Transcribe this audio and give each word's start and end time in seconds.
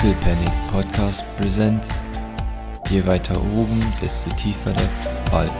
Little 0.00 0.14
Panic 0.22 0.52
Podcast 0.70 1.24
Presents. 1.36 1.90
Je 2.88 3.04
weiter 3.04 3.34
oben, 3.36 3.82
desto 4.00 4.30
tiefer 4.30 4.72
der 4.72 4.88
Fall. 5.28 5.50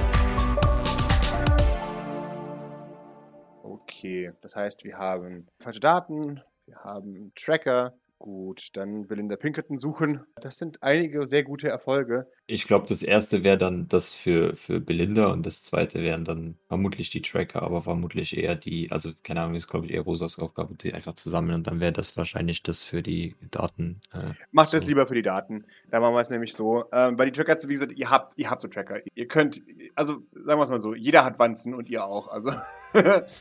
Okay, 3.65 4.33
das 4.41 4.55
heißt, 4.55 4.85
wir 4.85 4.97
haben 4.97 5.49
falsche 5.59 5.81
Daten, 5.81 6.41
wir 6.67 6.77
haben 6.85 7.33
Tracker, 7.35 7.95
Gut, 8.21 8.71
dann 8.73 9.07
Belinda 9.07 9.37
Pinkerton 9.37 9.79
suchen. 9.79 10.25
Das 10.41 10.59
sind 10.59 10.83
einige 10.83 11.25
sehr 11.25 11.45
gute 11.45 11.69
Erfolge. 11.69 12.27
Ich 12.49 12.67
glaube, 12.67 12.89
das 12.89 13.03
erste 13.05 13.45
wäre 13.45 13.57
dann 13.57 13.87
das 13.87 14.13
für, 14.13 14.57
für 14.57 14.81
Belinda 14.81 15.29
und 15.29 15.47
das 15.47 15.63
zweite 15.63 16.03
wären 16.03 16.25
dann 16.25 16.59
vermutlich 16.67 17.11
die 17.11 17.23
Tracker, 17.23 17.63
aber 17.63 17.83
vermutlich 17.83 18.37
eher 18.37 18.57
die, 18.57 18.91
also 18.91 19.13
keine 19.23 19.43
Ahnung, 19.43 19.55
ist 19.55 19.69
glaube 19.69 19.87
ich 19.87 19.93
eher 19.93 20.01
Rosas 20.01 20.41
Aufgabe, 20.41 20.75
die 20.75 20.95
einfach 20.95 21.15
zu 21.15 21.31
sammeln 21.31 21.55
und 21.55 21.67
dann 21.69 21.79
wäre 21.79 21.93
das 21.93 22.17
wahrscheinlich 22.17 22.65
das 22.65 22.83
für 22.83 23.03
die 23.03 23.37
Daten. 23.53 24.01
Äh, 24.13 24.35
Macht 24.51 24.71
so. 24.71 24.79
das 24.79 24.87
lieber 24.87 25.07
für 25.07 25.15
die 25.15 25.23
Daten. 25.23 25.65
Da 25.91 26.01
machen 26.01 26.15
wir 26.15 26.21
es 26.21 26.31
nämlich 26.31 26.55
so. 26.55 26.87
Ähm, 26.93 27.17
weil 27.17 27.27
die 27.27 27.33
Tracker, 27.33 27.57
wie 27.69 27.75
gesagt, 27.75 27.93
ihr 27.93 28.11
habt, 28.11 28.37
ihr 28.37 28.51
habt 28.51 28.63
so 28.63 28.69
Tracker. 28.69 28.99
Ihr 29.15 29.29
könnt, 29.29 29.63
also 29.95 30.23
sagen 30.33 30.59
wir 30.59 30.65
es 30.65 30.71
mal 30.71 30.81
so, 30.81 30.93
jeder 30.93 31.25
hat 31.25 31.39
Wanzen 31.39 31.73
und 31.73 31.89
ihr 31.89 32.05
auch. 32.05 32.27
Also. 32.27 32.51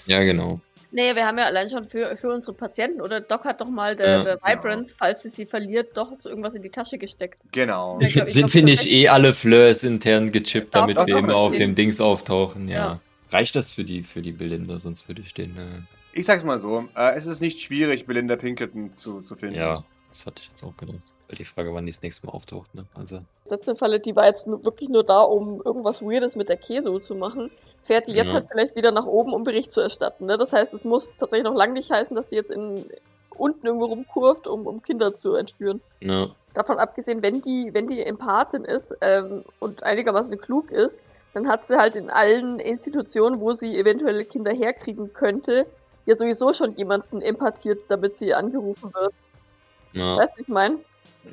ja, 0.05 0.23
genau. 0.23 0.61
Nee, 0.91 1.15
wir 1.15 1.25
haben 1.25 1.37
ja 1.37 1.45
allein 1.45 1.69
schon 1.69 1.83
für, 1.83 2.15
für 2.15 2.29
unsere 2.29 2.55
Patienten 2.55 3.01
oder 3.01 3.19
Doc 3.19 3.43
hat 3.45 3.59
doch 3.59 3.69
mal 3.69 3.95
der, 3.95 4.09
ja, 4.09 4.23
der. 4.23 4.35
Vibrance, 4.37 4.93
genau. 4.93 4.97
falls 4.99 5.23
sie 5.23 5.29
sie 5.29 5.45
verliert, 5.45 5.97
doch 5.97 6.13
so 6.17 6.29
irgendwas 6.29 6.55
in 6.55 6.61
die 6.61 6.69
Tasche 6.69 6.97
gesteckt. 6.97 7.39
Genau. 7.51 7.99
Ja, 8.01 8.07
glaub, 8.09 8.29
Sind 8.29 8.53
wir 8.53 8.63
nicht 8.63 8.89
eh 8.89 9.09
alle 9.09 9.33
Fleurs 9.33 9.83
intern 9.83 10.31
gechippt, 10.31 10.73
damit 10.73 10.97
wir 10.97 11.17
immer 11.17 11.35
auf 11.35 11.55
dem 11.55 11.75
Dings 11.75 11.99
auftauchen? 11.99 12.69
Ja. 12.69 12.75
ja. 12.75 12.99
Reicht 13.31 13.55
das 13.55 13.71
für 13.71 13.83
die, 13.83 14.03
für 14.03 14.21
die 14.21 14.31
Belinda? 14.31 14.77
Sonst 14.77 15.07
würde 15.07 15.21
ich 15.21 15.33
den. 15.33 15.57
Äh... 15.57 15.81
Ich 16.13 16.25
sag's 16.25 16.45
mal 16.45 16.59
so: 16.59 16.87
äh, 16.95 17.15
Es 17.15 17.25
ist 17.25 17.41
nicht 17.41 17.61
schwierig, 17.61 18.05
Belinda 18.05 18.37
Pinkerton 18.37 18.93
zu, 18.93 19.19
zu 19.19 19.35
finden. 19.35 19.55
Ja, 19.55 19.83
das 20.09 20.25
hatte 20.25 20.41
ich 20.41 20.49
jetzt 20.49 20.63
auch 20.63 20.75
gedacht. 20.77 21.01
Wäre 21.27 21.37
die 21.37 21.45
Frage, 21.45 21.73
wann 21.73 21.85
die 21.85 21.91
das 21.91 22.01
nächste 22.01 22.25
Mal 22.25 22.33
auftaucht. 22.33 22.73
Ne? 22.73 22.85
Also. 22.95 23.19
Falle, 23.75 23.99
die 23.99 24.15
war 24.15 24.27
jetzt 24.27 24.47
wirklich 24.47 24.89
nur 24.89 25.03
da, 25.03 25.21
um 25.21 25.61
irgendwas 25.63 26.01
Weirdes 26.01 26.35
mit 26.35 26.49
der 26.49 26.57
Keso 26.57 26.99
zu 26.99 27.15
machen 27.15 27.51
fährt 27.87 28.07
die 28.07 28.11
jetzt 28.11 28.27
ja. 28.27 28.35
halt 28.35 28.47
vielleicht 28.51 28.75
wieder 28.75 28.91
nach 28.91 29.07
oben, 29.07 29.33
um 29.33 29.43
Bericht 29.43 29.71
zu 29.71 29.81
erstatten. 29.81 30.25
Ne? 30.25 30.37
Das 30.37 30.53
heißt, 30.53 30.73
es 30.73 30.85
muss 30.85 31.11
tatsächlich 31.17 31.45
noch 31.45 31.55
lange 31.55 31.73
nicht 31.73 31.89
heißen, 31.89 32.15
dass 32.15 32.27
die 32.27 32.35
jetzt 32.35 32.51
in, 32.51 32.85
unten 33.35 33.65
irgendwo 33.65 33.85
rumkurft, 33.85 34.47
um, 34.47 34.67
um 34.67 34.81
Kinder 34.83 35.13
zu 35.13 35.35
entführen. 35.35 35.81
Ja. 36.01 36.27
Davon 36.53 36.79
abgesehen, 36.79 37.21
wenn 37.21 37.41
die, 37.41 37.73
wenn 37.73 37.87
die 37.87 38.03
Empathin 38.03 38.65
ist 38.65 38.95
ähm, 39.01 39.43
und 39.59 39.83
einigermaßen 39.83 40.37
klug 40.39 40.71
ist, 40.71 41.01
dann 41.33 41.47
hat 41.47 41.65
sie 41.65 41.77
halt 41.77 41.95
in 41.95 42.09
allen 42.09 42.59
Institutionen, 42.59 43.39
wo 43.39 43.53
sie 43.53 43.77
eventuelle 43.77 44.25
Kinder 44.25 44.51
herkriegen 44.51 45.13
könnte, 45.13 45.65
ja 46.05 46.15
sowieso 46.15 46.53
schon 46.53 46.75
jemanden 46.75 47.21
empathiert, 47.21 47.83
damit 47.89 48.17
sie 48.17 48.33
angerufen 48.33 48.93
wird. 48.93 49.13
Ja. 49.93 50.17
Weißt 50.17 50.33
du, 50.37 50.41
ich 50.41 50.47
meine? 50.47 50.79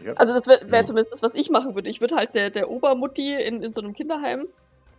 Ja. 0.05 0.12
Also 0.14 0.33
das 0.34 0.47
wäre 0.47 0.70
wär 0.70 0.81
ja. 0.81 0.84
zumindest 0.84 1.12
das, 1.12 1.23
was 1.23 1.34
ich 1.34 1.50
machen 1.50 1.75
würde. 1.75 1.89
Ich 1.89 2.00
würde 2.00 2.17
halt 2.17 2.34
der, 2.34 2.50
der 2.50 2.70
Obermutti 2.70 3.34
in, 3.34 3.62
in 3.62 3.73
so 3.73 3.81
einem 3.81 3.92
Kinderheim, 3.92 4.47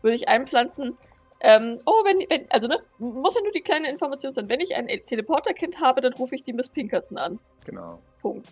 würde 0.01 0.15
ich 0.15 0.27
einpflanzen, 0.27 0.97
ähm, 1.41 1.79
oh, 1.85 2.03
wenn, 2.03 2.19
wenn, 2.29 2.49
also 2.49 2.67
ne, 2.67 2.79
muss 2.97 3.35
ja 3.35 3.41
nur 3.41 3.51
die 3.51 3.61
kleine 3.61 3.89
Information 3.89 4.31
sein. 4.31 4.49
Wenn 4.49 4.61
ich 4.61 4.75
ein 4.75 4.87
Teleporterkind 4.87 5.81
habe, 5.81 6.01
dann 6.01 6.13
rufe 6.13 6.35
ich 6.35 6.43
die 6.43 6.53
Miss 6.53 6.69
Pinkerton 6.69 7.17
an. 7.17 7.39
Genau. 7.65 7.99
Punkt. 8.21 8.47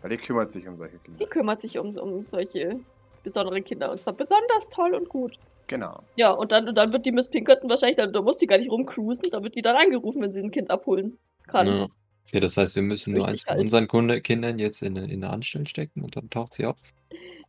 Weil 0.00 0.10
die 0.10 0.16
kümmert 0.16 0.50
sich 0.50 0.66
um 0.66 0.76
solche 0.76 0.98
Kinder. 0.98 1.18
Die 1.18 1.26
kümmert 1.26 1.60
sich 1.60 1.78
um, 1.78 1.96
um 1.96 2.22
solche 2.22 2.80
besonderen 3.22 3.64
Kinder. 3.64 3.90
Und 3.90 4.00
zwar 4.00 4.14
besonders 4.14 4.68
toll 4.70 4.94
und 4.94 5.08
gut. 5.08 5.38
Genau. 5.66 6.00
Ja, 6.16 6.30
und 6.30 6.52
dann, 6.52 6.68
und 6.68 6.74
dann 6.76 6.92
wird 6.92 7.04
die 7.04 7.12
Miss 7.12 7.28
Pinkerton 7.28 7.68
wahrscheinlich, 7.68 7.98
dann, 7.98 8.12
da 8.12 8.22
muss 8.22 8.38
die 8.38 8.46
gar 8.46 8.58
nicht 8.58 8.70
rumcruisen, 8.70 9.30
da 9.30 9.42
wird 9.42 9.54
die 9.54 9.62
dann 9.62 9.76
angerufen, 9.76 10.22
wenn 10.22 10.32
sie 10.32 10.42
ein 10.42 10.50
Kind 10.50 10.70
abholen 10.70 11.18
kann. 11.46 11.66
Ja. 11.66 11.88
Okay, 12.26 12.40
das 12.40 12.56
heißt, 12.56 12.76
wir 12.76 12.82
müssen 12.82 13.14
nur 13.14 13.26
eins 13.26 13.42
von 13.42 13.54
halt. 13.54 13.60
unseren 13.62 13.88
Kunde 13.88 14.20
Kindern 14.20 14.58
jetzt 14.58 14.82
in 14.82 14.96
eine, 14.96 15.12
in 15.12 15.24
eine 15.24 15.32
Anstalt 15.32 15.68
stecken 15.68 16.02
und 16.02 16.16
dann 16.16 16.30
taucht 16.30 16.54
sie 16.54 16.66
auf. 16.66 16.76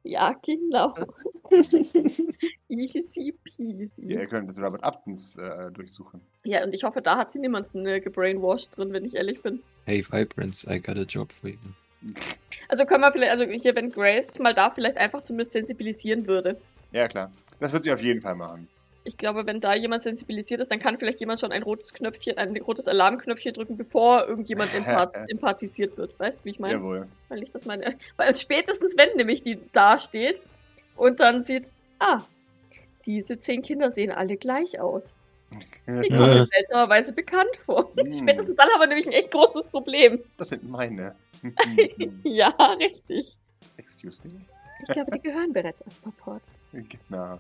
Ja, 0.04 0.36
genau. 0.44 0.96
Easy 2.70 3.34
peasy. 3.44 3.92
Ja, 4.08 4.22
ihr 4.22 4.28
könnt 4.28 4.50
das 4.50 4.60
Robert 4.60 4.84
Uptons 4.84 5.38
äh, 5.38 5.72
durchsuchen. 5.72 6.22
Ja, 6.44 6.64
und 6.64 6.74
ich 6.74 6.84
hoffe, 6.84 7.02
da 7.02 7.18
hat 7.18 7.32
sie 7.32 7.40
niemanden 7.40 7.86
äh, 7.86 8.00
gebrainwashed 8.00 8.76
drin, 8.78 8.94
wenn 8.94 9.06
ich 9.06 9.16
ehrlich 9.16 9.42
bin. 9.42 9.62
Hey, 9.86 10.04
Vibrance, 10.04 10.66
I 10.72 10.80
got 10.80 10.98
a 10.98 11.04
job 11.04 11.32
for 11.32 11.50
you. 11.50 11.58
Also 12.68 12.86
können 12.86 13.02
wir 13.02 13.12
vielleicht, 13.12 13.32
also 13.32 13.44
hier, 13.44 13.76
wenn 13.76 13.92
Grace 13.92 14.40
mal 14.40 14.54
da 14.54 14.70
vielleicht 14.70 14.96
einfach 14.96 15.24
zumindest 15.24 15.52
sensibilisieren 15.52 16.26
würde. 16.26 16.56
Ja, 16.94 17.10
klar. 17.10 17.30
Das 17.60 17.74
wird 17.74 17.84
sie 17.84 17.92
auf 17.92 18.02
jeden 18.02 18.22
Fall 18.22 18.36
machen 18.36 18.70
ich 19.04 19.18
glaube, 19.18 19.46
wenn 19.46 19.60
da 19.60 19.74
jemand 19.74 20.04
sensibilisiert 20.04 20.60
ist, 20.60 20.70
dann 20.70 20.80
kann 20.80 20.98
vielleicht 20.98 21.20
jemand 21.20 21.40
schon 21.40 21.52
ein 21.52 21.64
rotes 21.64 21.94
Knöpfchen, 21.94 22.38
ein 22.38 22.56
rotes 22.58 22.88
Alarmknöpfchen 22.88 23.54
drücken, 23.54 23.78
bevor 23.78 24.28
irgendjemand 24.28 24.74
empath 24.74 25.14
empathisiert 25.30 25.98
wird. 25.98 26.20
Weißt 26.20 26.40
du, 26.40 26.46
wie 26.46 26.50
ich 26.52 26.60
meine? 26.60 26.76
Jawohl. 26.76 27.08
Weil 27.30 27.42
ich 27.42 27.52
das 27.52 27.66
meine. 27.66 27.96
Weil 28.18 28.36
spätestens, 28.36 28.96
wenn 28.98 29.16
nämlich 29.16 29.42
die 29.42 29.60
da 29.72 29.98
steht 29.98 30.42
und 30.96 31.20
dann 31.20 31.42
sieht, 31.42 31.66
ah, 32.00 32.22
diese 33.06 33.40
zehn 33.40 33.64
Kinder 33.64 33.90
sehen 33.90 34.12
alle 34.12 34.38
gleich 34.38 34.80
aus. 34.80 35.16
Die 35.88 36.10
kommen 36.10 36.34
mir 36.34 36.48
seltsamerweise 36.52 37.14
bekannt 37.14 37.56
vor. 37.66 37.92
Hm. 37.98 38.12
Spätestens 38.12 38.56
dann 38.56 38.70
haben 38.70 38.82
wir 38.82 38.88
nämlich 38.88 39.08
ein 39.08 39.14
echt 39.14 39.32
großes 39.32 39.68
Problem. 39.68 40.20
Das 40.38 40.50
sind 40.50 40.70
meine. 40.70 41.16
ja, 42.24 42.50
richtig. 42.80 43.36
Excuse 43.78 44.22
me. 44.26 44.46
Ich 44.84 44.90
glaube, 44.90 45.12
die 45.12 45.22
gehören 45.22 45.54
bereits 45.54 45.82
als 45.82 45.98
Support. 45.98 46.44
Genau. 46.72 47.40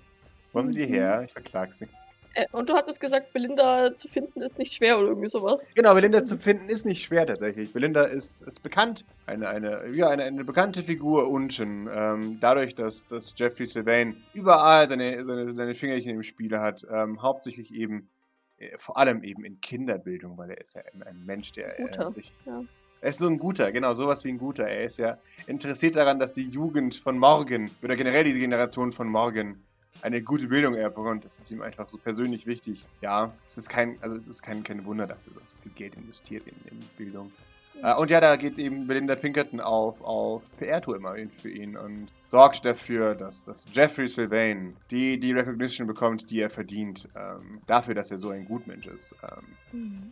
Wo 0.51 0.59
haben 0.59 0.69
sie 0.69 0.75
die 0.75 0.85
her? 0.85 1.23
Ich 1.23 1.33
verklag 1.33 1.73
sie. 1.73 1.87
Äh, 2.33 2.45
und 2.51 2.69
du 2.69 2.73
hattest 2.73 2.99
gesagt, 3.01 3.33
Belinda 3.33 3.95
zu 3.95 4.07
finden 4.07 4.41
ist 4.41 4.57
nicht 4.57 4.73
schwer 4.73 4.97
oder 4.97 5.09
irgendwie 5.09 5.27
sowas. 5.27 5.67
Genau, 5.75 5.93
Belinda 5.93 6.23
zu 6.23 6.37
finden 6.37 6.69
ist 6.69 6.85
nicht 6.85 7.03
schwer 7.03 7.25
tatsächlich. 7.25 7.73
Belinda 7.73 8.03
ist, 8.03 8.41
ist 8.47 8.63
bekannt. 8.63 9.05
Eine, 9.25 9.49
eine, 9.49 9.89
ja, 9.91 10.09
eine, 10.09 10.23
eine 10.23 10.43
bekannte 10.43 10.81
Figur 10.81 11.29
unten. 11.29 11.89
Ähm, 11.91 12.37
dadurch, 12.39 12.75
dass, 12.75 13.05
dass 13.05 13.33
Jeffrey 13.37 13.65
Sylvain 13.65 14.15
überall 14.33 14.87
seine, 14.87 15.23
seine, 15.25 15.51
seine 15.51 15.75
Fingerchen 15.75 16.11
im 16.11 16.23
Spiel 16.23 16.57
hat. 16.57 16.85
Ähm, 16.89 17.21
hauptsächlich 17.21 17.73
eben, 17.73 18.09
äh, 18.57 18.77
vor 18.77 18.97
allem 18.97 19.23
eben 19.23 19.43
in 19.43 19.59
Kinderbildung, 19.59 20.37
weil 20.37 20.51
er 20.51 20.61
ist 20.61 20.75
ja 20.75 20.83
ein, 20.93 21.03
ein 21.03 21.25
Mensch, 21.25 21.51
der 21.51 21.79
äh, 21.79 22.11
sich. 22.11 22.31
Ja. 22.45 22.63
Er 23.01 23.09
ist 23.09 23.17
so 23.17 23.27
ein 23.27 23.39
guter, 23.39 23.71
genau, 23.71 23.95
sowas 23.95 24.23
wie 24.23 24.29
ein 24.29 24.37
guter. 24.37 24.67
Er 24.67 24.83
ist 24.83 24.99
ja 24.99 25.17
interessiert 25.47 25.95
daran, 25.95 26.19
dass 26.19 26.33
die 26.33 26.47
Jugend 26.47 26.93
von 26.93 27.17
morgen 27.17 27.71
oder 27.81 27.95
generell 27.95 28.23
diese 28.23 28.39
Generation 28.39 28.91
von 28.91 29.09
morgen 29.09 29.63
eine 30.01 30.21
gute 30.21 30.47
Bildung 30.47 30.75
erbekommt. 30.75 31.25
Das 31.25 31.39
ist 31.39 31.51
ihm 31.51 31.61
einfach 31.61 31.89
so 31.89 31.97
persönlich 31.97 32.45
wichtig. 32.45 32.85
Ja, 33.01 33.33
es 33.45 33.57
ist 33.57 33.69
kein, 33.69 33.97
also 34.01 34.15
es 34.15 34.27
ist 34.27 34.41
kein, 34.41 34.63
kein 34.63 34.83
Wunder, 34.85 35.07
dass 35.07 35.27
er 35.27 35.33
so 35.43 35.55
viel 35.61 35.71
Geld 35.73 35.95
investiert 35.95 36.43
in, 36.47 36.55
in 36.71 36.79
Bildung. 36.97 37.31
Mhm. 37.75 37.97
und 37.97 38.11
ja, 38.11 38.19
da 38.19 38.35
geht 38.35 38.59
eben 38.59 38.87
Belinda 38.87 39.15
Pinkerton 39.15 39.59
auf, 39.59 40.01
auf 40.03 40.55
PR-Tour 40.57 40.97
immer 40.97 41.15
für 41.29 41.49
ihn 41.49 41.77
und 41.77 42.07
sorgt 42.21 42.65
dafür, 42.65 43.15
dass, 43.15 43.45
dass 43.45 43.65
Jeffrey 43.71 44.07
Sylvain 44.07 44.75
die, 44.89 45.19
die 45.19 45.31
Recognition 45.31 45.87
bekommt, 45.87 46.29
die 46.29 46.41
er 46.41 46.49
verdient, 46.49 47.07
ähm, 47.15 47.61
dafür, 47.67 47.95
dass 47.95 48.11
er 48.11 48.17
so 48.17 48.29
ein 48.29 48.45
Gutmensch 48.45 48.87
ist. 48.87 49.15
Ähm, 49.23 49.79
mhm. 49.79 50.11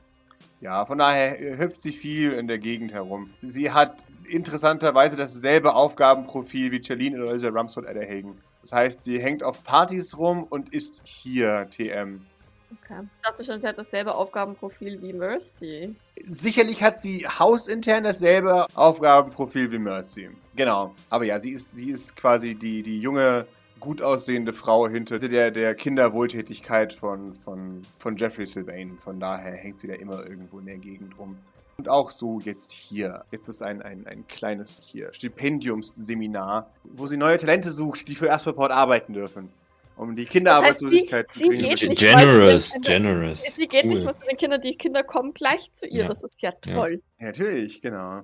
Ja, 0.62 0.86
von 0.86 0.98
daher 0.98 1.58
hüpft 1.58 1.80
sie 1.80 1.92
viel 1.92 2.34
in 2.34 2.48
der 2.48 2.60
Gegend 2.60 2.92
herum. 2.92 3.30
Sie 3.42 3.72
hat 3.72 4.04
interessanterweise 4.30 5.16
dasselbe 5.16 5.74
Aufgabenprofil 5.74 6.72
wie 6.72 6.84
Charlene 6.84 7.22
oder 7.22 7.34
Lisa 7.34 7.50
Rumsford 7.50 7.88
Ada 7.88 8.02
Hagen. 8.02 8.38
Das 8.62 8.74
heißt, 8.74 9.02
sie 9.02 9.20
hängt 9.20 9.44
auf 9.44 9.64
Partys 9.64 10.18
rum 10.18 10.44
und 10.44 10.74
ist 10.74 11.02
hier 11.06 11.70
TM. 11.70 12.26
Okay. 12.72 13.02
Ich 13.02 13.22
dachte 13.24 13.44
schon, 13.44 13.60
sie 13.60 13.68
hat 13.68 13.78
dasselbe 13.78 14.14
Aufgabenprofil 14.14 15.02
wie 15.02 15.14
Mercy. 15.14 15.96
Sicherlich 16.26 16.84
hat 16.84 17.00
sie 17.00 17.26
hausintern 17.26 18.04
dasselbe 18.04 18.68
Aufgabenprofil 18.76 19.72
wie 19.72 19.80
Mercy. 19.80 20.30
Genau. 20.56 20.94
Aber 21.10 21.26
ja, 21.26 21.40
sie 21.40 21.52
ist, 21.52 21.72
sie 21.72 21.90
ist 21.90 22.16
quasi 22.16 22.54
die, 22.54 22.84
die 22.84 23.00
junge, 23.00 23.48
gut 23.80 24.02
aussehende 24.02 24.54
Frau 24.54 24.88
hinter 24.88 25.18
der, 25.18 25.52
der 25.52 25.74
Kinderwohltätigkeit 25.74 26.94
von, 26.94 27.34
von, 27.34 27.82
von 27.98 28.16
Jeffrey 28.16 28.46
Sylvain. 28.46 28.98
Von 29.00 29.20
daher 29.20 29.56
hängt 29.56 29.80
sie 29.80 29.88
da 29.88 29.94
immer 29.94 30.28
irgendwo 30.28 30.60
in 30.60 30.66
der 30.66 30.78
Gegend 30.78 31.18
rum. 31.18 31.38
Und 31.80 31.88
auch 31.88 32.12
so 32.12 32.42
jetzt 32.42 32.74
hier. 32.74 33.24
Jetzt 33.32 33.48
ist 33.48 33.62
ein, 33.62 33.82
ein, 33.82 34.06
ein 34.06 34.28
kleines 34.28 34.82
hier 34.84 35.14
Stipendiumsseminar, 35.14 36.70
wo 36.84 37.08
sie 37.08 37.16
neue 37.16 37.38
Talente 37.38 37.72
sucht, 37.72 38.10
die 38.10 38.16
für 38.16 38.26
Erstport 38.26 38.74
arbeiten 38.74 39.14
dürfen. 39.14 39.48
Um 39.96 40.14
die 40.14 40.26
Kinderarbeitslosigkeit 40.26 41.28
das 41.30 41.38
heißt, 41.38 41.46
zu 41.46 41.78
kriegen. 41.78 41.96
generous, 41.96 42.74
generous. 42.82 43.44
Sie 43.56 43.66
geht 43.66 43.86
cool. 43.86 43.92
nicht 43.92 44.04
mal 44.04 44.14
zu 44.14 44.26
den 44.26 44.36
Kindern, 44.36 44.60
die 44.60 44.76
Kinder 44.76 45.04
kommen 45.04 45.34
gleich 45.34 45.72
zu 45.72 45.88
ihr. 45.88 46.02
Ja. 46.02 46.08
Das 46.10 46.22
ist 46.22 46.42
ja 46.42 46.52
toll. 46.52 47.02
Ja. 47.18 47.28
natürlich, 47.28 47.82
genau. 47.82 48.24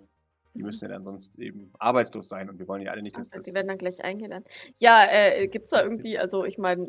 Die 0.56 0.63
müssen 0.63 0.86
ja 0.86 0.92
dann 0.92 1.04
sonst 1.04 1.38
eben 1.38 1.72
arbeitslos 1.80 2.30
sein 2.30 2.50
und 2.50 2.57
wir 2.60 2.68
wollen 2.68 2.81
ja 2.81 2.92
alle 2.92 3.02
nicht, 3.02 3.18
dass 3.18 3.30
das. 3.30 3.46
Die 3.46 3.54
werden 3.54 3.68
dann 3.68 3.78
gleich 3.78 4.04
eingeladen. 4.04 4.46
Ja, 4.78 5.06
äh, 5.06 5.48
gibt 5.48 5.66
es 5.66 5.72
da 5.72 5.84
irgendwie, 5.84 6.18
also 6.18 6.46
ich 6.46 6.57
meine, 6.57 6.86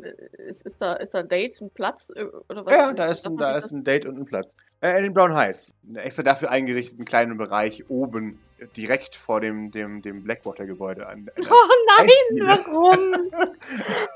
ist, 0.47 0.65
ist, 0.65 0.81
da, 0.81 0.93
ist 0.93 1.13
da 1.13 1.19
ein 1.19 1.27
Date, 1.27 1.59
ein 1.61 1.69
Platz 1.69 2.09
äh, 2.15 2.23
oder 2.23 2.65
was? 2.65 2.73
Ja, 2.73 2.93
da 2.93 3.07
ist, 3.07 3.27
ein, 3.27 3.37
da 3.37 3.57
ist 3.57 3.71
ein 3.73 3.83
Date 3.83 4.05
und 4.05 4.17
ein 4.17 4.25
Platz. 4.25 4.55
Äh, 4.81 4.97
in 4.97 5.03
den 5.03 5.13
Brown 5.13 5.35
Heights. 5.35 5.75
Extra 5.95 6.23
dafür 6.23 6.49
eingerichteten 6.49 7.05
kleinen 7.05 7.37
Bereich 7.37 7.89
oben 7.89 8.39
direkt 8.75 9.15
vor 9.15 9.39
dem, 9.41 9.71
dem, 9.71 10.01
dem 10.01 10.23
Blackwater-Gebäude 10.23 11.07
an. 11.07 11.29
Oh 11.37 11.69
nein, 11.97 12.09
warum? 12.41 13.31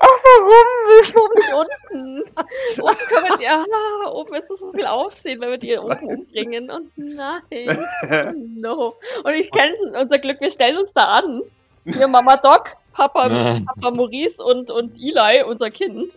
Ach, 0.00 0.18
warum? 0.24 0.68
Warum 1.14 1.30
nicht 1.36 1.54
unten? 1.54 2.22
Oben 2.82 2.96
können 3.08 3.26
wir 3.28 3.38
die, 3.38 3.48
ah, 3.48 4.10
oben 4.10 4.34
ist 4.34 4.48
das 4.50 4.60
so 4.60 4.72
viel 4.72 4.86
Aufsehen, 4.86 5.40
wenn 5.40 5.50
wir 5.50 5.58
die 5.58 5.78
oben 5.78 6.08
weiß. 6.08 6.28
umbringen. 6.28 6.70
Und 6.70 6.90
nein. 6.96 7.42
Oh 7.48 8.32
no. 8.34 8.94
Und 9.22 9.34
ich 9.34 9.50
kenne 9.50 9.74
unser 10.00 10.18
Glück, 10.18 10.40
wir 10.40 10.50
stellen 10.50 10.78
uns 10.78 10.92
da 10.92 11.04
an. 11.04 11.42
Hier 11.84 12.08
Mama 12.08 12.36
Doc, 12.36 12.76
Papa, 12.92 13.28
Nein. 13.28 13.64
Papa 13.64 13.90
Maurice 13.90 14.42
und, 14.42 14.70
und 14.70 14.96
Eli, 14.96 15.42
unser 15.44 15.70
Kind. 15.70 16.16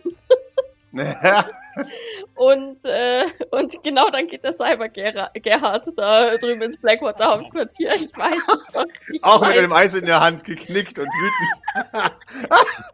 Und, 2.34 2.84
äh, 2.84 3.24
und 3.50 3.82
genau 3.82 4.10
dann 4.10 4.26
geht 4.28 4.44
der 4.44 4.52
Cyber 4.52 4.88
Gerhard, 4.88 5.30
Gerhard 5.42 5.86
da 5.96 6.36
drüben 6.36 6.62
ins 6.62 6.76
Blackwater 6.76 7.26
Hauptquartier. 7.26 7.90
Ich 7.94 8.16
weiß 8.16 8.38
es. 8.48 9.14
Ich 9.14 9.24
Auch 9.24 9.46
mit 9.46 9.56
einem 9.56 9.72
Eis 9.72 9.94
in 9.94 10.04
der 10.04 10.20
Hand 10.20 10.44
geknickt 10.44 10.98
und 10.98 11.06
wütend. 11.06 12.12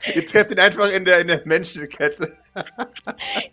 Ihr 0.15 0.27
trefft 0.27 0.53
ihn 0.53 0.61
einfach 0.61 0.91
in 0.91 1.05
der, 1.05 1.21
in 1.21 1.29
der 1.29 1.43
Menschenkette. 1.45 2.37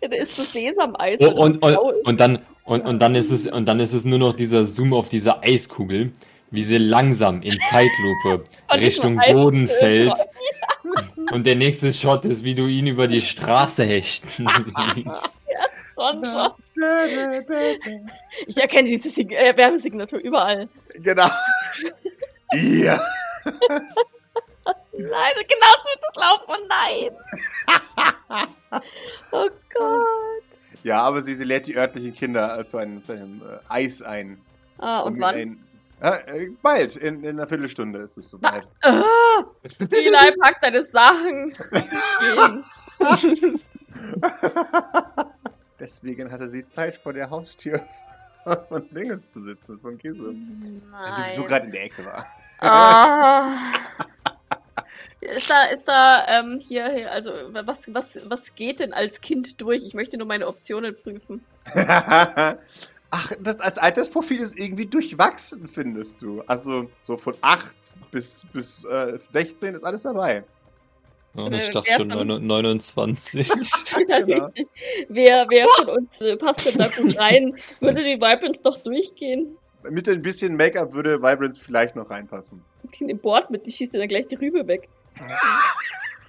Ja, 0.02 0.08
da 0.08 0.16
ist 0.16 0.38
das 0.38 0.52
Sesameis. 0.52 1.22
Oh, 1.22 1.28
und, 1.28 1.62
und, 1.62 1.76
und, 1.76 2.20
dann, 2.20 2.40
und, 2.64 2.82
und, 2.82 2.98
dann 2.98 3.14
ist 3.14 3.30
es, 3.30 3.46
und 3.46 3.64
dann 3.66 3.80
ist 3.80 3.94
es 3.94 4.04
nur 4.04 4.18
noch 4.18 4.36
dieser 4.36 4.66
Zoom 4.66 4.92
auf 4.92 5.08
diese 5.08 5.42
Eiskugel, 5.42 6.12
wie 6.50 6.62
sie 6.62 6.76
langsam 6.76 7.40
in 7.40 7.58
Zeitlupe 7.70 8.44
Richtung 8.72 9.18
Boden 9.32 9.68
fällt. 9.68 10.12
Und 11.32 11.46
der 11.46 11.56
nächste 11.56 11.92
Shot 11.92 12.24
ist, 12.24 12.44
wie 12.44 12.54
du 12.54 12.66
ihn 12.66 12.86
über 12.86 13.06
die 13.06 13.22
Straße 13.22 13.84
hechten 13.84 14.46
siehst. 14.94 15.42
Schon, 15.94 16.24
schon. 16.24 16.52
Ich 18.46 18.56
erkenne 18.56 18.88
diese 18.88 19.10
Sig 19.10 19.32
äh, 19.32 19.56
Werbesignatur 19.56 20.18
überall. 20.20 20.68
Genau. 20.94 21.28
Ja. 22.52 23.00
Nein, 25.00 25.34
genau 25.48 25.72
so 25.82 25.88
wird 25.88 26.02
das 26.02 26.16
laufen. 26.22 26.44
Oh 26.48 26.56
nein. 26.68 27.10
Oh 29.32 29.48
Gott. 29.74 30.58
Ja, 30.82 31.02
aber 31.02 31.22
sie, 31.22 31.34
sie 31.34 31.44
lädt 31.44 31.66
die 31.66 31.76
örtlichen 31.76 32.14
Kinder 32.14 32.58
äh, 32.58 32.64
zu 32.64 32.78
einem, 32.78 33.00
zu 33.00 33.12
einem 33.12 33.42
äh, 33.42 33.58
Eis 33.68 34.02
ein. 34.02 34.40
Ah, 34.78 35.00
und 35.00 35.14
mit 35.14 35.22
wann? 35.22 35.34
Ein, 35.34 35.64
äh, 36.00 36.44
äh, 36.44 36.50
bald, 36.62 36.96
in, 36.96 37.22
in 37.22 37.38
einer 37.38 37.46
Viertelstunde 37.46 38.00
ist 38.00 38.16
es 38.18 38.30
soweit. 38.30 38.66
Ah, 38.82 39.44
Eli, 39.90 40.34
pack 40.40 40.60
deine 40.60 40.82
Sachen. 40.82 41.54
Deswegen 45.78 46.30
hatte 46.30 46.48
sie 46.48 46.66
Zeit, 46.66 46.96
vor 46.96 47.12
der 47.12 47.28
Haustür 47.30 47.80
von 48.68 48.88
Dingen 48.90 49.24
zu 49.26 49.40
sitzen, 49.40 49.78
von 49.80 49.98
Käse. 49.98 50.34
Also 50.92 51.22
sie 51.22 51.32
so 51.32 51.44
gerade 51.44 51.66
in 51.66 51.72
der 51.72 51.84
Ecke 51.84 52.04
war. 52.04 52.26
Ah. 52.60 53.48
Ist 55.20 55.50
da, 55.50 55.64
ist 55.64 55.86
da, 55.86 56.24
ähm, 56.28 56.58
hier, 56.58 56.90
hier, 56.90 57.12
also, 57.12 57.32
was, 57.52 57.92
was, 57.92 58.20
was 58.24 58.54
geht 58.54 58.80
denn 58.80 58.94
als 58.94 59.20
Kind 59.20 59.60
durch? 59.60 59.84
Ich 59.84 59.92
möchte 59.92 60.16
nur 60.16 60.26
meine 60.26 60.48
Optionen 60.48 60.96
prüfen. 60.96 61.44
Ach, 63.10 63.32
das 63.40 63.60
als 63.60 63.78
Altersprofil 63.78 64.40
ist 64.40 64.58
irgendwie 64.58 64.86
durchwachsen, 64.86 65.66
findest 65.66 66.22
du. 66.22 66.42
Also 66.46 66.88
so 67.00 67.16
von 67.16 67.34
8 67.40 67.76
bis, 68.12 68.46
bis 68.52 68.84
äh, 68.84 69.18
16 69.18 69.74
ist 69.74 69.82
alles 69.84 70.02
dabei. 70.02 70.44
Äh, 71.36 71.58
ich 71.58 71.70
dachte 71.70 71.88
wer 71.90 71.96
schon 71.96 72.10
von- 72.10 72.46
29. 72.46 73.48
Ja, 73.48 73.54
Genau. 74.26 74.50
Wer, 75.08 75.46
wer 75.48 75.66
von 75.78 75.88
uns 75.88 76.20
äh, 76.20 76.36
passt 76.36 76.66
denn 76.66 76.78
da 76.78 76.88
gut 76.88 77.16
rein? 77.18 77.56
Würde 77.80 78.02
die 78.04 78.16
Vibrance 78.20 78.62
doch 78.62 78.76
durchgehen? 78.76 79.56
Mit 79.88 80.08
ein 80.08 80.22
bisschen 80.22 80.56
Make-up 80.56 80.92
würde 80.92 81.20
Vibrance 81.22 81.60
vielleicht 81.60 81.96
noch 81.96 82.10
reinpassen. 82.10 82.62
Den 83.00 83.18
Board 83.18 83.50
mit, 83.50 83.66
die 83.66 83.72
schießt 83.72 83.94
dir 83.94 83.98
dann 83.98 84.08
gleich 84.08 84.26
die 84.26 84.34
Rübe 84.36 84.66
weg. 84.66 84.88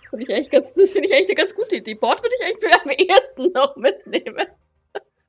Find 0.09 0.21
ich 0.23 0.29
eigentlich 0.33 0.49
ganz, 0.49 0.73
das 0.73 0.91
finde 0.91 1.07
ich 1.07 1.13
eigentlich 1.13 1.27
eine 1.27 1.35
ganz 1.35 1.53
gute 1.55 1.75
Idee. 1.77 1.93
Board 1.95 2.21
würde 2.23 2.35
ich 2.39 2.45
eigentlich 2.45 2.81
am 2.81 2.89
ehesten 2.89 3.51
noch 3.53 3.75
mitnehmen. 3.75 4.47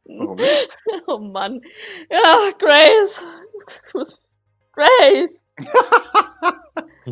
Warum 0.04 0.36
nicht? 0.36 0.76
Oh 1.06 1.18
Mann. 1.18 1.60
Ja, 2.10 2.50
Grace. 2.58 3.26
Was- 3.94 4.28
Grace. 4.72 5.46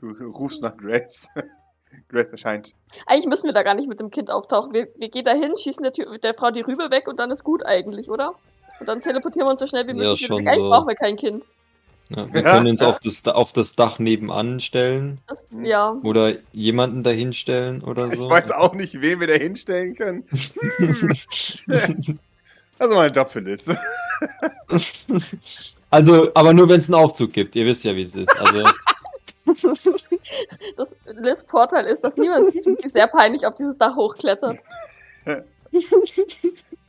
Du 0.00 0.08
rufst 0.30 0.62
nach 0.62 0.76
Grace. 0.76 1.28
Grace 2.08 2.32
erscheint. 2.32 2.72
Eigentlich 3.06 3.26
müssen 3.26 3.46
wir 3.46 3.52
da 3.52 3.62
gar 3.62 3.74
nicht 3.74 3.88
mit 3.88 4.00
dem 4.00 4.10
Kind 4.10 4.30
auftauchen. 4.30 4.72
Wir, 4.72 4.88
wir 4.96 5.08
gehen 5.10 5.24
da 5.24 5.32
hin, 5.32 5.52
schießen 5.56 5.82
der, 5.82 5.92
Tür, 5.92 6.18
der 6.18 6.34
Frau 6.34 6.50
die 6.50 6.60
Rübe 6.62 6.90
weg 6.90 7.06
und 7.08 7.18
dann 7.20 7.30
ist 7.30 7.44
gut 7.44 7.64
eigentlich, 7.64 8.08
oder? 8.10 8.34
Und 8.80 8.88
dann 8.88 9.00
teleportieren 9.00 9.46
wir 9.46 9.50
uns 9.50 9.60
so 9.60 9.66
schnell 9.66 9.86
wie 9.86 9.90
Ja, 9.92 10.10
möglich. 10.10 10.28
weg. 10.28 10.46
Eigentlich 10.48 10.62
so. 10.62 10.70
brauchen 10.70 10.88
wir 10.88 10.94
kein 10.96 11.16
Kind. 11.16 11.44
Ja, 12.10 12.32
wir 12.32 12.42
können 12.42 12.66
uns 12.66 12.82
auf 12.82 12.98
das, 12.98 13.24
auf 13.24 13.52
das 13.52 13.76
Dach 13.76 13.98
nebenan 13.98 14.60
stellen 14.60 15.18
Das, 15.26 15.46
ja. 15.62 15.92
oder 16.02 16.34
jemanden 16.52 17.02
dahinstellen 17.02 17.82
oder 17.82 18.08
so. 18.08 18.24
Ich 18.24 18.30
weiß 18.30 18.50
auch 18.52 18.74
nicht, 18.74 19.00
wen 19.00 19.20
wir 19.20 19.26
da 19.26 19.34
hinstellen 19.34 19.94
können. 19.94 20.24
Also 22.76 22.96
mal 22.96 23.06
ein 23.06 23.12
Job 23.12 23.28
für 23.28 23.40
Liz. 23.40 23.70
Also, 25.90 26.32
aber 26.34 26.52
nur 26.52 26.68
wenn 26.68 26.80
es 26.80 26.88
einen 26.88 27.00
Aufzug 27.00 27.32
gibt. 27.32 27.54
Ihr 27.54 27.66
wisst 27.66 27.84
ja, 27.84 27.94
wie 27.94 28.02
es 28.02 28.16
ist. 28.16 28.36
Also, 28.40 28.64
Das 30.76 30.96
Liz 31.06 31.46
Vorteil 31.48 31.84
ist, 31.84 32.02
dass 32.02 32.16
niemand 32.16 32.48
sieht, 32.50 32.66
wie 32.66 32.74
sie 32.74 32.88
sehr 32.88 33.06
peinlich 33.06 33.46
auf 33.46 33.54
dieses 33.54 33.78
Dach 33.78 33.94
hochklettert. 33.94 34.58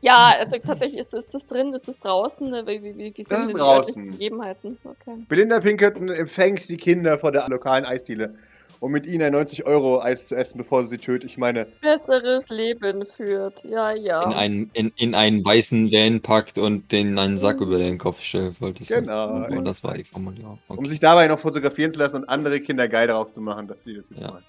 Ja, 0.06 0.36
also 0.40 0.58
tatsächlich 0.64 1.02
ist 1.02 1.14
das, 1.14 1.26
ist 1.26 1.34
das 1.34 1.46
drin, 1.48 1.74
ist 1.74 1.88
das 1.88 1.98
draußen? 2.00 2.50
Ne? 2.50 2.66
Wie, 2.68 2.82
wie, 2.84 2.98
wie, 2.98 3.14
wie 3.16 3.24
sind 3.24 3.38
ist 3.38 3.50
die 3.50 3.54
draußen. 3.54 4.12
Gegebenheiten? 4.12 4.78
Okay. 4.84 5.26
Belinda 5.28 5.60
Pinkerton 5.60 6.10
empfängt 6.10 6.68
die 6.70 6.78
Kinder 6.78 7.18
vor 7.18 7.32
der 7.32 7.48
lokalen 7.50 7.86
Eisdiele, 7.86 8.36
um 8.82 8.92
mit 8.92 9.08
ihnen 9.08 9.24
ein 9.24 9.36
90-Euro-Eis 9.36 10.28
zu 10.28 10.36
essen, 10.36 10.58
bevor 10.60 10.84
sie 10.84 10.90
sie 10.90 10.98
tötet. 11.00 11.30
Ich 11.32 11.38
meine, 11.38 11.66
Besseres 11.82 12.48
Leben 12.50 13.06
führt. 13.06 13.64
Ja, 13.64 13.92
ja. 13.94 14.24
in 14.24 14.34
einen, 14.34 14.70
in, 14.74 14.92
in 14.98 15.16
einen 15.16 15.44
weißen 15.44 15.92
Van 15.92 16.22
packt 16.22 16.58
und 16.58 16.92
den 16.92 17.18
einen 17.18 17.38
Sack 17.38 17.60
über 17.62 17.78
den 17.80 17.98
Kopf 17.98 18.22
stellt, 18.22 18.62
wollte 18.62 18.84
ich 18.84 18.90
sagen. 18.90 19.08
Genau, 19.08 19.48
Oh, 19.60 19.62
das 19.64 19.84
war 19.84 19.96
die 19.96 20.04
Formulierung. 20.04 20.60
um 20.68 20.78
Okay. 20.80 20.88
sich 20.88 21.00
dabei 21.00 21.28
noch 21.28 21.40
fotografieren 21.40 21.92
zu 21.92 22.00
lassen 22.00 22.18
und 22.18 22.30
andere 22.30 22.60
Kinder 22.60 22.88
geil 22.88 23.08
darauf 23.08 23.30
zu 23.32 23.42
machen, 23.42 23.68
dass 23.68 23.84
sie 23.84 23.96
das 23.96 24.10
jetzt 24.10 24.22
Ja. 24.22 24.28
machen. 24.32 24.44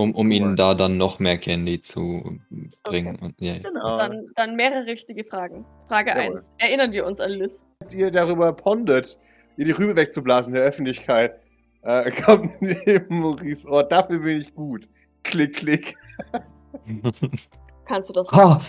Um, 0.00 0.14
um 0.14 0.30
ihnen 0.30 0.56
da 0.56 0.74
dann 0.74 0.96
noch 0.96 1.18
mehr 1.18 1.36
Candy 1.36 1.82
zu 1.82 2.38
bringen. 2.84 3.16
Und, 3.16 3.34
ja, 3.38 3.52
ja. 3.52 3.58
Genau. 3.58 3.98
Dann, 3.98 4.26
dann 4.34 4.56
mehrere 4.56 4.86
richtige 4.86 5.24
Fragen. 5.24 5.66
Frage 5.88 6.10
Jawohl. 6.10 6.36
1. 6.36 6.52
Erinnern 6.56 6.92
wir 6.92 7.04
uns 7.04 7.20
an 7.20 7.32
Liz? 7.32 7.66
Als 7.80 7.94
ihr 7.94 8.10
darüber 8.10 8.50
pondet, 8.54 9.18
ihr 9.58 9.66
die 9.66 9.72
Rübe 9.72 9.96
wegzublasen 9.96 10.54
in 10.54 10.60
der 10.60 10.68
Öffentlichkeit, 10.68 11.38
äh, 11.82 12.10
kommt 12.22 12.62
neben 12.62 13.20
Maurice 13.20 13.68
Ohr, 13.68 13.84
dafür 13.84 14.20
bin 14.20 14.40
ich 14.40 14.54
gut. 14.54 14.88
Klick, 15.22 15.56
klick. 15.56 15.94
Kannst 17.84 18.08
du 18.08 18.14
das 18.14 18.32
Ha! 18.32 18.62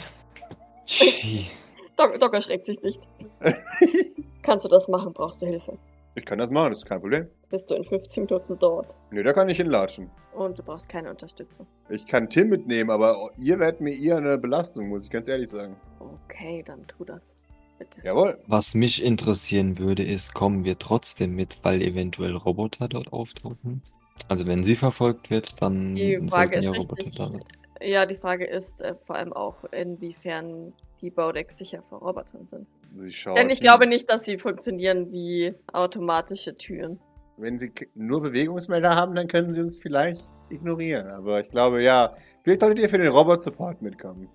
Tschie. 0.86 1.48
Doc, 1.96 2.20
Doc 2.20 2.34
erschreckt 2.34 2.66
sich 2.66 2.82
nicht. 2.82 3.00
Kannst 4.42 4.66
du 4.66 4.70
das 4.70 4.90
machen? 4.90 5.14
Brauchst 5.14 5.42
du 5.42 5.46
Hilfe? 5.46 5.78
Ich 6.16 6.26
kann 6.26 6.40
das 6.40 6.50
machen, 6.50 6.72
das 6.72 6.80
ist 6.80 6.86
kein 6.86 7.00
Problem. 7.00 7.28
Bist 7.50 7.70
du 7.70 7.76
in 7.76 7.84
15 7.84 8.26
Minuten 8.26 8.58
dort? 8.60 8.96
Nö, 9.12 9.24
da 9.24 9.32
kann 9.34 9.48
ich 9.50 9.58
hinlatschen. 9.58 10.10
Und 10.34 10.60
du 10.60 10.64
brauchst 10.64 10.90
keine 10.90 11.10
Unterstützung. 11.10 11.68
Ich 11.90 12.06
kann 12.06 12.30
Tim 12.30 12.50
mitnehmen, 12.50 12.90
aber 12.90 13.30
ihr 13.38 13.60
werdet 13.60 13.82
mir 13.82 13.98
eher 13.98 14.18
eine 14.18 14.38
Belastung, 14.38 14.90
muss 14.90 15.06
ich 15.06 15.10
ganz 15.10 15.28
ehrlich 15.28 15.50
sagen. 15.50 15.76
Okay, 16.00 16.64
dann 16.66 16.86
tu 16.88 17.06
das. 17.06 17.36
Bitte. 17.80 18.02
Jawohl. 18.04 18.38
Was 18.48 18.76
mich 18.76 19.04
interessieren 19.04 19.80
würde, 19.80 20.04
ist, 20.04 20.34
kommen 20.34 20.66
wir 20.66 20.78
trotzdem 20.78 21.36
mit, 21.36 21.58
weil 21.64 21.82
eventuell 21.82 22.36
Roboter 22.36 22.88
dort 22.88 23.12
auftauchen? 23.12 23.82
Also 24.28 24.46
wenn 24.46 24.64
sie 24.64 24.76
verfolgt 24.76 25.30
wird, 25.30 25.62
dann 25.62 25.96
Die 25.96 26.22
Frage 26.30 26.58
ist 26.58 26.68
ja 26.68 26.74
Roboter 26.74 26.98
richtig. 26.98 27.46
Ja, 27.82 28.06
die 28.06 28.16
Frage 28.16 28.46
ist 28.46 28.84
äh, 28.84 28.96
vor 29.00 29.16
allem 29.16 29.34
auch, 29.34 29.64
inwiefern 29.72 30.74
die 31.02 31.10
Baudecks 31.10 31.58
sicher 31.58 31.82
vor 31.82 32.00
Robotern 32.00 32.46
sind. 32.46 32.68
Sie 32.94 33.12
schaut 33.12 33.38
Denn 33.38 33.50
ich 33.50 33.60
hin. 33.60 33.64
glaube 33.64 33.88
nicht, 33.88 34.10
dass 34.10 34.26
sie 34.26 34.38
funktionieren 34.38 35.12
wie 35.12 35.54
automatische 35.72 36.56
Türen. 36.58 37.00
Wenn 37.38 37.58
sie 37.58 37.72
nur 37.96 38.22
Bewegungsmelder 38.22 38.96
haben, 38.96 39.16
dann 39.16 39.28
können 39.28 39.54
sie 39.54 39.62
uns 39.62 39.78
vielleicht 39.78 40.22
ignorieren. 40.50 41.08
Aber 41.08 41.40
ich 41.40 41.50
glaube, 41.50 41.82
ja. 41.82 42.14
Vielleicht 42.44 42.62
solltet 42.62 42.80
ihr 42.80 42.90
für 42.90 42.98
den 42.98 43.08
Robot-Support 43.08 43.82
mitkommen. 43.82 44.28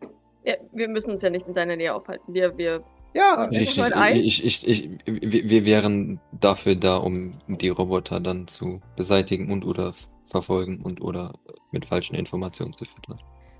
Ja, 0.45 0.55
wir 0.73 0.89
müssen 0.89 1.11
uns 1.11 1.23
ja 1.23 1.31
nicht 1.31 1.47
in 1.47 1.55
deiner 1.55 1.77
Nähe 1.77 1.95
aufhalten. 1.95 2.33
Wir, 2.33 2.57
wir, 2.57 2.83
Ja, 3.15 3.49
ich, 3.51 4.45
ich, 4.45 4.67
ich, 4.67 4.91
wir 5.05 5.51
wir 5.51 5.65
wären 5.65 6.21
dafür 6.33 6.77
da, 6.77 6.97
um 6.97 7.33
die 7.49 7.69
Roboter 7.69 8.21
dann 8.21 8.47
zu 8.47 8.81
beseitigen 8.97 9.51
und 9.51 9.65
oder 9.65 9.95
verfolgen 10.29 10.81
und 10.83 11.01
oder 11.01 11.35
mit 11.73 11.85
falschen 11.85 12.15
Informationen 12.15 12.73
zu 12.73 12.85
füttern. 12.85 13.17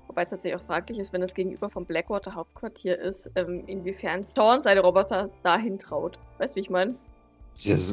Wobei 0.07 0.23
es 0.23 0.29
tatsächlich 0.29 0.59
auch 0.59 0.65
fraglich 0.65 0.99
ist, 0.99 1.13
wenn 1.13 1.21
es 1.21 1.33
gegenüber 1.33 1.69
vom 1.69 1.85
Blackwater 1.85 2.33
Hauptquartier 2.35 2.99
ist, 2.99 3.29
ähm, 3.35 3.63
inwiefern 3.67 4.25
Thorn 4.33 4.61
seine 4.61 4.81
Roboter 4.81 5.29
dahin 5.43 5.77
traut. 5.79 6.17
Weißt 6.37 6.55
du, 6.55 6.57
wie 6.57 6.61
ich 6.61 6.69
meine? 6.69 6.95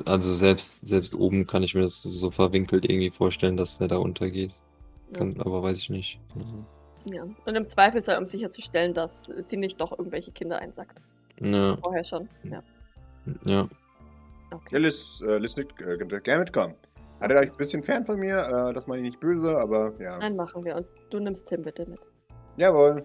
Also 0.06 0.35
selbst, 0.35 0.87
selbst 0.87 1.14
oben 1.14 1.47
kann 1.47 1.62
ich 1.62 1.75
mir 1.75 1.83
das 1.83 2.02
so 2.02 2.30
verwinkelt 2.30 2.85
irgendwie 2.85 3.11
vorstellen, 3.11 3.56
dass 3.56 3.78
der 3.78 3.88
da 3.88 3.97
untergeht. 3.97 4.52
Kann, 5.14 5.35
aber 5.40 5.62
weiß 5.62 5.78
ich 5.78 5.90
nicht. 5.90 6.21
Ja. 7.06 7.23
Und 7.23 7.54
im 7.54 7.66
Zweifelsfall, 7.66 8.18
um 8.18 8.26
sicherzustellen, 8.26 8.92
dass 8.92 9.26
sie 9.26 9.56
nicht 9.56 9.80
doch 9.80 9.92
irgendwelche 9.92 10.33
Kinder 10.33 10.59
einsackt. 10.59 11.00
Ja, 11.40 11.76
Vorher 11.83 12.04
schon. 12.04 12.28
Ja. 12.42 12.62
ja. 13.44 13.44
Ja, 13.44 13.68
Okay. 14.54 14.78
Liz, 14.78 15.23
äh, 15.26 15.38
Liz 15.38 15.56
nickt, 15.56 15.80
äh, 15.80 15.97
gerne 15.97 16.44
mitkommen. 16.44 16.75
Haltet 17.21 17.38
euch 17.38 17.50
ein 17.50 17.56
bisschen 17.56 17.83
fern 17.83 18.04
von 18.04 18.18
mir, 18.18 18.38
äh, 18.38 18.73
das 18.73 18.87
meine 18.87 19.02
ich 19.02 19.11
nicht 19.12 19.21
böse, 19.21 19.56
aber 19.59 19.92
ja. 20.00 20.18
Nein, 20.18 20.37
machen 20.37 20.64
wir. 20.64 20.76
Und 20.76 20.87
du 21.11 21.18
nimmst 21.21 21.47
Tim 21.49 21.62
bitte 21.62 21.88
mit. 21.88 22.00
Jawohl. 22.56 23.04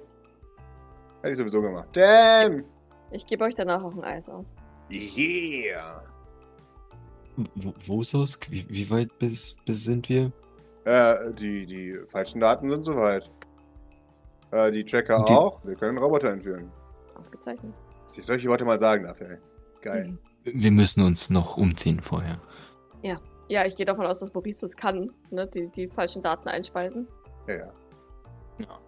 Hätte 1.22 1.32
ich 1.32 1.38
sowieso 1.38 1.62
gemacht. 1.62 1.88
Damn! 1.94 2.64
Ich 3.12 3.26
gebe 3.26 3.44
euch 3.46 3.56
danach 3.56 3.84
auch 3.84 3.94
ein 3.96 4.04
Eis 4.04 4.30
aus. 4.30 4.56
Yeah! 4.92 6.04
Wo, 7.56 7.74
wo 7.86 8.04
Sosk? 8.04 8.50
Wie, 8.50 8.66
wie 8.70 8.90
weit 8.90 9.18
bis, 9.20 9.56
bis 9.66 9.84
sind 9.84 10.10
wir? 10.10 10.32
Äh, 10.86 11.34
die, 11.34 11.66
die 11.66 11.98
falschen 12.08 12.40
Daten 12.42 12.70
sind 12.70 12.84
soweit. 12.84 13.30
Äh, 14.52 14.72
die 14.72 14.84
Tracker 14.84 15.24
die- 15.28 15.34
auch. 15.34 15.64
Wir 15.66 15.76
können 15.76 15.98
Roboter 15.98 16.32
entführen. 16.32 16.72
Ausgezeichnet. 17.16 17.74
Dass 18.04 18.18
ich 18.18 18.26
solche 18.26 18.50
Worte 18.50 18.66
mal 18.66 18.80
sagen 18.80 19.04
darf, 19.04 19.22
ey. 19.22 19.38
Geil. 19.82 20.18
Wir 20.44 20.72
müssen 20.72 21.04
uns 21.04 21.30
noch 21.30 21.58
umziehen 21.58 22.00
vorher. 22.00 22.40
Ja, 23.02 23.18
ich 23.66 23.76
gehe 23.76 23.86
davon 23.86 24.06
aus, 24.06 24.20
dass 24.20 24.34
Maurice 24.34 24.62
das 24.62 24.78
kann, 24.78 25.12
ne? 25.32 25.48
die, 25.48 25.68
die 25.68 25.88
falschen 25.88 26.22
Daten 26.22 26.48
einspeisen. 26.48 27.08
Ja, 27.48 27.56
ja. 28.60 28.80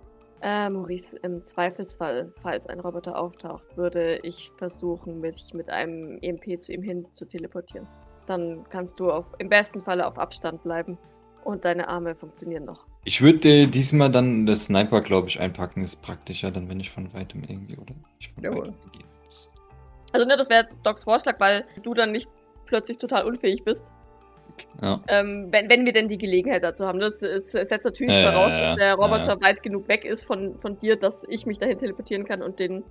Äh, 0.41 0.69
Maurice, 0.69 1.17
im 1.23 1.43
Zweifelsfall, 1.43 2.33
falls 2.41 2.67
ein 2.67 2.79
Roboter 2.79 3.17
auftaucht, 3.17 3.65
würde 3.75 4.19
ich 4.23 4.51
versuchen, 4.57 5.19
mich 5.19 5.53
mit 5.53 5.69
einem 5.69 6.17
EMP 6.21 6.59
zu 6.59 6.73
ihm 6.73 6.81
hin 6.81 7.05
zu 7.11 7.25
teleportieren. 7.25 7.87
Dann 8.25 8.63
kannst 8.69 8.99
du 8.99 9.11
auf, 9.11 9.25
im 9.37 9.49
besten 9.49 9.81
Falle 9.81 10.05
auf 10.05 10.17
Abstand 10.17 10.63
bleiben. 10.63 10.97
Und 11.43 11.65
deine 11.65 11.87
Arme 11.87 12.13
funktionieren 12.13 12.65
noch. 12.65 12.85
Ich 13.03 13.19
würde 13.23 13.49
äh, 13.49 13.65
diesmal 13.65 14.11
dann 14.11 14.45
das 14.45 14.65
Sniper, 14.65 15.01
glaube 15.01 15.27
ich, 15.27 15.39
einpacken. 15.39 15.83
Ist 15.83 16.03
praktischer, 16.03 16.51
dann 16.51 16.69
wenn 16.69 16.79
ich 16.79 16.91
von 16.91 17.11
weitem 17.15 17.43
irgendwie, 17.43 17.77
oder? 17.77 17.95
Ich 18.19 18.31
von 18.31 18.43
Jawohl. 18.43 18.73
Also, 20.13 20.27
ne, 20.27 20.37
das 20.37 20.49
wäre 20.49 20.67
Docs 20.83 21.05
Vorschlag, 21.05 21.39
weil 21.39 21.65
du 21.81 21.95
dann 21.95 22.11
nicht 22.11 22.29
plötzlich 22.67 22.97
total 22.97 23.25
unfähig 23.25 23.63
bist. 23.63 23.91
Ja. 24.81 24.99
Ähm, 25.07 25.47
wenn, 25.51 25.69
wenn 25.69 25.85
wir 25.85 25.93
denn 25.93 26.07
die 26.07 26.17
Gelegenheit 26.17 26.63
dazu 26.63 26.85
haben. 26.85 26.99
Das 26.99 27.21
ist, 27.21 27.55
es 27.55 27.69
setzt 27.69 27.85
natürlich 27.85 28.15
ja, 28.15 28.31
voraus, 28.31 28.51
dass 28.51 28.77
der. 28.77 28.95
Roboter 28.95 29.33
Ja, 29.33 29.41
weit 29.41 29.63
genug 29.63 29.87
weg 29.87 30.05
ist 30.05 30.25
von, 30.25 30.57
von 30.57 30.77
dir, 30.77 30.95
dass 30.95 31.25
ich 31.29 31.45
mich 31.45 31.57
dahin 31.57 31.77
teleportieren 31.77 32.25
kann 32.25 32.41
und 32.41 32.59
den 32.59 32.83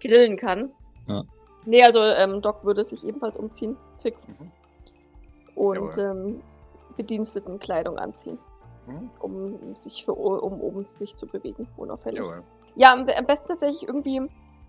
grillen 0.00 0.36
kann. 0.36 0.70
Ja. 1.08 1.24
Nee, 1.66 1.82
also 1.82 2.02
ähm, 2.02 2.40
Doc 2.40 2.64
würde 2.64 2.84
sich 2.84 3.06
ebenfalls 3.06 3.36
umziehen, 3.36 3.76
fix. 4.00 4.28
Mhm. 4.28 4.50
Und 5.54 5.98
ähm, 5.98 6.42
Bedienstetenkleidung 6.96 7.98
anziehen, 7.98 8.38
Mhm. 8.86 9.10
um 9.20 9.74
sich 9.74 10.04
für 10.04 10.12
um 10.12 10.60
oben 10.60 10.86
sich 10.86 11.16
zu 11.16 11.26
bewegen, 11.26 11.68
unauffällig. 11.76 12.20
Jawohl. 12.20 12.42
Ja, 12.76 12.92
am, 12.92 13.06
am 13.08 13.26
besten 13.26 13.48
tatsächlich 13.48 13.86
irgendwie 13.86 14.22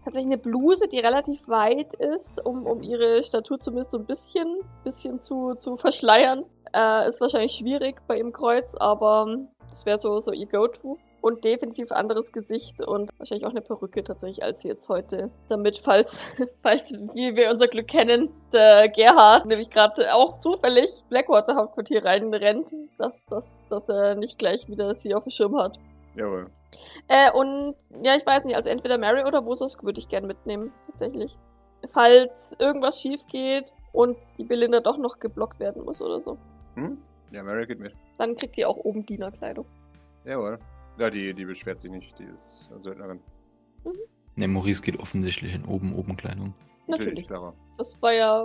tatsächlich 0.04 0.34
eine 0.34 0.38
Bluse, 0.38 0.88
die 0.88 1.00
relativ 1.00 1.48
weit 1.48 1.94
ist, 1.94 2.44
um, 2.46 2.66
um 2.66 2.82
ihre 2.82 3.22
Statur 3.24 3.60
zumindest 3.60 3.92
so 3.92 4.00
ein 4.00 4.06
bisschen, 4.06 4.60
bisschen 4.84 5.20
zu, 5.20 5.56
zu 5.56 5.76
verschleiern. 5.78 6.44
Äh, 6.74 7.08
ist 7.08 7.22
wahrscheinlich 7.22 7.54
schwierig 7.54 8.02
bei 8.08 8.18
ihrem 8.18 8.32
Kreuz, 8.32 8.76
aber 8.76 9.38
das 9.70 9.86
wäre 9.86 9.98
so, 9.98 10.20
so 10.20 10.32
ihr 10.32 10.48
Go-To. 10.48 10.98
Und 11.22 11.44
definitiv 11.44 11.92
anderes 11.92 12.32
Gesicht 12.32 12.82
und 12.82 13.12
wahrscheinlich 13.20 13.46
auch 13.46 13.52
eine 13.52 13.62
Perücke 13.62 14.04
tatsächlich 14.04 14.44
als 14.44 14.64
jetzt 14.64 14.90
heute. 14.90 15.30
Damit, 15.50 15.78
falls, 15.78 16.24
falls, 16.64 16.94
wie 17.14 17.36
wir 17.36 17.52
unser 17.52 17.68
Glück 17.68 17.88
kennen, 17.88 18.30
der 18.52 18.90
Gerhard 18.90 19.46
nämlich 19.46 19.70
gerade 19.70 20.16
auch 20.16 20.40
zufällig 20.40 20.90
Blackwater 21.10 21.56
Hauptquartier 21.56 22.04
reinrennt, 22.04 22.72
dass, 22.98 23.24
dass, 23.26 23.46
dass 23.70 23.88
er 23.88 24.16
nicht 24.16 24.40
gleich 24.40 24.68
wieder 24.68 24.96
sie 24.96 25.14
auf 25.14 25.26
dem 25.26 25.30
Schirm 25.30 25.60
hat. 25.60 25.78
Jawohl. 26.16 26.46
Äh, 27.08 27.32
und 27.32 27.76
ja, 28.04 28.16
ich 28.16 28.26
weiß 28.26 28.46
nicht, 28.46 28.56
also 28.56 28.70
entweder 28.70 28.98
Mary 28.98 29.24
oder 29.24 29.46
Wososk 29.46 29.84
würde 29.84 30.00
ich 30.00 30.10
gern 30.10 30.28
mitnehmen, 30.28 30.72
tatsächlich. 30.86 31.38
Falls 31.90 32.56
irgendwas 32.60 33.02
schief 33.02 33.26
geht 33.28 33.74
und 33.92 34.18
die 34.38 34.44
Belinda 34.44 34.80
doch 34.80 34.98
noch 34.98 35.20
geblockt 35.20 35.60
werden 35.60 35.84
muss 35.84 36.02
oder 36.02 36.22
so. 36.22 36.38
Hm? 36.76 36.98
Ja, 37.32 37.44
Mary 37.44 37.66
geht 37.66 37.80
mit. 37.80 37.94
Dann 38.18 38.36
kriegt 38.36 38.58
die 38.58 38.66
auch 38.66 38.78
oben 38.78 39.06
Dienerkleidung. 39.06 39.66
Jawohl. 40.26 40.60
Ja, 40.98 41.10
die, 41.10 41.34
die 41.34 41.46
beschwert 41.46 41.80
sich 41.80 41.90
nicht. 41.90 42.18
Die 42.20 42.26
ist 42.26 42.70
Söldnerin. 42.78 43.20
Ne, 44.36 44.48
Maurice 44.48 44.82
geht 44.82 45.00
offensichtlich 45.00 45.56
in 45.56 45.66
oben-oben-Kleidung. 45.66 46.54
Natürlich. 46.88 47.28
Clara. 47.28 47.54
Das 47.78 48.02
war 48.02 48.14
ja, 48.14 48.44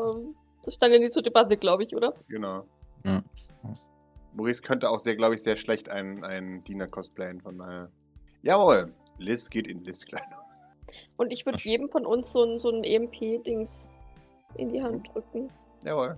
das 0.65 0.75
stand 0.75 0.95
ja 0.95 0.99
nie 0.99 1.09
zur 1.09 1.23
Debatte, 1.23 1.57
glaube 1.57 1.85
ich, 1.85 1.95
oder? 1.95 2.15
Genau. 2.29 2.65
Ja. 3.05 3.23
Maurice 4.37 4.63
könnte 4.63 4.91
auch 4.91 4.99
sehr, 5.01 5.17
glaube 5.17 5.35
ich, 5.35 5.43
sehr 5.43 5.57
schlecht 5.57 5.89
einen, 5.89 6.23
einen 6.23 6.63
Diener 6.63 6.87
cosplayen, 6.87 7.41
von 7.41 7.59
daher. 7.59 7.91
Jawohl. 8.43 8.93
Liz 9.19 9.49
geht 9.49 9.67
in 9.67 9.83
Liz-Kleidung. 9.83 10.39
Und 11.17 11.33
ich 11.33 11.47
würde 11.47 11.59
jedem 11.63 11.89
von 11.89 12.05
uns 12.05 12.33
so 12.33 12.45
ein, 12.45 12.59
so 12.59 12.71
ein 12.71 12.85
EMP-Dings 12.85 13.91
in 14.57 14.73
die 14.73 14.83
Hand 14.83 15.09
drücken. 15.13 15.51
Jawohl. 15.85 16.17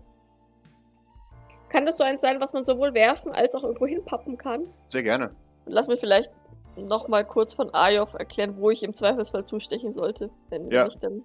Kann 1.69 1.87
das 1.87 1.99
so 1.99 2.05
eins 2.05 2.21
sein, 2.23 2.41
was 2.41 2.53
man 2.53 2.65
sowohl 2.65 2.93
werfen 2.95 3.33
als 3.33 3.55
auch 3.55 3.63
irgendwo 3.63 3.87
hinpappen 3.87 4.37
kann? 4.37 4.67
Sehr 4.89 5.03
gerne. 5.03 5.31
Und 5.67 5.73
lass 5.73 5.87
mir 5.87 5.97
vielleicht 5.97 6.33
noch 6.77 7.09
mal 7.09 7.25
kurz 7.25 7.55
von 7.55 7.73
Ayov 7.75 8.15
erklären, 8.15 8.57
wo 8.59 8.71
ich 8.71 8.83
im 8.83 8.95
Zweifelsfall 8.95 9.45
zustechen 9.45 9.93
sollte. 9.93 10.31
Wenn 10.49 10.71
Ja. 10.71 10.87
ich 10.87 10.99
dann. 10.99 11.25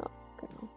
Ja, 0.00 0.10
genau. 0.38 0.68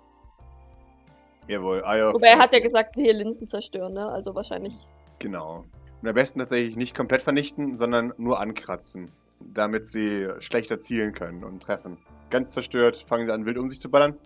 Jawohl. 1.48 1.80
Of 1.82 2.16
Wobei 2.16 2.28
er 2.28 2.40
hat 2.40 2.54
ja 2.54 2.60
gesagt, 2.60 2.96
hier 2.96 3.14
Linsen 3.14 3.48
zerstören, 3.48 3.94
ne? 3.94 4.08
Also 4.10 4.34
wahrscheinlich. 4.36 4.88
Genau. 5.20 5.66
Und 6.02 6.08
am 6.08 6.16
besten 6.16 6.40
tatsächlich 6.40 6.76
nicht 6.76 6.96
komplett 6.96 7.22
vernichten, 7.22 7.76
sondern 7.76 8.14
nur 8.18 8.40
ankratzen. 8.40 9.12
Damit 9.40 9.88
sie 9.90 10.28
schlechter 10.40 10.80
zielen 10.80 11.14
können 11.14 11.44
und 11.44 11.62
treffen. 11.62 11.98
Ganz 12.30 12.52
zerstört, 12.52 12.98
fangen 12.98 13.26
sie 13.26 13.34
an, 13.34 13.46
wild 13.46 13.58
um 13.58 13.70
sich 13.70 13.80
zu 13.80 13.90
ballern. 13.90 14.18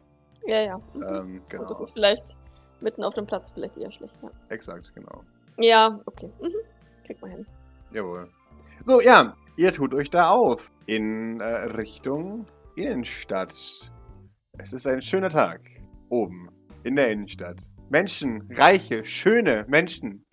Ja, 0.46 0.62
ja. 0.62 0.78
Mhm. 0.94 1.04
Ähm, 1.04 1.42
genau. 1.50 1.64
Und 1.64 1.70
das 1.70 1.82
ist 1.82 1.92
vielleicht 1.92 2.36
mitten 2.82 3.04
auf 3.04 3.14
dem 3.14 3.28
Platz 3.28 3.52
vielleicht 3.52 3.78
eher 3.78 3.92
schlecht, 3.92 4.16
ja. 4.22 4.32
Exakt, 4.50 4.94
genau. 4.96 5.24
Ja, 5.58 6.00
okay. 6.06 6.32
Mhm. 6.42 6.54
Kriegt 7.06 7.22
man 7.22 7.32
hin. 7.32 7.46
Jawohl. 7.92 8.28
So, 8.84 9.02
ja, 9.02 9.34
ihr 9.58 9.72
tut 9.72 9.94
euch 9.94 10.10
da 10.10 10.30
auf. 10.30 10.72
In 10.88 11.40
äh, 11.40 11.46
Richtung 11.46 12.48
Innenstadt. 12.76 13.92
Es 14.58 14.74
ist 14.74 14.88
ein 14.88 15.02
schöner 15.02 15.30
Tag. 15.30 15.62
Oben. 16.10 16.50
In 16.84 16.96
der 16.96 17.10
Innenstadt. 17.10 17.62
Menschen, 17.90 18.50
reiche, 18.56 19.06
schöne 19.06 19.66
Menschen 19.68 20.26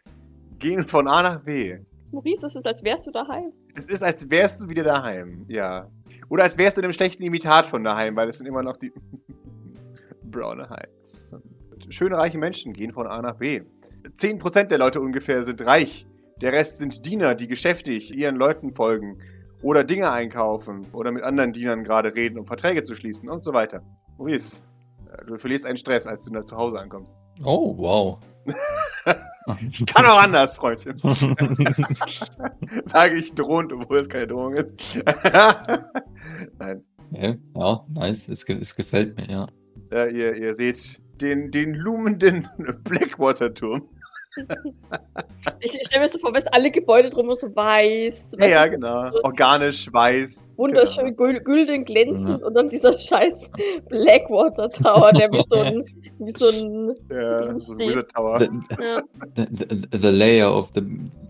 gehen 0.59 0.87
von 0.87 1.09
A 1.09 1.23
nach 1.23 1.41
B. 1.41 1.79
Maurice, 2.11 2.47
es 2.47 2.57
ist, 2.57 2.67
als 2.67 2.83
wärst 2.83 3.07
du 3.07 3.11
daheim. 3.11 3.53
Es 3.75 3.89
ist, 3.89 4.03
als 4.03 4.29
wärst 4.31 4.63
du 4.63 4.69
wieder 4.69 4.83
daheim. 4.83 5.45
Ja. 5.49 5.91
Oder 6.29 6.45
als 6.45 6.57
wärst 6.57 6.77
du 6.77 6.81
in 6.81 6.87
einem 6.87 6.95
schlechten 6.95 7.23
Imitat 7.23 7.67
von 7.67 7.85
daheim, 7.85 8.17
weil 8.17 8.29
es 8.29 8.39
sind 8.39 8.47
immer 8.47 8.63
noch 8.63 8.77
die 8.77 8.93
Brown 10.31 10.69
Heights. 10.69 11.35
Schöne, 11.91 12.17
reiche 12.17 12.39
Menschen 12.39 12.73
gehen 12.73 12.93
von 12.93 13.07
A 13.07 13.21
nach 13.21 13.37
B. 13.37 13.63
10% 14.15 14.65
der 14.65 14.79
Leute 14.79 15.01
ungefähr 15.01 15.43
sind 15.43 15.65
reich. 15.65 16.07
Der 16.41 16.53
Rest 16.53 16.79
sind 16.79 17.05
Diener, 17.05 17.35
die 17.35 17.49
geschäftig 17.49 18.15
ihren 18.15 18.37
Leuten 18.37 18.73
folgen. 18.73 19.19
Oder 19.63 19.85
Dinge 19.85 20.11
einkaufen. 20.11 20.87
Oder 20.93 21.13
mit 21.13 21.25
anderen 21.25 21.53
Dienern 21.53 21.85
gerade 21.85 22.15
reden, 22.15 22.39
um 22.39 22.47
Verträge 22.47 22.83
zu 22.83 22.95
schließen 22.95 23.29
und 23.29 23.43
so 23.43 23.53
weiter. 23.53 23.83
Maurice, 24.17 24.63
äh, 25.13 25.25
du 25.27 25.37
verlierst 25.37 25.67
einen 25.67 25.79
Stress, 25.79 26.07
als 26.07 26.25
du 26.25 26.31
dann 26.31 26.43
zu 26.43 26.57
Hause 26.57 26.79
ankommst. 26.79 27.17
Oh, 27.45 27.77
wow. 27.77 28.19
Kann 29.95 30.07
auch 30.07 30.23
anders, 30.23 30.57
Freundchen. 30.57 30.99
Sage 32.85 33.15
ich 33.17 33.35
drohend, 33.35 33.73
obwohl 33.73 33.99
es 33.99 34.09
keine 34.09 34.27
Drohung 34.27 34.55
ist. 34.55 34.99
Nein. 36.59 36.85
ja, 37.13 37.35
ja, 37.57 37.81
nice. 37.89 38.29
Es, 38.29 38.45
ge 38.45 38.59
es 38.61 38.75
gefällt 38.75 39.19
mir, 39.21 39.33
ja. 39.33 39.47
Äh, 39.91 40.15
ihr, 40.15 40.35
ihr 40.35 40.55
seht 40.55 41.01
den, 41.21 41.51
den 41.51 41.75
lumenden 41.75 42.49
Blackwater-Turm. 42.85 43.89
Ich, 45.61 45.75
ich 45.75 45.87
stelle 45.87 46.03
mir 46.03 46.09
so 46.09 46.19
vor, 46.19 46.35
weißt, 46.35 46.53
alle 46.53 46.71
Gebäude 46.71 47.11
drum 47.11 47.35
so 47.35 47.49
weiß. 47.49 48.37
Ja, 48.39 48.47
ja, 48.47 48.63
du, 48.65 48.69
so 48.69 48.75
genau. 48.75 49.11
Organisch, 49.25 49.93
weiß. 49.93 50.47
Wunderschön 50.57 51.17
gül 51.17 51.41
gülden 51.41 51.85
glänzend 51.85 52.41
Ja. 52.41 52.47
und 52.47 52.55
dann 52.55 52.69
dieser 52.69 52.99
scheiß 52.99 53.51
Blackwater 53.89 54.71
Tower, 54.71 55.11
der 55.13 55.33
wie 55.33 55.43
so 55.49 55.59
ein, 55.59 55.85
wie 56.19 56.31
so 56.31 56.49
ein, 56.49 56.95
Ja, 57.11 57.59
so 57.59 57.73
ein. 57.73 57.79
Wizard 57.79 58.11
Tower. 58.13 58.39
The, 58.41 58.47
ja, 58.83 59.03
the, 59.37 59.47
the, 59.51 59.99
the 59.99 60.11
layer 60.11 60.53
of 60.53 60.71
the, 60.75 60.83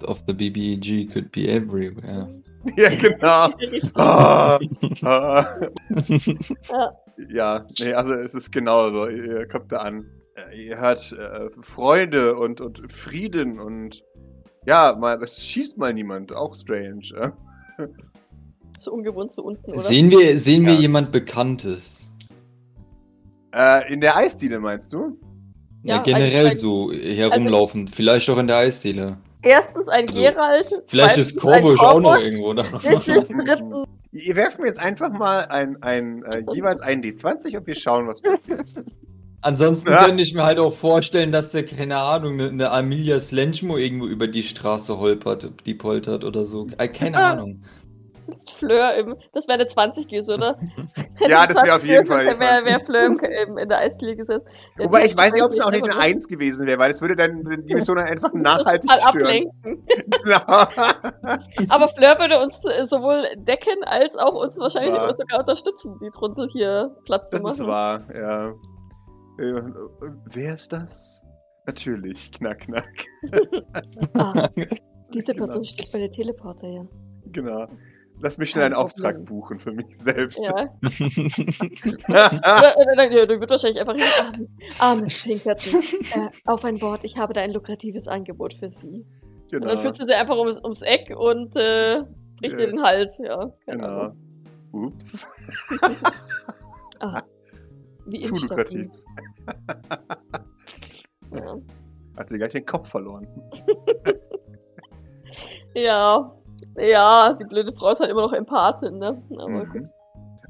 of 0.04 0.22
the 0.26 0.32
BBG 0.34 1.12
could 1.12 1.30
be 1.32 1.48
everywhere. 1.48 2.28
Ja, 2.76 2.90
genau. 2.90 3.48
Ah, 3.94 4.58
ah. 5.02 5.46
Ja. 6.68 6.92
Ja, 7.30 7.66
nee, 7.80 7.92
also 7.94 8.14
es 8.14 8.34
ist 8.34 8.50
genau 8.52 8.90
so. 8.90 9.08
Ihr 9.08 9.46
kommt 9.48 9.72
da 9.72 9.78
an. 9.78 10.04
Äh, 10.52 10.66
Ihr 10.66 10.78
hört 10.78 11.12
äh, 11.12 11.48
Freude 11.62 12.34
und, 12.36 12.60
und 12.60 12.92
Frieden 12.92 13.58
und 13.58 14.02
ja, 14.66 14.94
mal, 14.98 15.22
es 15.22 15.42
schießt 15.44 15.78
mal 15.78 15.94
niemand. 15.94 16.32
Auch 16.32 16.54
strange. 16.54 17.08
Äh? 17.16 17.30
so 18.78 18.92
ungewohnt 18.92 19.30
so 19.32 19.42
unten, 19.42 19.70
oder? 19.70 19.78
Sehen 19.80 20.10
wir, 20.10 20.36
sehen 20.38 20.66
wir 20.66 20.74
Ja. 20.74 20.80
jemand 20.80 21.10
Bekanntes? 21.12 22.07
Äh, 23.54 23.92
in 23.92 24.00
der 24.00 24.16
Eisdiele 24.16 24.60
meinst 24.60 24.92
du? 24.92 25.18
Ja, 25.82 25.96
Ja, 25.96 26.02
generell 26.02 26.48
ein- 26.48 26.56
so 26.56 26.92
herumlaufen. 26.92 27.88
Vielleicht 27.88 28.28
auch 28.30 28.38
in 28.38 28.46
der 28.46 28.56
Eisdiele. 28.58 29.16
Erstens 29.42 29.88
ein 29.88 30.08
Also, 30.08 30.20
Gerald. 30.20 30.74
Vielleicht 30.88 31.18
ist 31.18 31.38
Korbusch 31.38 31.80
auch 31.80 32.00
noch 32.00 32.18
irgendwo 32.22 32.52
da. 32.54 32.62
Drittens. 32.64 33.28
Ihr 34.12 34.36
werfen 34.36 34.62
mir 34.62 34.68
jetzt 34.68 34.80
einfach 34.80 35.10
mal 35.12 35.42
ein, 35.46 35.80
ein, 35.82 36.24
äh, 36.24 36.42
jeweils 36.52 36.80
einen 36.80 37.02
D20 37.02 37.56
und 37.58 37.66
wir 37.66 37.74
schauen, 37.74 38.06
was 38.08 38.20
passiert. 38.22 38.64
Ansonsten 39.42 39.90
Ja. 39.90 40.04
könnte 40.04 40.22
ich 40.22 40.34
mir 40.34 40.42
halt 40.44 40.58
auch 40.58 40.74
vorstellen, 40.74 41.30
dass 41.30 41.52
der, 41.52 41.64
keine 41.64 41.96
Ahnung, 41.98 42.34
eine, 42.40 42.48
eine 42.48 42.70
Amelia 42.72 43.20
Slenchmo 43.20 43.76
irgendwo 43.76 44.06
über 44.06 44.26
die 44.26 44.42
Straße 44.42 44.98
holpert, 44.98 45.52
die 45.66 45.74
poltert 45.74 46.24
oder 46.24 46.44
so. 46.44 46.66
Äh, 46.78 46.88
keine 46.88 47.18
Ahnung. 47.18 47.62
Sitzt 48.28 48.52
Fleur 48.52 48.94
im. 48.94 49.16
Das 49.32 49.48
wäre 49.48 49.54
eine 49.58 49.66
20 49.66 50.06
gewesen, 50.08 50.34
oder? 50.34 50.58
Ja, 51.28 51.46
das 51.46 51.56
wäre 51.64 51.74
auf 51.74 51.84
jeden 51.84 52.06
Fall 52.06 52.20
eine 52.28 52.38
Wäre 52.38 52.62
20. 52.62 52.64
wär 52.66 52.80
Fleur 52.80 53.06
im, 53.06 53.18
im, 53.48 53.58
in 53.58 53.68
der 53.68 53.78
Eisdiele 53.78 54.14
gesetzt. 54.16 54.46
Der 54.78 54.84
Wobei 54.86 55.04
ich 55.04 55.16
weiß 55.16 55.32
nicht, 55.32 55.42
ob 55.42 55.50
es 55.50 55.60
auch 55.60 55.70
nicht 55.70 55.82
eine 55.82 55.92
einfach 55.94 56.04
1 56.04 56.28
gewesen 56.28 56.66
wäre, 56.66 56.78
weil 56.78 56.90
das 56.90 57.00
würde 57.00 57.16
dann 57.16 57.42
die 57.66 57.74
Mission 57.74 57.98
einfach 57.98 58.32
nachhaltig 58.34 58.90
stören. 58.90 59.08
ablenken. 59.08 59.84
Genau. 60.22 60.38
Aber 61.74 61.88
Fleur 61.88 62.18
würde 62.20 62.38
uns 62.40 62.64
äh, 62.66 62.84
sowohl 62.84 63.24
decken 63.36 63.82
als 63.84 64.16
auch 64.16 64.34
uns 64.34 64.54
Das 64.56 64.62
wahrscheinlich 64.74 64.94
wahr. 65.00 65.12
sogar 65.12 65.40
unterstützen, 65.40 65.98
die 66.02 66.10
Trunzel 66.10 66.46
hier 66.52 66.94
Platz 67.04 67.30
Das 67.30 67.42
zu 67.42 67.48
ist 67.48 67.58
machen. 67.60 67.68
wahr, 67.68 68.02
ja. 68.14 68.48
Äh, 69.40 69.62
Wer 70.32 70.54
ist 70.54 70.72
das? 70.72 71.22
Natürlich, 71.66 72.30
knack, 72.32 72.60
knack. 72.60 72.88
Ah, 74.14 74.48
diese 75.12 75.32
Genau. 75.34 75.44
Person 75.44 75.64
steht 75.64 75.90
bei 75.92 75.98
der 75.98 76.10
Teleporter, 76.10 76.68
ja. 76.68 76.84
Genau. 77.26 77.66
Lass 78.20 78.36
mich 78.38 78.50
schnell 78.50 78.64
einen 78.64 78.74
Auftrag 78.74 79.24
buchen 79.24 79.60
für 79.60 79.70
mich 79.72 79.96
selbst. 79.96 80.42
Ja. 80.42 80.68
Du 83.28 83.40
wird 83.40 83.50
wahrscheinlich 83.50 83.80
einfach 83.80 83.94
arme- 83.94 84.48
armes 84.78 85.22
Pinkerton, 85.22 85.80
äh, 86.14 86.28
auf 86.46 86.64
ein 86.64 86.80
Wort, 86.80 87.04
ich 87.04 87.16
habe 87.16 87.32
da 87.32 87.40
ein 87.40 87.52
lukratives 87.52 88.08
Angebot 88.08 88.54
für 88.54 88.68
Sie. 88.68 89.06
Und 89.44 89.50
genau. 89.50 89.66
dann 89.68 89.78
führt 89.78 89.94
sie 89.94 90.04
sie 90.04 90.14
einfach 90.14 90.36
ums, 90.36 90.56
ums 90.58 90.82
Eck 90.82 91.14
und 91.16 91.54
äh, 91.56 92.02
bricht 92.38 92.58
Ja. 92.58 92.66
ihr 92.66 92.72
den 92.72 92.82
Hals, 92.82 93.18
ja. 93.18 93.52
Keine 93.64 93.78
genau. 93.82 93.98
Ahnung. 94.00 94.16
Ups. 94.72 95.26
Ah, 97.00 97.22
wie 98.06 98.18
Zu 98.18 98.34
lukrativ. 98.34 98.90
Ja. 101.32 101.56
Hat 102.16 102.28
sie 102.28 102.38
gleich 102.38 102.50
den 102.50 102.66
Kopf 102.66 102.88
verloren. 102.88 103.24
ja, 105.74 106.34
ja, 106.80 107.32
die 107.34 107.44
blöde 107.44 107.72
Frau 107.72 107.90
ist 107.92 108.00
halt 108.00 108.10
immer 108.10 108.22
noch 108.22 108.32
Empathin, 108.32 108.98
ne? 108.98 109.22
Aber 109.38 109.64
gut. 109.66 109.74
Mhm. 109.82 109.88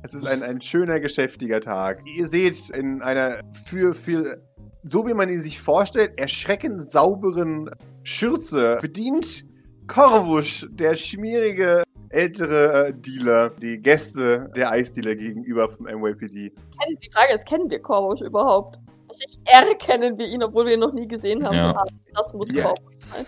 Es 0.03 0.15
ist 0.15 0.27
ein, 0.27 0.43
ein 0.45 0.61
schöner, 0.61 1.01
geschäftiger 1.01 1.61
Tag. 1.61 2.01
Ihr 2.17 2.27
seht 2.29 2.71
in 2.71 3.03
einer 3.03 3.41
für, 3.53 3.93
für, 3.95 4.39
so 4.85 5.07
wie 5.09 5.15
man 5.15 5.29
ihn 5.29 5.41
sich 5.41 5.61
vorstellt, 5.61 6.13
erschreckend 6.21 6.83
sauberen 6.83 7.69
Schürze 8.05 8.79
bedient 8.81 9.45
Korvusch, 9.89 10.67
der 10.71 10.95
schmierige 10.95 11.83
ältere 12.11 12.89
äh, 12.89 12.93
Dealer, 12.95 13.51
die 13.51 13.79
Gäste 13.79 14.49
der 14.57 14.71
Eisdealer 14.71 15.15
gegenüber 15.17 15.69
vom 15.69 15.87
NYPD. 15.87 16.51
Kennen- 16.51 16.99
Die 17.03 17.11
Frage 17.13 17.35
ist, 17.35 17.47
kennen 17.47 17.69
wir 17.69 17.81
Korvusch 17.83 18.21
überhaupt? 18.21 18.79
Wahrscheinlich 19.09 19.39
erkennen 19.47 20.17
wir 20.19 20.27
ihn, 20.27 20.43
obwohl 20.43 20.67
wir 20.67 20.75
ihn 20.75 20.81
noch 20.81 20.93
nie 20.93 21.09
gesehen 21.09 21.45
haben. 21.45 21.57
Ja. 21.57 21.63
So, 21.63 21.69
ah, 21.77 21.85
das 22.15 22.35
muss 22.35 22.53
Ja. 22.53 22.65
Korvusch 22.65 22.95
sein. 23.13 23.27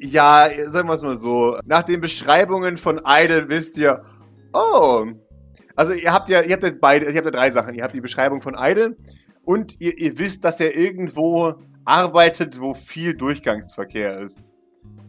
Ja, 0.00 0.48
sagen 0.68 0.88
wir 0.88 0.94
es 0.94 1.02
mal 1.02 1.16
so. 1.16 1.58
Nach 1.64 1.82
den 1.82 2.00
Beschreibungen 2.00 2.76
von 2.76 3.00
Idle 3.06 3.48
wisst 3.48 3.78
ihr, 3.78 4.02
oh. 4.52 5.06
Also 5.76 5.92
ihr 5.92 6.12
habt 6.12 6.28
ja, 6.28 6.42
ihr 6.42 6.52
habt 6.52 6.64
ja 6.64 6.70
beide, 6.78 7.06
ihr 7.06 7.14
habt 7.16 7.24
ja 7.24 7.30
drei 7.30 7.50
Sachen. 7.50 7.74
Ihr 7.74 7.82
habt 7.84 7.94
die 7.94 8.00
Beschreibung 8.00 8.42
von 8.42 8.54
Idle 8.58 8.96
und 9.44 9.80
ihr, 9.80 9.96
ihr 9.98 10.18
wisst, 10.18 10.44
dass 10.44 10.60
er 10.60 10.76
irgendwo 10.76 11.54
arbeitet, 11.84 12.60
wo 12.60 12.74
viel 12.74 13.14
Durchgangsverkehr 13.14 14.18
ist. 14.20 14.42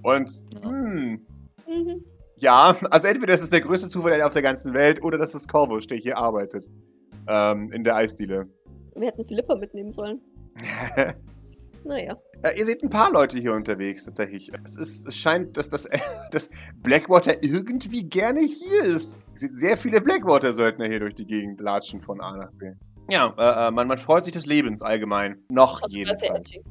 Und, 0.03 0.29
hm, 0.61 1.25
Mhm. 1.67 2.03
ja, 2.37 2.75
also 2.89 3.07
entweder 3.07 3.33
das 3.33 3.43
ist 3.43 3.53
der 3.53 3.61
größte 3.61 3.87
Zufall 3.89 4.21
auf 4.23 4.33
der 4.33 4.41
ganzen 4.41 4.73
Welt 4.73 5.03
oder 5.03 5.17
das 5.19 5.35
ist 5.35 5.47
Corvus, 5.51 5.85
der 5.85 5.97
hier 5.97 6.17
arbeitet. 6.17 6.65
Ähm, 7.27 7.71
in 7.71 7.83
der 7.83 7.95
Eisdiele. 7.95 8.47
Wir 8.95 9.07
hätten 9.07 9.23
Philippa 9.23 9.55
mitnehmen 9.55 9.91
sollen. 9.91 10.19
Naja. 11.85 12.17
Äh, 12.43 12.57
ihr 12.59 12.65
seht 12.65 12.83
ein 12.83 12.89
paar 12.89 13.11
Leute 13.11 13.37
hier 13.39 13.53
unterwegs, 13.53 14.05
tatsächlich. 14.05 14.51
Es, 14.63 14.77
ist, 14.77 15.07
es 15.07 15.15
scheint, 15.17 15.57
dass 15.57 15.69
das, 15.69 15.87
dass 16.31 16.49
Blackwater 16.83 17.41
irgendwie 17.43 18.03
gerne 18.03 18.41
hier 18.41 18.83
ist. 18.83 19.23
Ihr 19.33 19.37
seht 19.37 19.53
sehr 19.53 19.77
viele 19.77 20.01
Blackwater-Söldner 20.01 20.87
hier 20.87 20.99
durch 20.99 21.15
die 21.15 21.25
Gegend 21.25 21.59
latschen 21.61 22.01
von 22.01 22.21
A 22.21 22.35
nach 22.37 22.51
B. 22.53 22.71
Ja, 23.09 23.33
äh, 23.37 23.67
äh, 23.67 23.71
man, 23.71 23.87
man 23.87 23.97
freut 23.97 24.25
sich 24.25 24.33
des 24.33 24.45
Lebens 24.45 24.81
allgemein. 24.81 25.37
Noch 25.49 25.81
Also, 25.81 25.95
jedenfalls. 25.97 26.23
edgy. 26.23 26.61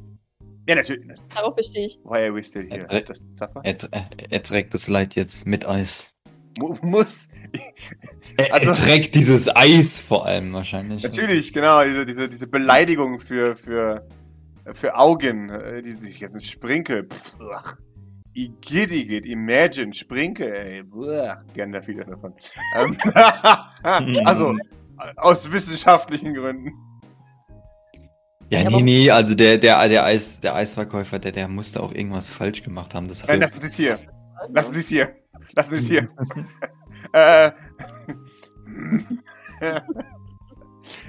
Ja, 0.68 0.74
natürlich. 0.74 1.06
Darauf 1.34 1.56
bestehe 1.56 1.86
ich. 1.86 1.98
Why 2.04 2.18
are 2.24 2.34
we 2.34 2.42
still 2.44 2.68
here? 2.70 2.86
Äh, 2.90 2.98
äh, 2.98 3.02
Das? 3.04 3.26
Er, 3.62 3.76
er, 3.90 4.06
er 4.30 4.42
trägt 4.42 4.74
das 4.74 4.86
Leid 4.86 5.14
jetzt 5.14 5.46
mit 5.46 5.66
Eis. 5.66 6.12
Mu 6.58 6.76
muss. 6.82 7.28
Er, 8.36 8.52
Also- 8.54 8.68
er 8.68 8.72
trägt 8.74 9.14
dieses 9.14 9.48
Eis 9.54 9.98
vor 9.98 10.26
allem 10.26 10.52
wahrscheinlich. 10.52 11.02
Natürlich, 11.02 11.52
genau. 11.52 11.82
Diese, 11.84 12.04
diese, 12.04 12.28
diese 12.28 12.46
Beleidigung 12.46 13.18
für, 13.18 13.56
für, 13.56 14.06
für 14.72 14.96
Augen. 14.96 15.50
äh, 15.50 15.82
Diese 15.82 16.10
ganzen 16.18 16.40
Sprinkel. 16.40 17.08
Pff, 17.08 17.36
Igitt, 18.34 19.26
Imagine, 19.26 19.92
Sprinkel, 19.92 20.52
ey. 20.52 20.84
Uah, 20.92 21.42
Gern 21.54 21.72
da 21.72 21.82
viele 21.82 22.04
davon. 22.04 22.34
Ähm, 22.76 22.96
also, 24.26 24.54
aus 25.16 25.50
wissenschaftlichen 25.50 26.34
Gründen. 26.34 26.72
Ja, 28.50 28.60
Ja, 28.60 28.70
nee, 28.70 28.82
nee, 28.82 29.10
also 29.10 29.34
der, 29.34 29.58
der, 29.58 29.88
der, 29.88 30.04
Eis, 30.04 30.40
der 30.40 30.54
Eisverkäufer, 30.54 31.18
der, 31.18 31.32
der 31.32 31.48
musste 31.48 31.82
auch 31.82 31.92
irgendwas 31.92 32.30
falsch 32.30 32.62
gemacht 32.62 32.94
haben. 32.94 33.08
Das 33.08 33.26
Nein, 33.26 33.40
lassen 33.40 33.60
Sie 33.60 33.66
es 33.66 33.74
hier. 33.74 33.98
Lassen 34.48 34.72
Sie 34.72 34.80
es 34.80 34.88
hier. 34.88 35.14
Lassen 35.54 35.78
Sie 35.78 35.78
es 35.78 35.88
hier. 35.88 36.08
äh. 37.12 37.50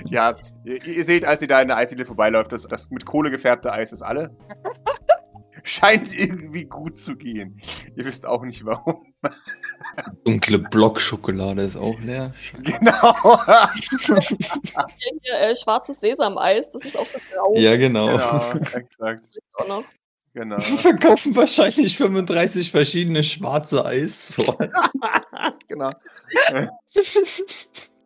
ja, 0.05 0.35
ihr, 0.63 0.83
ihr 0.85 1.03
seht, 1.03 1.25
als 1.25 1.41
ihr 1.41 1.47
da 1.47 1.61
in 1.61 1.67
der 1.67 1.77
Eisdiele 1.77 2.05
vorbeiläuft, 2.05 2.51
das, 2.51 2.63
das 2.63 2.89
mit 2.89 3.05
Kohle 3.05 3.31
gefärbte 3.31 3.71
Eis 3.71 3.91
ist 3.91 4.01
alle. 4.01 4.35
Scheint 5.63 6.17
irgendwie 6.17 6.65
gut 6.65 6.95
zu 6.95 7.15
gehen. 7.17 7.59
Ihr 7.95 8.05
wisst 8.05 8.25
auch 8.25 8.43
nicht 8.43 8.65
warum. 8.65 9.13
Dunkle 10.23 10.59
Blockschokolade 10.59 11.63
ist 11.63 11.75
auch 11.75 11.99
leer. 11.99 12.33
Genau. 12.53 13.13
Hier, 13.99 15.19
hier 15.21 15.39
äh, 15.39 15.55
schwarzes 15.55 15.99
Sesameis, 15.99 16.69
das 16.71 16.85
ist 16.85 16.97
auch 16.97 17.05
so 17.05 17.17
grau. 17.31 17.53
Ja, 17.55 17.75
genau. 17.75 18.07
genau, 18.07 18.41
exakt. 18.73 19.29
Genau. 20.33 20.57
Wir 20.57 20.77
verkaufen 20.77 21.35
wahrscheinlich 21.35 21.97
35 21.97 22.71
verschiedene 22.71 23.23
schwarze 23.23 23.83
Eissorten. 23.83 24.71
genau. 25.67 25.91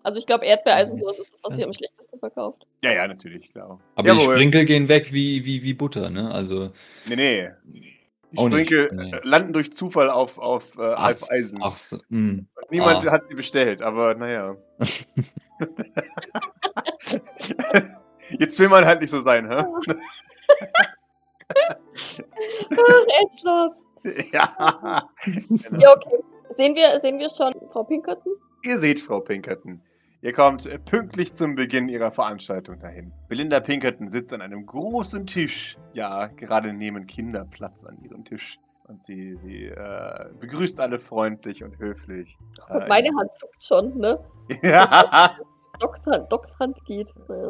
Also 0.04 0.20
ich 0.20 0.26
glaube, 0.28 0.46
Erdbeereis 0.46 0.92
und 0.92 1.00
sowas 1.00 1.18
ist 1.18 1.34
das, 1.34 1.42
was 1.44 1.56
sich 1.56 1.64
am 1.66 1.72
schlechtesten 1.74 2.20
verkauft. 2.20 2.68
Ja, 2.84 2.92
ja, 2.94 3.08
natürlich, 3.08 3.50
klar. 3.50 3.80
Aber 3.96 4.04
die 4.12 4.16
Jawohl. 4.18 4.34
Sprinkel 4.36 4.66
gehen 4.66 4.88
weg 4.90 5.14
wie, 5.14 5.46
wie, 5.46 5.64
wie 5.64 5.74
Butter, 5.74 6.10
ne? 6.10 6.30
Also. 6.32 6.72
Nee, 7.08 7.16
nee. 7.16 7.50
Die 8.32 8.40
Sprinkel 8.40 8.90
nee. 8.94 9.12
äh, 9.12 9.20
landen 9.24 9.54
durch 9.54 9.72
Zufall 9.72 10.10
auf, 10.10 10.40
auf 10.40 10.78
äh, 10.78 10.82
Ach, 10.96 11.10
Eisen. 11.30 11.60
ach 11.62 11.78
so. 11.78 12.00
hm. 12.10 12.48
Niemand 12.70 13.08
Ah. 13.08 13.12
hat 13.12 13.28
sie 13.28 13.36
bestellt, 13.36 13.82
aber 13.82 14.16
naja. 14.16 14.58
Jetzt 18.40 18.60
will 18.60 18.70
man 18.70 18.86
halt 18.86 19.02
nicht 19.02 19.12
so 19.12 19.20
sein, 19.20 19.50
hä? 19.50 19.58
Ach, 19.58 19.80
ja. 24.34 25.10
Genau. 25.24 25.80
Ja, 25.80 25.94
okay. 25.96 26.18
Sehen 26.50 26.76
wir, 26.76 27.00
sehen 27.00 27.20
wir 27.20 27.30
schon 27.30 27.54
Frau 27.70 27.84
Pinkerton? 27.84 28.34
Ihr 28.64 28.78
seht 28.80 29.00
Frau 29.00 29.20
Pinkerton. 29.20 29.82
Ihr 30.24 30.32
kommt 30.32 30.66
äh, 30.66 30.80
pünktlich 30.80 31.34
zum 31.34 31.56
Beginn 31.56 31.90
ihrer 31.90 32.10
Veranstaltung 32.10 32.80
dahin. 32.80 33.12
Belinda 33.28 33.60
Pinkerton 33.60 34.08
sitzt 34.08 34.34
an 34.34 34.42
einem 34.42 34.66
großen 34.66 35.28
Tisch. 35.28 35.78
Ja, 35.92 36.28
gerade 36.28 36.72
nehmen 36.72 37.06
Kinder 37.06 37.46
Platz 37.46 37.84
an 37.84 37.98
ihrem 38.02 38.24
Tisch. 38.24 38.58
Und 38.88 39.04
sie, 39.04 39.36
sie 39.44 39.66
äh, 39.66 40.26
begrüßt 40.40 40.80
alle 40.80 40.98
freundlich 41.00 41.62
und 41.62 41.78
höflich. 41.78 42.38
Und 42.70 42.84
Äh, 42.84 42.88
meine 42.88 43.10
Hand 43.20 43.34
zuckt 43.34 43.62
schon, 43.62 43.98
ne? 43.98 44.18
ja. 44.62 45.36
Docs 45.80 46.06
Hand, 46.08 46.32
Docs 46.32 46.58
Hand 46.60 46.78
geht. 46.86 47.10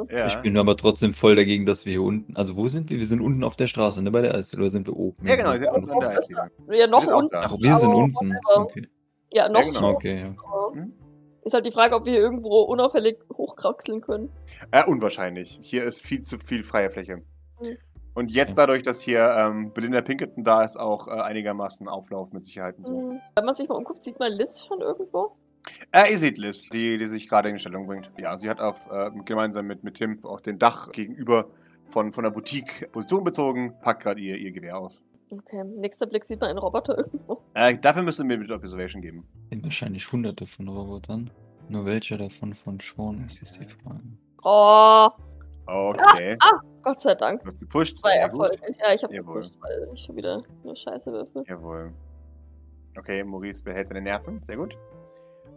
Ja. 0.09 0.27
Ich 0.27 0.35
bin 0.37 0.57
aber 0.57 0.75
trotzdem 0.77 1.13
voll 1.13 1.35
dagegen, 1.35 1.65
dass 1.67 1.85
wir 1.85 1.91
hier 1.91 2.01
unten. 2.01 2.35
Also, 2.37 2.55
wo 2.55 2.69
sind 2.69 2.89
wir? 2.89 2.97
Wir 2.97 3.05
sind 3.05 3.19
unten 3.21 3.43
auf 3.43 3.55
der 3.57 3.67
Straße, 3.67 4.01
ne? 4.01 4.09
Bei 4.11 4.21
der 4.21 4.33
Eisdiele, 4.33 4.63
oder 4.63 4.71
sind 4.71 4.87
wir 4.87 4.95
oben? 4.95 5.27
Ja, 5.27 5.35
genau, 5.35 5.51
sie 5.51 5.59
sind 5.59 5.71
unten 5.73 5.91
an 5.91 5.99
der 5.99 6.17
Eisdiele. 6.17 6.51
ja, 6.71 6.87
noch 6.87 7.05
Wir 7.05 7.17
unten. 7.17 7.35
Ach, 7.35 7.55
wir 7.59 7.75
sind 7.75 7.93
unten. 7.93 8.33
Okay. 8.55 8.87
Ja, 9.33 9.49
noch 9.49 9.59
Ja, 9.59 9.65
genau. 9.65 9.79
schon. 9.79 9.95
Okay, 9.95 10.19
ja. 10.21 10.27
aber 10.27 10.73
Hm? 10.73 10.93
Ist 11.43 11.53
halt 11.53 11.65
die 11.65 11.71
Frage, 11.71 11.95
ob 11.95 12.05
wir 12.05 12.13
hier 12.13 12.21
irgendwo 12.21 12.61
unauffällig 12.61 13.17
hochkraxeln 13.33 14.01
können. 14.01 14.31
Äh, 14.71 14.83
unwahrscheinlich. 14.85 15.59
Hier 15.61 15.83
ist 15.83 16.05
viel 16.05 16.21
zu 16.21 16.37
viel 16.37 16.63
freie 16.63 16.89
Fläche. 16.89 17.17
Mhm. 17.59 17.77
Und 18.15 18.31
jetzt 18.31 18.57
dadurch, 18.57 18.83
dass 18.83 19.01
hier 19.01 19.35
ähm, 19.37 19.73
Belinda 19.73 20.01
Pinkerton 20.01 20.43
da 20.43 20.63
ist, 20.63 20.77
auch 20.77 21.07
äh, 21.07 21.11
einigermaßen 21.11 21.87
Auflauf 21.87 22.31
mit 22.31 22.45
Sicherheit 22.45 22.77
und 22.77 22.85
so. 22.85 22.93
Hm. 22.93 23.19
Wenn 23.35 23.45
man 23.45 23.53
sich 23.55 23.67
mal 23.67 23.75
umguckt, 23.75 24.03
sieht 24.03 24.19
man 24.19 24.31
Liz 24.33 24.65
schon 24.67 24.81
irgendwo. 24.81 25.35
Äh, 25.91 26.11
ihr 26.11 26.17
seht 26.19 26.37
Liz, 26.37 26.69
die, 26.69 26.97
die 26.97 27.07
sich 27.07 27.27
gerade 27.27 27.49
in 27.49 27.57
Stellung 27.57 27.87
bringt. 27.87 28.11
Ja, 28.19 28.37
sie 28.37 28.49
hat 28.49 28.59
auf, 28.59 28.87
äh, 28.91 29.09
gemeinsam 29.25 29.65
mit, 29.65 29.83
mit 29.83 29.95
Tim 29.95 30.23
auf 30.23 30.41
dem 30.41 30.59
Dach 30.59 30.91
gegenüber 30.91 31.47
von, 31.87 32.11
von 32.11 32.23
der 32.23 32.31
Boutique 32.31 32.91
Position 32.91 33.23
bezogen, 33.23 33.79
packt 33.81 34.03
gerade 34.03 34.21
ihr, 34.21 34.37
ihr 34.37 34.51
Gewehr 34.51 34.77
aus. 34.77 35.01
Okay, 35.39 35.63
nächster 35.63 36.05
Blick 36.05 36.23
sieht 36.23 36.39
man 36.41 36.49
einen 36.51 36.59
Roboter 36.59 36.97
irgendwo. 36.97 37.41
Äh, 37.55 37.77
dafür 37.77 38.03
müsst 38.03 38.19
ihr 38.19 38.25
mir 38.25 38.37
mit 38.37 38.51
Observation 38.51 39.01
geben. 39.01 39.25
Sind 39.49 39.63
wahrscheinlich 39.63 40.11
hunderte 40.11 40.45
von 40.45 40.67
Robotern. 40.67 41.31
Nur 41.69 41.85
welche 41.85 42.17
davon 42.17 42.53
von 42.53 42.79
Sean 42.79 43.23
ist 43.25 43.39
jetzt 43.39 43.59
die 43.59 43.65
Frage. 43.67 44.01
Oh, 44.43 45.09
Okay. 45.65 46.37
Gott 46.81 46.99
sei 46.99 47.15
Dank. 47.15 47.39
Du 47.41 47.47
hast 47.47 47.59
gepusht. 47.59 47.95
Zwei. 47.95 48.15
Erfolge. 48.15 48.57
Ja, 48.83 48.93
ich 48.93 49.01
habe 49.03 49.13
gepusht, 49.13 49.53
weil 49.61 49.89
ich 49.93 50.01
schon 50.01 50.17
wieder 50.17 50.41
nur 50.63 50.75
Scheiße 50.75 51.11
würfel. 51.11 51.43
Jawohl. 51.47 51.93
Okay, 52.97 53.23
Maurice 53.23 53.63
behält 53.63 53.87
seine 53.87 54.01
Nerven. 54.01 54.43
Sehr 54.43 54.57
gut. 54.57 54.77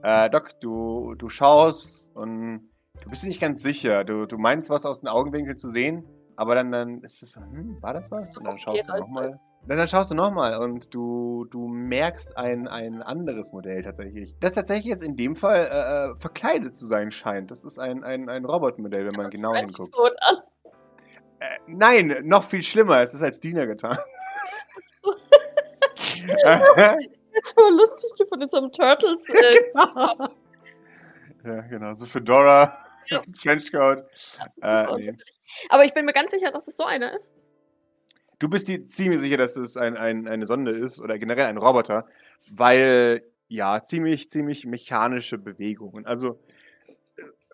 Äh, 0.03 0.31
Doc, 0.31 0.61
du, 0.61 1.15
du 1.17 1.29
schaust 1.29 2.15
und 2.15 2.71
du 3.03 3.11
bist 3.11 3.25
nicht 3.27 3.41
ganz 3.41 3.63
sicher. 3.63 4.05
Du, 4.05 4.27
du 4.27 4.39
meinst 4.39 4.71
was 4.71 4.87
aus 4.87 5.01
den 5.01 5.09
Augenwinkeln 5.09 5.59
zu 5.59 5.69
sehen, 5.69 6.05
aber 6.37 6.55
dann, 6.55 6.73
dann 6.73 7.01
ist 7.03 7.23
es 7.23 7.33
so, 7.33 7.41
hm, 7.41 7.79
war 7.81 7.95
das 7.95 8.11
was? 8.11 8.37
Und 8.37 8.45
dann 8.45 8.59
schaust 8.59 8.89
du 8.89 8.97
nochmal. 8.97 9.41
Dann, 9.67 9.79
dann 9.79 9.89
schaust 9.89 10.11
du 10.13 10.15
nochmal 10.15 10.59
und 10.59 10.95
du, 10.95 11.47
du 11.51 11.67
merkst 11.67 12.37
ein, 12.39 12.69
ein 12.69 13.03
anderes 13.03 13.53
Modell 13.53 13.83
tatsächlich. 13.83 14.37
Das 14.39 14.53
tatsächlich 14.53 14.87
jetzt 14.87 15.03
in 15.03 15.17
dem 15.17 15.35
Fall 15.35 15.69
äh, 15.71 16.13
äh, 16.13 16.17
verkleidet 16.17 16.77
zu 16.77 16.87
sein 16.87 17.11
scheint. 17.11 17.51
Das 17.51 17.65
ist 17.65 17.79
ein, 17.79 18.05
ein, 18.05 18.29
ein 18.29 18.45
Robotmodell, 18.45 19.07
wenn 19.07 19.17
man 19.17 19.31
genau 19.31 19.55
hinguckt. 19.55 19.93
An. 20.21 20.37
Äh, 21.41 21.59
nein, 21.67 22.17
noch 22.25 22.45
viel 22.45 22.63
schlimmer. 22.63 23.01
Es 23.01 23.13
ist 23.13 23.23
als 23.23 23.41
Diener 23.41 23.67
getan. 23.67 23.99
Jetzt 27.35 27.57
war 27.57 27.71
lustig 27.71 28.13
gefunden 28.19 28.49
so 28.49 28.57
einem 28.59 28.73
Turtles. 28.73 29.29
Äh, 29.29 29.57
ja, 31.49 31.61
genau. 31.63 31.95
So 31.95 32.07
Fedora, 32.07 32.79
Ja. 33.09 33.21
Trenchcoat. 33.43 33.99
Äh, 34.63 34.85
super. 34.85 34.97
nee. 34.99 35.17
Aber 35.69 35.85
ich 35.85 35.95
bin 35.95 36.05
mir 36.05 36.13
ganz 36.13 36.31
sicher, 36.31 36.51
dass 36.51 36.69
es 36.69 36.77
so 36.77 36.85
einer 36.85 37.15
ist. 37.15 37.33
Du 38.39 38.49
bist 38.49 38.69
dir 38.69 38.87
ziemlich 38.87 39.21
sicher, 39.21 39.39
dass 39.39 39.57
es 39.57 39.77
ein, 39.77 39.97
ein, 39.97 40.29
eine 40.29 40.47
Sonde 40.47 40.73
ist 40.73 41.01
oder 41.01 41.19
generell 41.19 41.47
ein 41.47 41.57
Roboter, 41.57 42.07
weil 42.51 43.23
ja, 43.49 43.81
ziemlich, 43.83 44.29
ziemlich 44.29 44.67
mechanische 44.67 45.39
Bewegungen. 45.39 46.05
Also, 46.05 46.39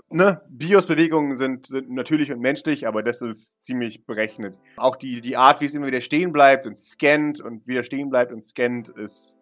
ne, 0.09 0.43
Bios-Bewegungen 0.49 1.37
sind, 1.37 1.67
sind 1.67 1.91
natürlich 1.91 2.33
und 2.33 2.41
menschlich, 2.41 2.87
aber 2.87 3.03
das 3.03 3.23
ist 3.23 3.63
ziemlich 3.63 4.07
berechnet. 4.07 4.59
Auch 4.77 4.97
die, 4.97 5.21
die 5.21 5.37
Art, 5.37 5.61
wie 5.61 5.67
es 5.67 5.75
immer 5.75 5.87
wieder 5.87 6.01
stehen 6.01 6.33
bleibt 6.33 6.67
und 6.67 6.77
scannt 6.77 7.41
und 7.41 7.67
wieder 7.67 7.85
stehen 7.85 8.11
bleibt 8.11 8.33
und 8.33 8.43
scannt, 8.43 8.89
ist 8.89 9.39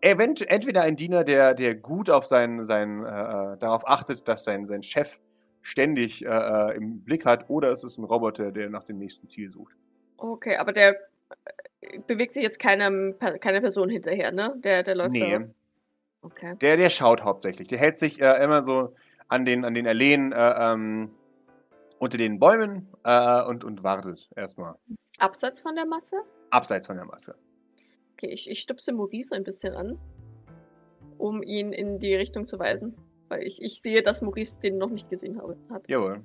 entweder 0.00 0.82
ein 0.82 0.96
Diener, 0.96 1.24
der, 1.24 1.54
der 1.54 1.74
gut 1.74 2.10
auf 2.10 2.26
seinen, 2.26 2.64
seinen, 2.64 3.04
äh, 3.04 3.08
äh, 3.08 3.58
darauf 3.58 3.86
achtet, 3.86 4.26
dass 4.28 4.44
sein, 4.44 4.66
sein 4.66 4.82
Chef 4.82 5.18
ständig 5.62 6.24
äh, 6.24 6.28
äh, 6.28 6.76
im 6.76 7.00
Blick 7.02 7.26
hat, 7.26 7.48
oder 7.50 7.70
es 7.72 7.84
ist 7.84 7.98
ein 7.98 8.04
Roboter, 8.04 8.50
der 8.52 8.70
nach 8.70 8.84
dem 8.84 8.98
nächsten 8.98 9.28
Ziel 9.28 9.50
sucht. 9.50 9.74
Okay, 10.16 10.56
aber 10.56 10.72
der 10.72 10.96
äh, 11.80 11.98
bewegt 12.06 12.34
sich 12.34 12.42
jetzt 12.42 12.58
keinem, 12.58 13.16
per- 13.18 13.38
keine 13.38 13.60
Person 13.60 13.88
hinterher, 13.88 14.32
ne? 14.32 14.54
Der, 14.58 14.82
der 14.82 14.94
läuft 14.94 15.12
Nee, 15.12 15.38
da. 15.38 15.44
Okay. 16.22 16.54
der, 16.60 16.76
der 16.76 16.90
schaut 16.90 17.22
hauptsächlich. 17.24 17.68
Der 17.68 17.78
hält 17.78 17.98
sich 17.98 18.20
äh, 18.20 18.42
immer 18.44 18.62
so 18.62 18.94
an 19.28 19.44
den, 19.44 19.64
an 19.64 19.74
den 19.74 19.86
Alleen 19.86 20.32
äh, 20.32 20.72
ähm, 20.72 21.10
unter 21.98 22.18
den 22.18 22.38
Bäumen 22.38 22.88
äh, 23.04 23.42
und, 23.44 23.64
und 23.64 23.82
wartet 23.82 24.28
erstmal. 24.36 24.74
Abseits 25.18 25.62
von 25.62 25.74
der 25.74 25.86
Masse? 25.86 26.16
Abseits 26.50 26.86
von 26.86 26.96
der 26.96 27.04
Masse. 27.06 27.34
Okay, 28.14 28.28
ich, 28.28 28.50
ich 28.50 28.60
stupse 28.60 28.92
Maurice 28.92 29.34
ein 29.34 29.44
bisschen 29.44 29.74
an, 29.74 29.98
um 31.16 31.42
ihn 31.42 31.72
in 31.72 31.98
die 31.98 32.14
Richtung 32.14 32.44
zu 32.44 32.58
weisen. 32.58 32.94
Weil 33.30 33.44
ich, 33.44 33.62
ich 33.62 33.80
sehe, 33.80 34.02
dass 34.02 34.22
Maurice 34.22 34.58
den 34.58 34.76
noch 34.76 34.90
nicht 34.90 35.08
gesehen 35.08 35.40
habe, 35.40 35.56
hat. 35.70 35.88
Jawohl. 35.88 36.20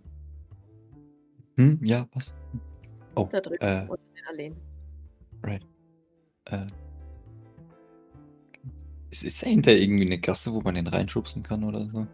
Hm, 1.57 1.79
ja, 1.83 2.07
was? 2.13 2.33
Oh, 3.15 3.29
Da 3.31 3.39
drüben 3.39 3.63
äh, 3.63 3.85
unter 3.87 4.03
den 4.15 4.27
Alleen. 4.27 4.55
right. 5.43 5.65
Äh. 6.45 6.65
Ist, 9.11 9.23
ist 9.23 9.43
dahinter 9.43 9.71
irgendwie 9.71 10.07
eine 10.07 10.17
Gasse, 10.17 10.51
wo 10.51 10.61
man 10.61 10.75
den 10.75 10.87
reinschubsen 10.87 11.43
kann 11.43 11.63
oder 11.63 11.83
so? 11.83 12.07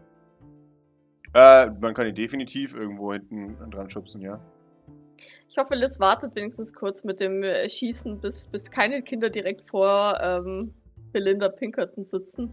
Äh, 1.34 1.70
man 1.80 1.94
kann 1.94 2.06
ihn 2.06 2.14
definitiv 2.14 2.74
irgendwo 2.74 3.14
hinten 3.14 3.56
dran 3.70 3.88
schubsen, 3.88 4.20
ja. 4.20 4.38
Ich 5.48 5.56
hoffe, 5.56 5.74
Liz 5.74 6.00
wartet 6.00 6.34
wenigstens 6.34 6.74
kurz 6.74 7.02
mit 7.02 7.18
dem 7.18 7.42
äh, 7.42 7.66
Schießen, 7.66 8.20
bis, 8.20 8.46
bis 8.46 8.70
keine 8.70 9.02
Kinder 9.02 9.30
direkt 9.30 9.62
vor 9.62 10.18
ähm, 10.20 10.74
Belinda 11.12 11.48
Pinkerton 11.48 12.04
sitzen. 12.04 12.52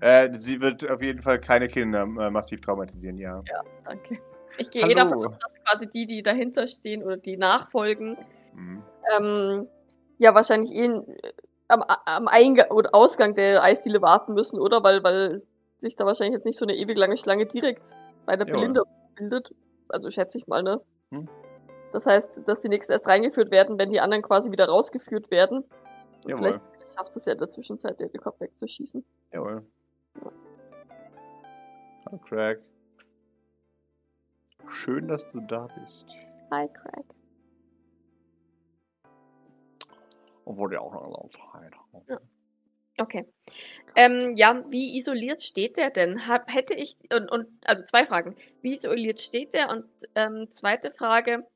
Äh, 0.00 0.32
sie 0.32 0.60
wird 0.60 0.88
auf 0.90 1.02
jeden 1.02 1.20
Fall 1.20 1.40
keine 1.40 1.68
Kinder 1.68 2.02
äh, 2.02 2.30
massiv 2.30 2.60
traumatisieren, 2.60 3.18
ja. 3.18 3.42
Danke. 3.84 4.18
Ich 4.58 4.70
gehe 4.70 4.86
eh 4.88 4.94
davon 4.94 5.24
aus, 5.24 5.38
dass 5.38 5.62
quasi 5.64 5.88
die, 5.88 6.06
die 6.06 6.22
dahinter 6.22 6.66
stehen 6.66 7.02
oder 7.02 7.16
die 7.16 7.36
nachfolgen, 7.36 8.16
Mhm. 8.52 8.82
ähm, 9.16 9.68
ja 10.18 10.34
wahrscheinlich 10.34 10.74
eh 10.74 10.86
äh, 10.86 11.02
am, 11.68 11.82
am 12.04 12.26
Eingang 12.26 12.70
oder 12.70 12.94
Ausgang 12.94 13.34
der 13.34 13.62
Eisdiele 13.62 14.02
warten 14.02 14.34
müssen, 14.34 14.58
oder? 14.58 14.82
Weil, 14.82 15.04
weil 15.04 15.42
sich 15.78 15.94
da 15.96 16.04
wahrscheinlich 16.04 16.34
jetzt 16.34 16.44
nicht 16.46 16.58
so 16.58 16.64
eine 16.64 16.74
ewig 16.74 16.98
lange 16.98 17.16
Schlange 17.16 17.46
direkt 17.46 17.94
bei 18.26 18.36
der 18.36 18.46
Jawohl. 18.46 18.60
Belinda 18.60 18.82
bildet. 19.14 19.54
Also 19.88 20.10
schätze 20.10 20.38
ich 20.38 20.46
mal, 20.48 20.62
ne? 20.62 20.80
Hm. 21.12 21.28
Das 21.92 22.06
heißt, 22.06 22.46
dass 22.48 22.60
die 22.60 22.68
nächsten 22.68 22.92
erst 22.92 23.06
reingeführt 23.08 23.50
werden, 23.50 23.78
wenn 23.78 23.90
die 23.90 24.00
anderen 24.00 24.22
quasi 24.22 24.50
wieder 24.50 24.66
rausgeführt 24.66 25.30
werden. 25.30 25.58
Und 26.24 26.30
Jawohl. 26.30 26.38
vielleicht 26.38 26.60
schafft 26.94 27.16
es 27.16 27.26
ja 27.26 27.32
in 27.32 27.38
der 27.38 27.48
Zwischenzeit, 27.48 28.00
den 28.00 28.12
Kopf 28.12 28.40
wegzuschießen. 28.40 29.04
Jawohl. 29.32 29.64
Hallo, 32.06 32.18
Craig. 32.18 32.60
Schön, 34.68 35.08
dass 35.08 35.30
du 35.30 35.40
da 35.40 35.68
bist. 35.80 36.06
Hi, 36.50 36.68
Craig. 36.68 37.04
Obwohl 40.44 40.70
der 40.70 40.82
auch 40.82 40.92
noch 40.92 41.08
laut 41.08 41.32
Zeit 41.32 41.72
hat. 41.92 42.22
Okay. 42.98 43.24
Ähm, 43.96 44.34
ja, 44.36 44.64
wie 44.68 44.98
isoliert 44.98 45.40
steht 45.40 45.76
der 45.76 45.90
denn? 45.90 46.26
Hab, 46.28 46.52
hätte 46.52 46.74
ich, 46.74 46.96
und, 47.12 47.30
und, 47.30 47.46
also 47.64 47.84
zwei 47.84 48.04
Fragen. 48.04 48.36
Wie 48.60 48.72
isoliert 48.72 49.20
steht 49.20 49.54
der? 49.54 49.70
Und 49.70 49.86
ähm, 50.14 50.50
zweite 50.50 50.90
Frage, 50.90 51.46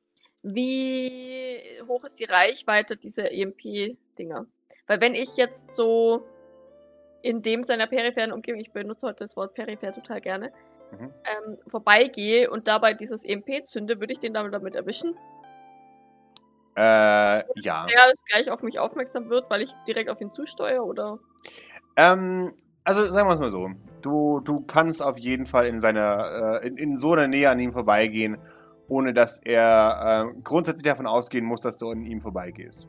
wie 0.42 1.62
hoch 1.86 2.04
ist 2.04 2.20
die 2.20 2.24
Reichweite 2.24 2.96
dieser 2.96 3.30
EMP-Dinger? 3.32 4.46
Weil 4.86 5.00
wenn 5.00 5.14
ich 5.14 5.36
jetzt 5.36 5.74
so 5.74 6.26
in 7.24 7.40
dem 7.40 7.62
seiner 7.62 7.86
peripheren 7.86 8.32
Umgebung, 8.32 8.60
ich 8.60 8.70
benutze 8.70 9.06
heute 9.06 9.24
das 9.24 9.36
Wort 9.36 9.54
peripher 9.54 9.92
total 9.92 10.20
gerne, 10.20 10.52
Mhm. 10.92 11.10
ähm, 11.24 11.58
vorbeigehe 11.66 12.50
und 12.50 12.68
dabei 12.68 12.92
dieses 12.92 13.24
EMP 13.24 13.64
zünde, 13.64 13.98
würde 13.98 14.12
ich 14.12 14.20
den 14.20 14.34
damit, 14.34 14.52
damit 14.52 14.76
erwischen? 14.76 15.16
Äh, 16.76 16.80
ja. 17.62 17.86
Der 17.86 18.12
gleich 18.30 18.50
auf 18.50 18.62
mich 18.62 18.78
aufmerksam 18.78 19.30
wird, 19.30 19.48
weil 19.48 19.62
ich 19.62 19.72
direkt 19.88 20.10
auf 20.10 20.20
ihn 20.20 20.30
zusteuere, 20.30 20.84
oder? 20.84 21.18
Ähm, 21.96 22.52
also 22.84 23.06
sagen 23.06 23.28
wir 23.28 23.34
es 23.34 23.40
mal 23.40 23.50
so. 23.50 23.70
Du, 24.02 24.40
du 24.40 24.60
kannst 24.60 25.02
auf 25.02 25.18
jeden 25.18 25.46
Fall 25.46 25.66
in 25.66 25.80
seiner, 25.80 26.60
äh, 26.62 26.66
in, 26.66 26.76
in 26.76 26.96
so 26.96 27.12
einer 27.12 27.26
Nähe 27.26 27.48
an 27.48 27.58
ihm 27.58 27.72
vorbeigehen, 27.72 28.36
ohne 28.88 29.14
dass 29.14 29.40
er 29.42 30.26
äh, 30.30 30.40
grundsätzlich 30.42 30.82
davon 30.82 31.06
ausgehen 31.06 31.46
muss, 31.46 31.62
dass 31.62 31.78
du 31.78 31.88
an 31.90 32.04
ihm 32.04 32.20
vorbeigehst. 32.20 32.86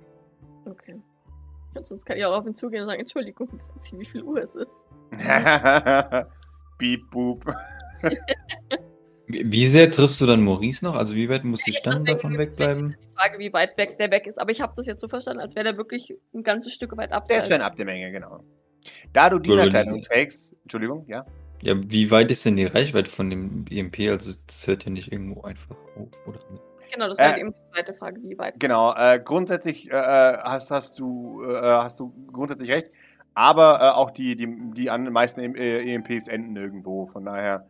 Und 1.76 1.86
sonst 1.86 2.06
kann 2.06 2.18
ich 2.18 2.26
auch 2.26 2.38
auf 2.38 2.46
ihn 2.46 2.56
zugehen 2.56 2.84
und 2.84 2.88
sagen, 2.88 3.02
Entschuldigung, 3.02 3.50
wissen 3.58 3.78
Sie, 3.78 4.00
wie 4.00 4.06
viel 4.06 4.24
Uhr 4.24 4.38
es 4.38 4.56
ist? 4.56 4.86
Beep, 6.78 7.10
boop. 7.12 7.46
Wie, 9.28 9.66
sehr 9.66 9.90
triffst 9.90 10.22
du 10.22 10.26
dann 10.26 10.42
Maurice 10.42 10.86
noch? 10.86 10.96
Also 10.96 11.16
wie 11.16 11.30
weit 11.30 11.44
muss 11.44 11.62
die 11.64 11.74
Stange 11.74 12.04
davon 12.04 12.38
wegbleiben? 12.38 12.92
ist 12.92 13.00
Die 13.02 13.16
Frage, 13.16 13.40
wie 13.40 13.52
weit 13.54 13.78
weg 13.78 13.98
der 13.98 14.12
weg 14.12 14.28
ist. 14.28 14.40
Aber 14.40 14.52
ich 14.52 14.62
habe 14.62 14.74
das 14.76 14.86
jetzt 14.86 15.02
so 15.02 15.08
verstanden, 15.08 15.42
als 15.42 15.56
wäre 15.56 15.64
der 15.64 15.78
wirklich 15.78 16.14
ein 16.34 16.44
ganzes 16.44 16.74
Stück 16.74 16.96
weit 16.98 17.10
Der 17.10 17.18
abseits. 17.18 17.44
ist 17.44 17.48
fernab 17.48 17.76
der 17.76 17.86
Menge, 17.86 18.12
genau. 18.12 18.44
Da 19.14 19.30
du 19.30 19.40
Dienerkleidung 19.40 20.04
trägst, 20.04 20.56
Entschuldigung, 20.64 21.06
ja. 21.08 21.26
Ja, 21.64 21.74
wie 21.88 22.12
weit 22.12 22.30
ist 22.30 22.46
denn 22.46 22.58
die 22.58 22.66
Reichweite 22.66 23.10
von 23.10 23.30
dem 23.30 23.66
EMP? 23.70 24.12
Also 24.12 24.34
das 24.46 24.68
hört 24.68 24.86
ja 24.86 24.92
nicht 24.92 25.12
irgendwo 25.12 25.42
einfach 25.42 25.76
hoch, 25.96 26.10
oder? 26.28 26.40
Genau, 26.93 27.08
das 27.08 27.17
wäre 27.17 27.36
Äh, 27.36 27.39
eben 27.41 27.54
die 27.54 27.71
zweite 27.71 27.93
Frage, 27.93 28.21
wie 28.24 28.38
weit. 28.38 28.60
Genau, 28.60 28.93
äh, 28.95 29.19
grundsätzlich 29.24 29.89
äh, 29.89 29.93
hast, 29.93 30.71
hast, 30.71 31.00
du, 31.00 31.43
äh, 31.43 31.62
hast 31.62 32.00
du 32.00 32.13
grundsätzlich 32.32 32.71
recht, 32.71 32.91
aber 33.34 33.80
äh, 33.82 33.95
auch 33.95 34.12
die, 34.12 34.36
die, 34.36 34.48
die 34.74 34.89
an, 34.89 35.12
meisten 35.12 35.39
E- 35.39 35.93
EMPs 35.93 36.28
enden 36.28 36.56
irgendwo. 36.56 37.08
Von 37.08 37.26
daher, 37.26 37.67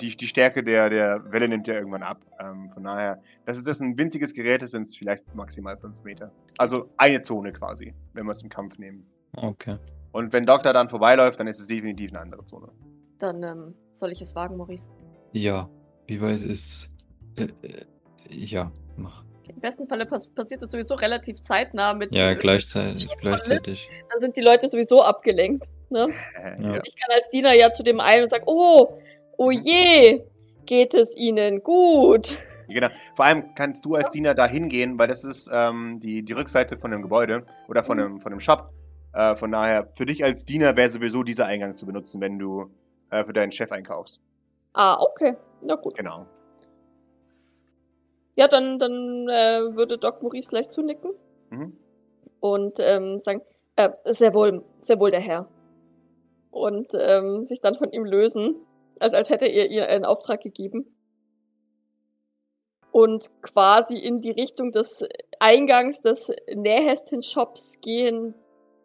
die, 0.00 0.16
die 0.16 0.26
Stärke 0.26 0.64
der, 0.64 0.88
der 0.88 1.30
Welle 1.30 1.46
nimmt 1.46 1.68
ja 1.68 1.74
irgendwann 1.74 2.02
ab. 2.02 2.24
Ähm, 2.40 2.68
von 2.68 2.84
daher, 2.84 3.20
das 3.44 3.58
ist 3.58 3.68
das 3.68 3.80
ein 3.80 3.98
winziges 3.98 4.32
Gerät, 4.32 4.62
das 4.62 4.70
sind 4.70 4.88
vielleicht 4.88 5.34
maximal 5.34 5.76
5 5.76 6.02
Meter. 6.04 6.32
Also 6.56 6.88
eine 6.96 7.20
Zone 7.20 7.52
quasi, 7.52 7.92
wenn 8.14 8.24
wir 8.24 8.30
es 8.30 8.42
im 8.42 8.48
Kampf 8.48 8.78
nehmen. 8.78 9.04
Okay. 9.36 9.76
Und 10.12 10.32
wenn 10.32 10.46
Doktor 10.46 10.72
dann 10.72 10.88
vorbeiläuft, 10.88 11.38
dann 11.38 11.48
ist 11.48 11.60
es 11.60 11.66
definitiv 11.66 12.12
eine 12.12 12.20
andere 12.20 12.44
Zone. 12.46 12.68
Dann 13.18 13.42
ähm, 13.42 13.74
soll 13.92 14.12
ich 14.12 14.22
es 14.22 14.34
wagen, 14.34 14.56
Maurice. 14.56 14.88
Ja, 15.32 15.68
wie 16.06 16.20
weit 16.22 16.40
ist... 16.40 16.88
Äh, 17.36 17.48
ja, 18.30 18.70
mach. 18.96 19.24
Im 19.46 19.60
besten 19.60 19.86
Falle 19.86 20.06
pass 20.06 20.26
passiert 20.28 20.62
das 20.62 20.70
sowieso 20.70 20.94
relativ 20.94 21.40
zeitnah 21.42 21.92
mit. 21.94 22.14
Ja, 22.14 22.30
äh, 22.30 22.36
gleichzeitig. 22.36 23.02
Schieß 23.02 23.20
gleichzeitig. 23.20 23.88
Dann 24.10 24.20
sind 24.20 24.36
die 24.36 24.40
Leute 24.40 24.68
sowieso 24.68 25.02
abgelenkt. 25.02 25.66
Ne? 25.90 26.00
Äh, 26.42 26.62
Ja. 26.62 26.74
ja. 26.76 26.80
Ich 26.84 26.96
kann 26.96 27.14
als 27.14 27.28
Diener 27.28 27.52
ja 27.52 27.70
zu 27.70 27.82
dem 27.82 28.00
einen 28.00 28.22
und 28.22 28.28
sagen, 28.28 28.44
oh, 28.46 28.98
oh 29.36 29.50
je, 29.50 30.22
geht 30.66 30.94
es 30.94 31.14
Ihnen 31.16 31.62
gut. 31.62 32.38
Genau. 32.68 32.88
Vor 33.14 33.26
allem 33.26 33.54
kannst 33.54 33.84
du 33.84 33.94
als 33.94 34.10
Diener 34.10 34.34
da 34.34 34.46
hingehen, 34.46 34.98
weil 34.98 35.08
das 35.08 35.22
ist 35.24 35.50
ähm, 35.52 36.00
die, 36.00 36.22
die 36.22 36.32
Rückseite 36.32 36.78
von 36.78 36.90
dem 36.90 37.02
Gebäude 37.02 37.44
oder 37.68 37.84
von 37.84 37.98
Mhm. 37.98 38.02
dem, 38.02 38.18
von 38.20 38.30
dem 38.30 38.40
Shop. 38.40 38.70
Äh, 39.12 39.36
von 39.36 39.52
daher, 39.52 39.88
für 39.92 40.06
dich 40.06 40.24
als 40.24 40.46
Diener 40.46 40.74
wäre 40.76 40.88
sowieso 40.88 41.22
dieser 41.22 41.44
Eingang 41.46 41.74
zu 41.74 41.84
benutzen, 41.84 42.20
wenn 42.22 42.38
du 42.38 42.70
äh, 43.10 43.22
für 43.24 43.34
deinen 43.34 43.52
Chef 43.52 43.70
einkaufst. 43.70 44.20
Ah, 44.72 44.98
okay. 45.00 45.36
Na 45.62 45.74
gut. 45.76 45.94
Genau. 45.96 46.26
Ja, 48.36 48.48
dann, 48.48 48.78
dann 48.78 49.28
äh, 49.28 49.76
würde 49.76 49.98
Doc 49.98 50.22
Maurice 50.22 50.50
gleich 50.50 50.68
zunicken 50.70 51.12
Mhm. 51.50 51.76
und 52.40 52.78
ähm, 52.80 53.18
sagen, 53.18 53.42
äh, 53.76 53.90
sehr 54.06 54.34
wohl, 54.34 54.64
sehr 54.80 54.98
wohl 54.98 55.10
der 55.10 55.20
Herr. 55.20 55.48
Und 56.50 56.88
ähm, 56.98 57.46
sich 57.46 57.60
dann 57.60 57.74
von 57.74 57.90
ihm 57.92 58.04
lösen, 58.04 58.56
als, 59.00 59.12
als 59.14 59.28
hätte 59.30 59.46
er 59.46 59.70
ihr 59.70 59.88
einen 59.88 60.04
Auftrag 60.04 60.40
gegeben. 60.40 60.86
Und 62.92 63.28
quasi 63.42 63.96
in 63.98 64.20
die 64.20 64.30
Richtung 64.30 64.70
des 64.70 65.04
Eingangs 65.40 66.00
des 66.00 66.30
nähesten 66.54 67.22
Shops 67.22 67.80
gehen, 67.80 68.34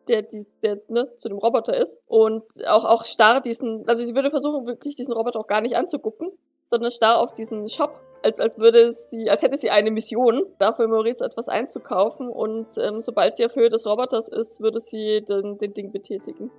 der, 0.07 0.23
die- 0.23 0.47
der 0.63 0.79
ne, 0.87 1.15
zu 1.17 1.29
dem 1.29 1.37
Roboter 1.37 1.77
ist. 1.77 1.99
Und 2.07 2.43
auch, 2.67 2.85
auch 2.85 3.05
starr 3.05 3.39
diesen, 3.39 3.87
also 3.87 4.03
sie 4.03 4.15
würde 4.15 4.31
versuchen, 4.31 4.65
wirklich 4.65 4.95
diesen 4.95 5.13
Roboter 5.13 5.39
auch 5.39 5.47
gar 5.47 5.61
nicht 5.61 5.75
anzugucken, 5.75 6.31
sondern 6.67 6.89
starr 6.89 7.19
auf 7.19 7.33
diesen 7.33 7.69
Shop, 7.69 7.99
als, 8.23 8.39
als 8.39 8.57
würde 8.59 8.91
sie, 8.91 9.29
als 9.29 9.41
hätte 9.43 9.57
sie 9.57 9.69
eine 9.69 9.91
Mission, 9.91 10.43
dafür 10.57 10.87
Maurice 10.87 11.23
etwas 11.23 11.47
einzukaufen. 11.49 12.27
Und 12.29 12.77
ähm, 12.77 13.01
sobald 13.01 13.35
sie 13.35 13.45
auf 13.45 13.55
Höhe 13.55 13.69
des 13.69 13.85
Roboters 13.85 14.27
ist, 14.29 14.61
würde 14.61 14.79
sie 14.79 15.23
den, 15.27 15.57
den 15.57 15.73
Ding 15.73 15.91
betätigen. 15.91 16.51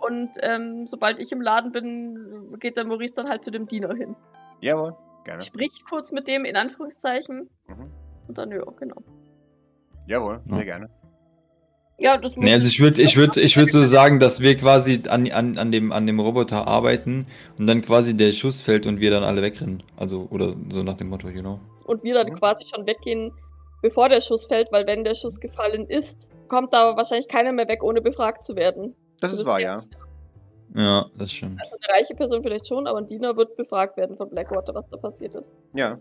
Und 0.00 0.30
ähm, 0.40 0.86
sobald 0.86 1.20
ich 1.20 1.30
im 1.32 1.42
Laden 1.42 1.72
bin, 1.72 2.56
geht 2.58 2.76
der 2.76 2.86
Maurice 2.86 3.14
dann 3.14 3.28
halt 3.28 3.44
zu 3.44 3.50
dem 3.50 3.66
Diener 3.66 3.94
hin. 3.94 4.16
Jawohl, 4.60 4.96
gerne. 5.24 5.40
Spricht 5.42 5.88
kurz 5.88 6.12
mit 6.12 6.26
dem, 6.26 6.44
in 6.44 6.56
Anführungszeichen. 6.56 7.50
Mhm. 7.66 7.90
Und 8.28 8.38
dann, 8.38 8.50
ja, 8.50 8.64
genau. 8.78 8.96
Jawohl, 10.06 10.40
sehr 10.48 10.58
Ja. 10.60 10.64
gerne. 10.64 10.88
Ja, 12.00 12.16
das 12.16 12.34
muss 12.34 12.44
Nee, 12.44 12.54
also 12.54 12.66
ich 12.66 12.80
würde 12.80 13.02
ich 13.02 13.16
würd, 13.16 13.36
ich 13.36 13.56
würd 13.58 13.70
so 13.70 13.84
sagen, 13.84 14.18
dass 14.20 14.40
wir 14.40 14.56
quasi 14.56 15.02
an, 15.08 15.30
an, 15.30 15.58
an, 15.58 15.70
dem, 15.70 15.92
an 15.92 16.06
dem 16.06 16.18
Roboter 16.18 16.66
arbeiten 16.66 17.26
und 17.58 17.66
dann 17.66 17.82
quasi 17.82 18.16
der 18.16 18.32
Schuss 18.32 18.62
fällt 18.62 18.86
und 18.86 19.00
wir 19.00 19.10
dann 19.10 19.22
alle 19.22 19.42
wegrennen. 19.42 19.82
Also, 19.98 20.26
oder 20.30 20.54
so 20.70 20.82
nach 20.82 20.96
dem 20.96 21.10
Motto, 21.10 21.28
you 21.28 21.42
know. 21.42 21.60
und 21.84 22.02
wir 22.02 22.14
dann 22.14 22.34
quasi 22.34 22.66
schon 22.66 22.86
weggehen, 22.86 23.32
bevor 23.82 24.08
der 24.08 24.22
Schuss 24.22 24.46
fällt, 24.46 24.72
weil 24.72 24.86
wenn 24.86 25.04
der 25.04 25.14
Schuss 25.14 25.38
gefallen 25.40 25.86
ist, 25.88 26.30
kommt 26.48 26.72
da 26.72 26.96
wahrscheinlich 26.96 27.28
keiner 27.28 27.52
mehr 27.52 27.68
weg, 27.68 27.82
ohne 27.82 28.00
befragt 28.00 28.44
zu 28.44 28.56
werden. 28.56 28.94
Das 29.20 29.34
Du 29.34 29.42
ist 29.42 29.46
wahr, 29.46 29.60
ja. 29.60 29.82
Ja, 30.74 31.06
das 31.18 31.32
stimmt. 31.32 31.60
Also 31.60 31.76
eine 31.82 31.98
reiche 31.98 32.14
Person 32.14 32.42
vielleicht 32.42 32.66
schon, 32.66 32.86
aber 32.86 32.98
ein 32.98 33.06
Diener 33.06 33.36
wird 33.36 33.56
befragt 33.56 33.96
werden 33.96 34.16
von 34.16 34.30
Blackwater, 34.30 34.74
was 34.74 34.86
da 34.86 34.96
passiert 34.96 35.34
ist. 35.34 35.52
Ja. 35.74 35.98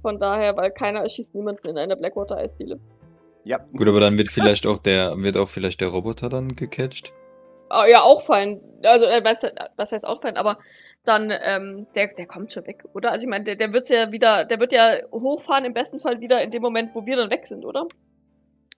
Von 0.00 0.18
daher, 0.18 0.56
weil 0.56 0.70
keiner 0.70 1.00
erschießt 1.00 1.34
niemanden 1.34 1.68
in 1.68 1.76
einer 1.76 1.96
Blackwater-Eisdiele. 1.96 2.78
Ja. 3.46 3.58
Gut, 3.76 3.86
aber 3.86 4.00
dann 4.00 4.18
wird 4.18 4.30
vielleicht 4.30 4.66
auch 4.66 4.78
der, 4.78 5.16
wird 5.18 5.36
auch 5.36 5.48
vielleicht 5.48 5.80
der 5.80 5.88
Roboter 5.88 6.28
dann 6.28 6.56
gecatcht. 6.56 7.12
Ah, 7.68 7.86
ja, 7.86 8.02
auch 8.02 8.22
fein. 8.22 8.60
Also, 8.82 9.06
äh, 9.06 9.22
was, 9.24 9.46
was 9.76 9.92
heißt 9.92 10.04
auch 10.04 10.20
fein, 10.20 10.36
aber 10.36 10.58
dann, 11.04 11.32
ähm, 11.44 11.86
der, 11.94 12.08
der 12.08 12.26
kommt 12.26 12.52
schon 12.52 12.66
weg, 12.66 12.84
oder? 12.92 13.12
Also 13.12 13.24
ich 13.24 13.30
meine, 13.30 13.44
der, 13.44 13.54
der 13.54 13.72
wird's 13.72 13.88
ja 13.88 14.10
wieder, 14.10 14.44
der 14.44 14.58
wird 14.58 14.72
ja 14.72 14.96
hochfahren, 15.12 15.64
im 15.64 15.74
besten 15.74 16.00
Fall 16.00 16.20
wieder 16.20 16.42
in 16.42 16.50
dem 16.50 16.62
Moment, 16.62 16.90
wo 16.94 17.06
wir 17.06 17.16
dann 17.16 17.30
weg 17.30 17.46
sind, 17.46 17.64
oder? 17.64 17.86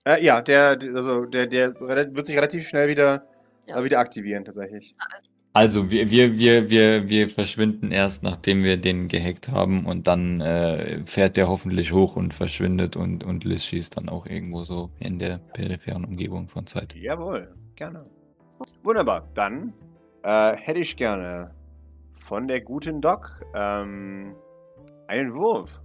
Äh, 0.05 0.23
ja, 0.23 0.39
der, 0.41 0.77
also 0.95 1.25
der, 1.25 1.47
der 1.47 1.73
wird 1.79 2.25
sich 2.27 2.37
relativ 2.37 2.67
schnell 2.67 2.87
wieder, 2.87 3.23
Ja. 3.67 3.79
äh, 3.79 3.83
wieder 3.83 3.97
aktivieren, 3.97 4.45
tatsächlich. 4.45 4.95
Also 5.53 5.89
wir, 5.89 6.11
wir, 6.11 6.37
wir, 6.37 6.69
wir, 6.69 7.09
wir 7.09 7.29
verschwinden 7.29 7.91
erst, 7.91 8.21
nachdem 8.21 8.63
wir 8.63 8.77
den 8.77 9.07
gehackt 9.07 9.49
haben 9.49 9.85
und 9.85 10.07
dann 10.07 10.41
äh, 10.41 11.03
fährt 11.05 11.37
der 11.37 11.49
hoffentlich 11.49 11.91
hoch 11.91 12.15
und 12.15 12.33
verschwindet 12.33 12.95
und, 12.95 13.23
und 13.23 13.43
Liz 13.45 13.63
schießt 13.65 13.97
dann 13.97 14.09
auch 14.09 14.27
irgendwo 14.27 14.61
so 14.61 14.89
in 14.99 15.17
der 15.17 15.39
peripheren 15.53 16.05
Umgebung 16.05 16.47
von 16.49 16.67
Zeit. 16.67 16.93
Jawohl, 16.95 17.53
gerne. 17.75 18.05
Wunderbar, 18.83 19.27
dann 19.33 19.73
äh, 20.23 20.55
hätte 20.55 20.81
ich 20.81 20.95
gerne 20.95 21.51
von 22.13 22.47
der 22.47 22.61
guten 22.61 23.01
Doc 23.01 23.43
ähm, 23.55 24.35
einen 25.07 25.33
Wurf. 25.33 25.81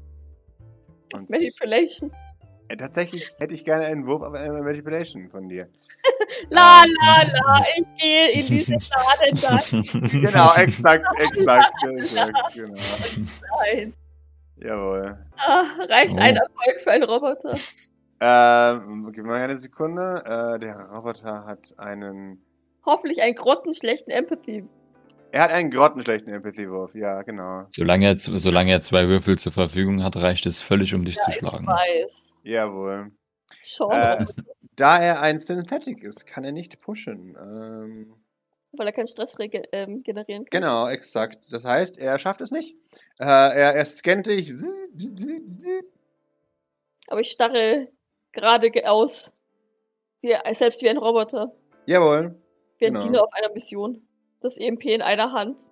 Und 1.14 1.30
Manipulation. 1.30 2.12
Äh, 2.68 2.76
tatsächlich 2.76 3.28
hätte 3.38 3.54
ich 3.54 3.64
gerne 3.64 3.86
einen 3.86 4.06
Wurf 4.06 4.22
auf 4.22 4.34
eine 4.34 4.62
Manipulation 4.62 5.28
von 5.28 5.48
dir. 5.48 5.68
La, 6.50 6.82
la, 6.84 7.22
la, 7.22 7.64
ich 7.76 7.86
gehe 8.00 8.30
in 8.30 8.72
Laden 8.72 9.40
da 9.40 10.08
Genau, 10.08 10.54
exakt, 10.54 11.06
exakt, 11.18 11.72
exakt, 11.96 12.54
genau. 12.54 12.74
rein. 13.62 13.94
Jawohl. 14.56 15.18
Ah, 15.36 15.62
reicht 15.88 16.14
Oh. 16.14 16.18
ein 16.18 16.36
Erfolg 16.36 16.80
für 16.82 16.90
einen 16.90 17.04
Roboter. 17.04 17.56
Ähm, 18.20 19.10
gib 19.12 19.24
mir 19.24 19.34
eine 19.34 19.56
Sekunde. 19.56 20.22
Äh, 20.24 20.58
der 20.58 20.76
Roboter 20.90 21.44
hat 21.46 21.74
einen. 21.78 22.42
Hoffentlich 22.86 23.22
einen 23.22 23.34
grottenschlechten 23.34 24.12
Empathy. 24.12 24.64
Er 25.34 25.42
hat 25.42 25.50
einen 25.50 25.70
grottenschlechten 25.72 26.32
Empathy-Wurf, 26.32 26.94
ja, 26.94 27.22
genau. 27.22 27.64
Solange 27.70 28.06
er, 28.06 28.18
solange 28.18 28.70
er 28.70 28.82
zwei 28.82 29.08
Würfel 29.08 29.36
zur 29.36 29.50
Verfügung 29.50 30.04
hat, 30.04 30.14
reicht 30.14 30.46
es 30.46 30.60
völlig, 30.60 30.94
um 30.94 31.04
dich 31.04 31.16
zu 31.16 31.28
Ich 31.30 31.36
schlagen. 31.38 31.66
weiß. 31.66 32.36
Jawohl. 32.44 33.10
Schon, 33.64 33.90
Äh, 33.90 34.26
da 34.76 34.98
er 35.02 35.20
ein 35.22 35.40
Synthetic 35.40 36.04
ist, 36.04 36.26
kann 36.26 36.44
er 36.44 36.52
nicht 36.52 36.80
pushen. 36.80 37.36
Ähm, 37.36 38.14
weil 38.76 38.86
er 38.86 38.92
keinen 38.92 39.08
Stress 39.08 39.36
ähm, 39.72 40.04
generieren 40.04 40.44
kann. 40.44 40.60
genau, 40.60 40.86
exakt. 40.88 41.52
Das 41.52 41.64
heißt, 41.64 41.98
er 41.98 42.16
schafft 42.20 42.40
es 42.40 42.52
nicht. 42.52 42.76
Äh, 43.18 43.24
er, 43.24 43.74
er 43.74 43.84
scannt 43.86 44.26
dich. 44.28 44.52
Aber 47.08 47.20
ich 47.20 47.30
starre 47.30 47.88
gerade 48.32 48.70
ge- 48.70 48.84
aus. 48.86 49.32
Wie, 50.22 50.32
selbst 50.52 50.80
wie 50.82 50.88
ein 50.90 50.96
Roboter. 50.98 51.52
Jawohl. 51.86 52.40
Wie 52.78 52.86
ein 52.86 52.92
Genau. 52.94 53.04
Diener 53.04 53.22
auf 53.24 53.32
einer 53.32 53.52
Mission. 53.52 54.06
Das 54.44 54.58
EMP 54.58 54.84
in 54.84 55.00
einer 55.00 55.32
Hand. 55.32 55.64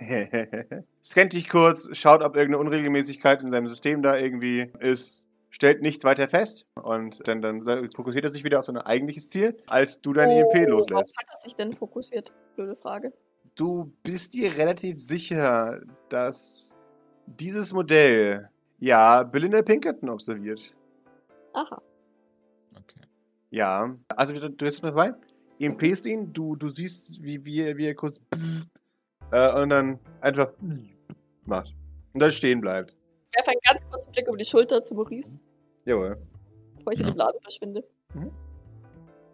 Scannt 1.04 1.32
dich 1.32 1.48
kurz, 1.48 1.88
schaut, 1.96 2.20
ob 2.24 2.34
irgendeine 2.34 2.58
Unregelmäßigkeit 2.58 3.44
in 3.44 3.50
seinem 3.52 3.68
System 3.68 4.02
da 4.02 4.16
irgendwie 4.16 4.72
ist. 4.80 5.24
Stellt 5.50 5.82
nichts 5.82 6.02
weiter 6.02 6.26
fest 6.26 6.66
und 6.82 7.28
dann, 7.28 7.40
dann 7.40 7.62
fokussiert 7.94 8.24
er 8.24 8.30
sich 8.30 8.42
wieder 8.42 8.58
auf 8.58 8.64
sein 8.64 8.76
eigentliches 8.76 9.28
Ziel, 9.28 9.56
als 9.68 10.00
du 10.00 10.12
dein 10.12 10.30
EMP 10.30 10.52
Worauf 10.52 10.90
loslässt. 10.90 11.16
hat 11.16 11.26
er 11.30 11.36
sich 11.36 11.54
denn 11.54 11.72
fokussiert? 11.72 12.32
Blöde 12.56 12.74
Frage. 12.74 13.12
Du 13.54 13.92
bist 14.02 14.34
dir 14.34 14.56
relativ 14.56 14.98
sicher, 14.98 15.80
dass 16.08 16.74
dieses 17.26 17.72
Modell 17.72 18.50
ja 18.80 19.22
Belinda 19.22 19.62
Pinkerton 19.62 20.08
observiert. 20.08 20.74
Aha. 21.52 21.80
Okay. 22.72 23.06
Ja, 23.52 23.96
also 24.08 24.32
du, 24.32 24.50
du 24.50 24.64
bist 24.64 24.82
noch 24.82 24.90
dabei. 24.90 25.14
EMPst 25.62 26.06
ihn, 26.06 26.32
du, 26.32 26.56
du 26.56 26.68
siehst, 26.68 27.22
wie, 27.22 27.44
wie, 27.44 27.60
er- 27.62 27.76
wie 27.76 27.86
er 27.86 27.94
kurz 27.94 28.20
äh, 29.32 29.62
und 29.62 29.70
dann 29.70 29.98
einfach 30.20 30.52
macht. 31.46 31.74
Und 32.14 32.22
dann 32.22 32.30
stehen 32.30 32.60
bleibt. 32.60 32.90
Ich 33.30 33.36
werfe 33.38 33.50
einen 33.52 33.60
ganz 33.64 33.88
kurzen 33.88 34.10
Blick 34.12 34.26
über 34.28 34.36
die 34.36 34.44
Schulter 34.44 34.82
zu 34.82 34.94
Maurice, 34.94 35.38
Jawohl. 35.86 36.18
bevor 36.76 36.92
ich 36.92 37.00
in 37.00 37.06
Ja. 37.06 37.12
den 37.12 37.16
Laden 37.18 37.40
verschwinde. 37.40 37.84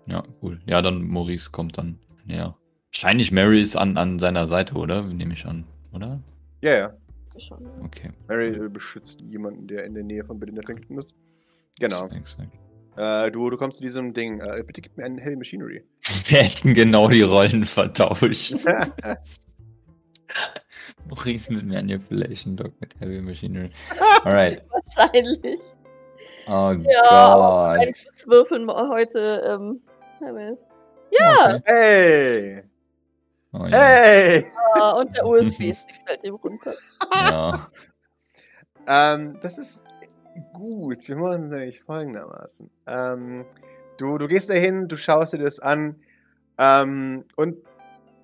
Ja, 0.06 0.22
cool. 0.42 0.60
Ja, 0.66 0.80
dann 0.80 1.02
Maurice 1.02 1.50
kommt 1.50 1.76
dann 1.78 1.98
näher. 2.24 2.56
Wahrscheinlich 2.92 3.32
Mary 3.32 3.60
ist 3.60 3.76
an, 3.76 3.96
an 3.98 4.18
seiner 4.18 4.46
Seite, 4.46 4.74
oder? 4.74 5.02
Nehme 5.02 5.34
ich 5.34 5.44
an, 5.44 5.64
oder? 5.92 6.20
Ja, 6.62 6.76
ja. 6.76 6.96
Schon. 7.36 7.64
Okay. 7.84 8.10
Mary 8.26 8.68
beschützt 8.68 9.20
jemanden, 9.20 9.68
der 9.68 9.84
in 9.84 9.94
der 9.94 10.02
Nähe 10.02 10.24
von 10.24 10.40
Belinda 10.40 10.62
Pinkerton 10.62 10.98
ist. 10.98 11.14
Genau. 11.78 12.08
Exakt. 12.08 12.50
Äh, 12.98 13.30
du, 13.30 13.48
du 13.48 13.56
kommst 13.56 13.76
zu 13.76 13.82
diesem 13.84 14.12
Ding. 14.12 14.40
Äh, 14.40 14.64
bitte 14.66 14.80
gib 14.80 14.96
mir 14.96 15.04
einen 15.04 15.18
Heavy 15.18 15.36
Machinery. 15.36 15.84
Wir 16.26 16.42
hätten 16.42 16.74
genau 16.74 17.08
die 17.08 17.22
Rollen 17.22 17.64
vertauscht. 17.64 18.54
Maurice 21.08 21.52
mit 21.52 21.64
Manipulation, 21.66 22.56
Doc 22.56 22.72
mit 22.80 22.98
Heavy 23.00 23.20
Machinery. 23.20 23.70
Alright. 24.24 24.62
Wahrscheinlich. 24.70 25.60
Oh 26.48 26.74
Ja, 26.82 27.34
Gott. 27.76 27.78
ein 27.86 27.92
Würfeln 28.26 28.64
mal 28.64 28.88
heute. 28.88 29.42
Ähm, 29.46 29.80
ja, 30.20 30.30
ja 31.12 31.54
Okay. 31.54 31.62
hey! 31.64 32.62
Oh, 33.52 33.64
ja. 33.66 33.78
Hey! 33.78 34.44
ah, 34.74 34.90
und 34.90 35.14
der 35.16 35.24
USB-Stick 35.24 35.96
fällt 36.04 36.24
ihm 36.24 36.34
runter. 36.34 36.74
ja. 37.12 37.68
Ähm, 38.86 39.38
das 39.40 39.56
ist 39.58 39.84
gut. 40.52 41.08
Wir 41.08 41.16
machen 41.16 41.44
es 41.44 41.50
nämlich 41.50 41.82
folgendermaßen. 41.82 42.70
Ähm, 42.86 43.44
du, 43.96 44.18
du 44.18 44.28
gehst 44.28 44.50
dahin, 44.50 44.88
du 44.88 44.96
schaust 44.96 45.32
dir 45.32 45.38
das 45.38 45.60
an 45.60 45.96
ähm, 46.58 47.24
und 47.36 47.56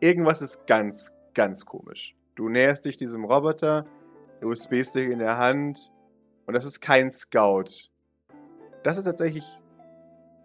irgendwas 0.00 0.42
ist 0.42 0.66
ganz, 0.66 1.12
ganz 1.34 1.64
komisch. 1.64 2.14
Du 2.34 2.48
näherst 2.48 2.84
dich 2.84 2.96
diesem 2.96 3.24
Roboter, 3.24 3.86
USB-Stick 4.42 5.10
in 5.10 5.20
der 5.20 5.38
Hand 5.38 5.90
und 6.46 6.54
das 6.54 6.64
ist 6.64 6.80
kein 6.80 7.10
Scout. 7.10 7.90
Das 8.82 8.98
ist 8.98 9.04
tatsächlich, 9.04 9.44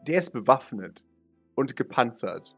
der 0.08 0.20
ist 0.20 0.32
bewaffnet 0.32 1.04
und 1.56 1.76
gepanzert. 1.76 2.56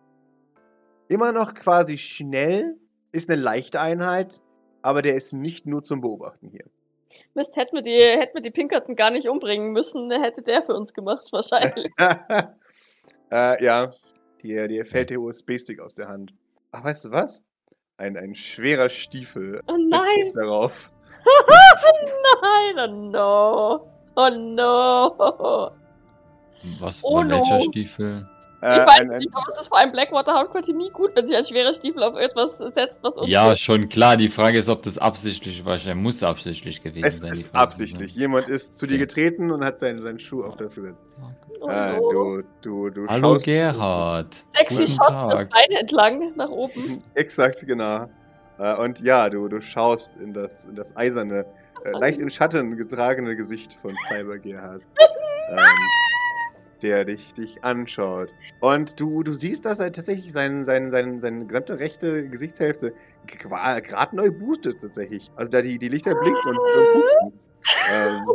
Immer 1.08 1.32
noch 1.32 1.54
quasi 1.54 1.98
schnell, 1.98 2.78
ist 3.12 3.30
eine 3.30 3.42
leichte 3.42 3.82
Einheit, 3.82 4.42
aber 4.82 5.02
der 5.02 5.16
ist 5.16 5.34
nicht 5.34 5.66
nur 5.66 5.84
zum 5.84 6.02
Beobachten 6.02 6.50
hier. 6.50 6.66
Mist, 7.34 7.56
hätten 7.56 7.76
wir, 7.76 7.82
die, 7.82 7.98
hätten 7.98 8.34
wir 8.36 8.42
die 8.42 8.52
Pinkerton 8.52 8.96
gar 8.96 9.12
nicht 9.12 9.28
umbringen 9.28 9.72
müssen, 9.72 10.12
hätte 10.12 10.42
der 10.42 10.64
für 10.64 10.74
uns 10.74 10.94
gemacht, 10.94 11.28
wahrscheinlich. 11.32 11.92
äh, 13.32 13.64
ja, 13.64 13.92
dir, 14.42 14.68
dir 14.68 14.86
fällt 14.86 15.10
der 15.10 15.20
USB-Stick 15.20 15.80
aus 15.80 15.96
der 15.96 16.08
Hand. 16.08 16.34
Ach, 16.72 16.84
weißt 16.84 17.06
du 17.06 17.12
was? 17.12 17.44
Ein, 17.98 18.18
ein 18.18 18.34
schwerer 18.34 18.90
Stiefel 18.90 19.62
Oh 19.68 19.76
setzt 19.78 19.92
nein! 19.92 20.32
darauf. 20.34 20.92
Nein, 22.42 22.80
oh 22.80 23.10
no. 23.12 23.88
Oh 24.16 24.30
no. 24.30 25.72
Was 26.80 27.04
Oh 27.04 27.18
war 27.18 27.30
welcher 27.30 27.60
no. 27.60 28.26
Stiefel? 28.62 28.70
Äh, 28.78 28.82
ich 28.82 28.88
weiß 28.88 29.00
ein, 29.02 29.12
ein, 29.12 29.18
nicht, 29.20 29.30
aber 29.34 29.46
es 29.52 29.60
ist 29.60 29.68
vor 29.68 29.78
allem 29.80 29.92
Blackwater 29.92 30.34
Hauptquartier 30.34 30.76
nie 30.76 30.90
gut, 30.92 31.12
wenn 31.16 31.26
sich 31.26 31.36
ein 31.36 31.44
schwerer 31.44 31.74
Stiefel 31.74 32.04
auf 32.04 32.16
etwas 32.16 32.58
setzt, 32.60 33.04
was 33.04 33.18
uns 33.18 33.30
Ja, 33.30 33.48
hilft. 33.48 33.62
schon 33.62 33.90
klar. 33.90 34.18
Die 34.18 34.30
Frage 34.30 34.60
ist, 34.60 34.70
ob 34.70 34.82
das 34.84 34.98
absichtlich 34.98 35.66
wahrscheinlich 35.66 36.04
muss 36.04 36.24
absichtlich 36.24 36.82
gewesen 36.84 37.06
es 37.06 37.18
sein. 37.20 37.32
die 37.32 37.38
ist 37.38 37.56
absichtlich. 37.56 38.16
Jemand 38.16 38.48
ist 38.50 38.78
zu 38.80 38.86
dir 38.88 38.98
getreten 38.98 39.52
und 39.52 39.66
hat 39.66 39.80
seinen, 39.80 40.02
seinen 40.04 40.20
Schuh 40.20 40.44
auf 40.44 40.58
das 40.58 40.76
gesetzt. 40.76 41.06
Oh 41.62 41.70
Äh, 41.70 41.98
du, 41.98 42.44
du, 42.62 42.90
du 42.90 43.08
Hallo 43.08 43.34
schaust. 43.36 43.46
Gerhard. 43.46 44.34
Sexy 44.54 44.78
Guten 44.86 44.92
Shot, 44.92 45.32
das. 45.32 45.46
Bein 45.50 45.78
entlang 45.80 46.36
nach 46.36 46.50
oben. 46.50 47.04
Exakt, 47.16 47.66
genau. 47.68 48.08
Äh, 48.60 48.76
und 48.78 49.00
ja, 49.02 49.30
du, 49.30 49.48
du 49.48 49.60
schaust 49.62 50.18
in 50.18 50.34
das, 50.34 50.66
in 50.66 50.76
das 50.76 50.96
eiserne, 50.96 51.46
äh, 51.84 51.92
leicht 51.98 52.20
in 52.20 52.30
Schatten 52.30 52.78
getragene 52.78 53.36
Gesicht 53.36 53.74
von 53.82 53.92
Cyber 54.08 54.38
Gerhard. 54.38 54.82
ähm, 55.52 55.58
der 56.82 57.06
dich, 57.06 57.34
dich 57.34 57.64
anschaut. 57.64 58.34
Und 58.60 59.00
du, 59.00 59.24
du 59.24 59.34
siehst, 59.34 59.66
dass 59.66 59.80
er 59.80 59.92
tatsächlich 59.92 60.32
sein, 60.32 60.66
sein, 60.66 60.92
sein, 60.92 61.20
seine 61.20 61.46
gesamte 61.46 61.80
rechte 61.80 62.28
Gesichtshälfte 62.28 62.94
gerade 63.28 64.16
neu 64.16 64.32
boostet 64.32 64.82
tatsächlich. 64.82 65.32
Also 65.36 65.52
da 65.52 65.62
die, 65.62 65.78
die 65.78 65.90
Lichter 65.90 66.16
blinken 66.16 66.50
und, 66.50 66.58
und 66.58 66.66
pupsen. 66.94 67.34
ähm, 67.94 68.26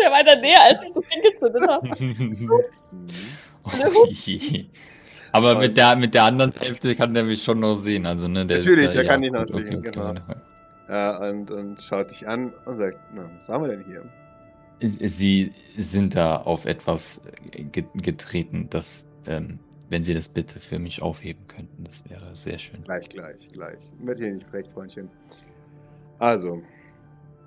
der 0.00 0.10
war 0.10 0.24
da 0.24 0.40
näher, 0.40 0.62
als 0.62 0.82
ich 0.82 0.92
das 0.92 1.04
Ding 1.08 1.22
gezündet 1.22 1.68
habe. 1.68 1.88
Oh. 3.64 4.08
Aber 5.32 5.58
mit 5.58 5.76
der, 5.76 5.96
mit 5.96 6.14
der 6.14 6.24
anderen 6.24 6.52
Hälfte 6.52 6.94
kann 6.94 7.12
der 7.12 7.24
mich 7.24 7.42
schon 7.42 7.58
noch 7.60 7.76
sehen. 7.76 8.06
Also, 8.06 8.28
ne, 8.28 8.46
der 8.46 8.58
Natürlich, 8.58 8.84
ist, 8.84 8.94
der 8.94 9.04
ja, 9.04 9.10
kann 9.10 9.22
ja, 9.22 9.30
dich 9.30 9.40
noch 9.40 9.46
gut, 9.46 9.64
sehen, 9.64 9.82
genau. 9.82 10.10
okay. 10.10 10.22
äh, 10.88 11.30
und, 11.30 11.50
und 11.50 11.82
schaut 11.82 12.10
dich 12.10 12.28
an 12.28 12.52
und 12.66 12.76
sagt, 12.76 12.98
na, 13.14 13.28
was 13.36 13.48
haben 13.48 13.64
wir 13.64 13.76
denn 13.76 13.84
hier? 13.84 14.02
Sie 14.80 15.52
sind 15.78 16.14
da 16.16 16.36
auf 16.36 16.64
etwas 16.66 17.22
ge- 17.52 17.84
getreten, 17.94 18.66
das, 18.70 19.06
ähm, 19.26 19.58
wenn 19.88 20.04
Sie 20.04 20.14
das 20.14 20.28
bitte 20.28 20.60
für 20.60 20.78
mich 20.78 21.00
aufheben 21.02 21.46
könnten, 21.48 21.84
das 21.84 22.08
wäre 22.08 22.34
sehr 22.34 22.58
schön. 22.58 22.82
Gleich, 22.84 23.08
gleich, 23.08 23.48
gleich. 23.48 23.78
Werd 24.00 24.18
hier 24.18 24.32
nicht 24.32 24.46
frech, 24.48 24.66
Freundchen. 24.68 25.08
Also, 26.18 26.62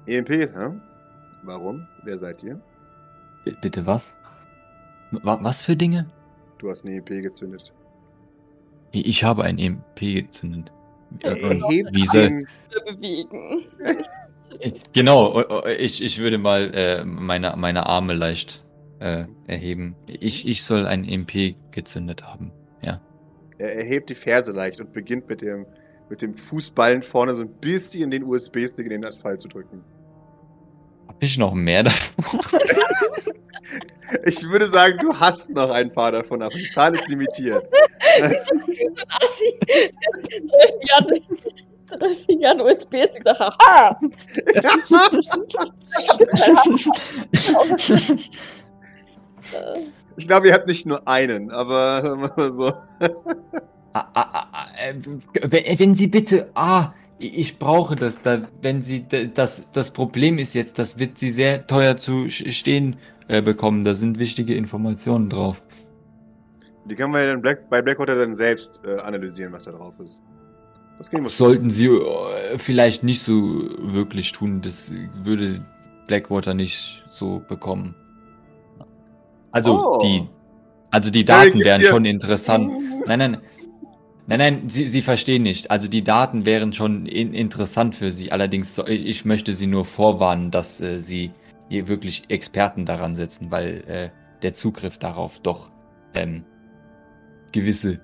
EMPs, 0.07 0.53
hä? 0.55 0.69
Warum? 1.43 1.85
Wer 2.03 2.17
seid 2.17 2.43
ihr? 2.43 2.59
B 3.45 3.53
bitte 3.61 3.85
was? 3.85 4.13
Wa 5.11 5.37
was 5.41 5.61
für 5.61 5.75
Dinge? 5.75 6.09
Du 6.57 6.69
hast 6.69 6.85
eine 6.85 6.95
EMP 6.95 7.21
gezündet. 7.21 7.71
Ich 8.91 9.23
habe 9.23 9.43
ein 9.43 9.57
EMP 9.59 9.99
gezündet. 9.99 10.71
Äh, 11.21 11.29
Erhebt 11.29 11.93
wie 11.93 12.05
soll, 12.07 12.45
bewegen. 12.85 13.65
Genau, 14.93 15.63
ich, 15.65 16.01
ich 16.03 16.19
würde 16.19 16.37
mal 16.37 16.73
äh, 16.73 17.03
meine, 17.03 17.55
meine 17.57 17.85
Arme 17.85 18.13
leicht 18.13 18.63
äh, 18.99 19.25
erheben. 19.47 19.95
Ich, 20.07 20.47
ich 20.47 20.63
soll 20.63 20.85
ein 20.85 21.03
EMP 21.03 21.55
gezündet 21.71 22.23
haben. 22.23 22.51
Ja. 22.81 23.01
er 23.57 23.75
erhebt 23.75 24.09
die 24.09 24.15
Ferse 24.15 24.51
leicht 24.51 24.79
und 24.79 24.93
beginnt 24.93 25.27
mit 25.27 25.41
dem, 25.41 25.65
mit 26.09 26.21
dem 26.21 26.33
Fußballen 26.33 27.01
vorne 27.01 27.35
so 27.35 27.43
ein 27.43 27.49
bisschen 27.59 28.11
den 28.11 28.23
USB-Stick 28.23 28.85
in 28.85 28.91
den 28.91 29.05
Asphalt 29.05 29.41
zu 29.41 29.47
drücken. 29.47 29.83
Hab 31.07 31.21
ich 31.21 31.37
noch 31.37 31.53
mehr 31.53 31.83
davon? 31.83 32.39
Ich 34.25 34.41
würde 34.43 34.67
sagen, 34.67 34.97
du 34.99 35.13
hast 35.19 35.49
noch 35.51 35.69
ein 35.69 35.91
paar 35.91 36.11
davon, 36.13 36.41
aber 36.41 36.53
die 36.55 36.71
Zahl 36.71 36.95
ist 36.95 37.07
limitiert. 37.09 37.63
so 38.19 38.55
ein 38.55 38.95
Assi. 39.09 39.59
Drei 41.87 42.13
Finger 42.13 42.51
an 42.51 42.61
USB-Stick 42.61 43.23
sagt, 43.23 43.39
haha! 43.39 43.99
Ich 50.17 50.27
glaube, 50.27 50.47
ihr 50.47 50.53
habt 50.53 50.67
nicht 50.67 50.85
nur 50.85 51.07
einen, 51.07 51.51
aber 51.51 52.01
sagen 52.01 52.21
wir 52.21 52.31
mal 52.35 52.51
so. 52.51 52.73
Ah, 53.93 54.09
ah, 54.13 54.29
ah, 54.33 54.47
ah, 54.51 54.67
äh, 54.77 55.79
wenn 55.79 55.95
Sie 55.95 56.07
bitte. 56.07 56.49
Ah, 56.53 56.93
ich 57.19 57.57
brauche 57.57 57.95
das. 57.95 58.21
Da, 58.21 58.47
wenn 58.61 58.81
Sie. 58.81 59.05
Das, 59.33 59.71
das 59.71 59.91
Problem 59.91 60.37
ist 60.37 60.53
jetzt, 60.53 60.77
das 60.77 60.99
wird 60.99 61.17
Sie 61.17 61.31
sehr 61.31 61.65
teuer 61.67 61.97
zu 61.97 62.29
stehen 62.29 62.97
äh, 63.27 63.41
bekommen. 63.41 63.83
Da 63.83 63.93
sind 63.93 64.19
wichtige 64.19 64.55
Informationen 64.55 65.29
drauf. 65.29 65.61
Die 66.85 66.95
können 66.95 67.13
wir 67.13 67.25
dann 67.25 67.41
Black, 67.41 67.69
bei 67.69 67.81
Blackwater 67.81 68.15
dann 68.15 68.33
selbst 68.33 68.81
äh, 68.85 68.99
analysieren, 68.99 69.51
was 69.51 69.65
da 69.65 69.71
drauf 69.71 69.99
ist. 69.99 70.21
Das 70.97 71.09
Das 71.09 71.37
sollten 71.37 71.69
Sie 71.69 71.87
äh, 71.87 72.57
vielleicht 72.57 73.03
nicht 73.03 73.21
so 73.21 73.69
wirklich 73.79 74.31
tun. 74.31 74.61
Das 74.61 74.91
würde 75.23 75.63
Blackwater 76.07 76.53
nicht 76.53 77.03
so 77.09 77.41
bekommen. 77.47 77.95
Also 79.51 79.79
Oh. 79.79 80.01
die. 80.01 80.27
Also 80.89 81.11
die 81.11 81.25
Daten 81.25 81.59
wären 81.63 81.81
schon 81.81 82.05
interessant. 82.05 82.71
Nein, 83.05 83.19
nein. 83.19 83.37
Nein, 84.29 84.39
nein, 84.39 84.69
Sie, 84.69 84.87
Sie 84.89 85.01
verstehen 85.01 85.43
nicht. 85.43 85.71
Also 85.71 85.87
die 85.87 86.03
Daten 86.03 86.45
wären 86.45 86.73
schon 86.73 87.05
in, 87.05 87.33
interessant 87.33 87.95
für 87.95 88.11
Sie. 88.11 88.31
Allerdings, 88.31 88.77
ich, 88.87 89.05
ich 89.05 89.25
möchte 89.25 89.53
Sie 89.53 89.67
nur 89.67 89.85
vorwarnen, 89.85 90.51
dass 90.51 90.81
äh, 90.81 90.99
Sie 90.99 91.31
hier 91.69 91.87
wirklich 91.87 92.23
Experten 92.29 92.85
daran 92.85 93.15
setzen, 93.15 93.51
weil 93.51 93.83
äh, 93.87 94.09
der 94.41 94.53
Zugriff 94.53 94.97
darauf 94.97 95.39
doch 95.39 95.71
ähm, 96.13 96.43
gewisse, 97.53 97.99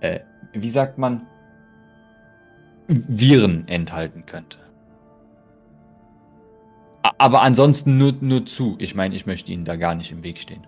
äh, 0.00 0.20
wie 0.52 0.70
sagt 0.70 0.98
man, 0.98 1.26
Viren 2.88 3.68
enthalten 3.68 4.24
könnte. 4.26 4.58
Aber 7.18 7.42
ansonsten 7.42 7.96
nur, 7.98 8.14
nur 8.20 8.44
zu. 8.46 8.76
Ich 8.78 8.94
meine, 8.94 9.14
ich 9.14 9.26
möchte 9.26 9.52
Ihnen 9.52 9.64
da 9.64 9.76
gar 9.76 9.94
nicht 9.94 10.10
im 10.10 10.24
Weg 10.24 10.38
stehen. 10.38 10.66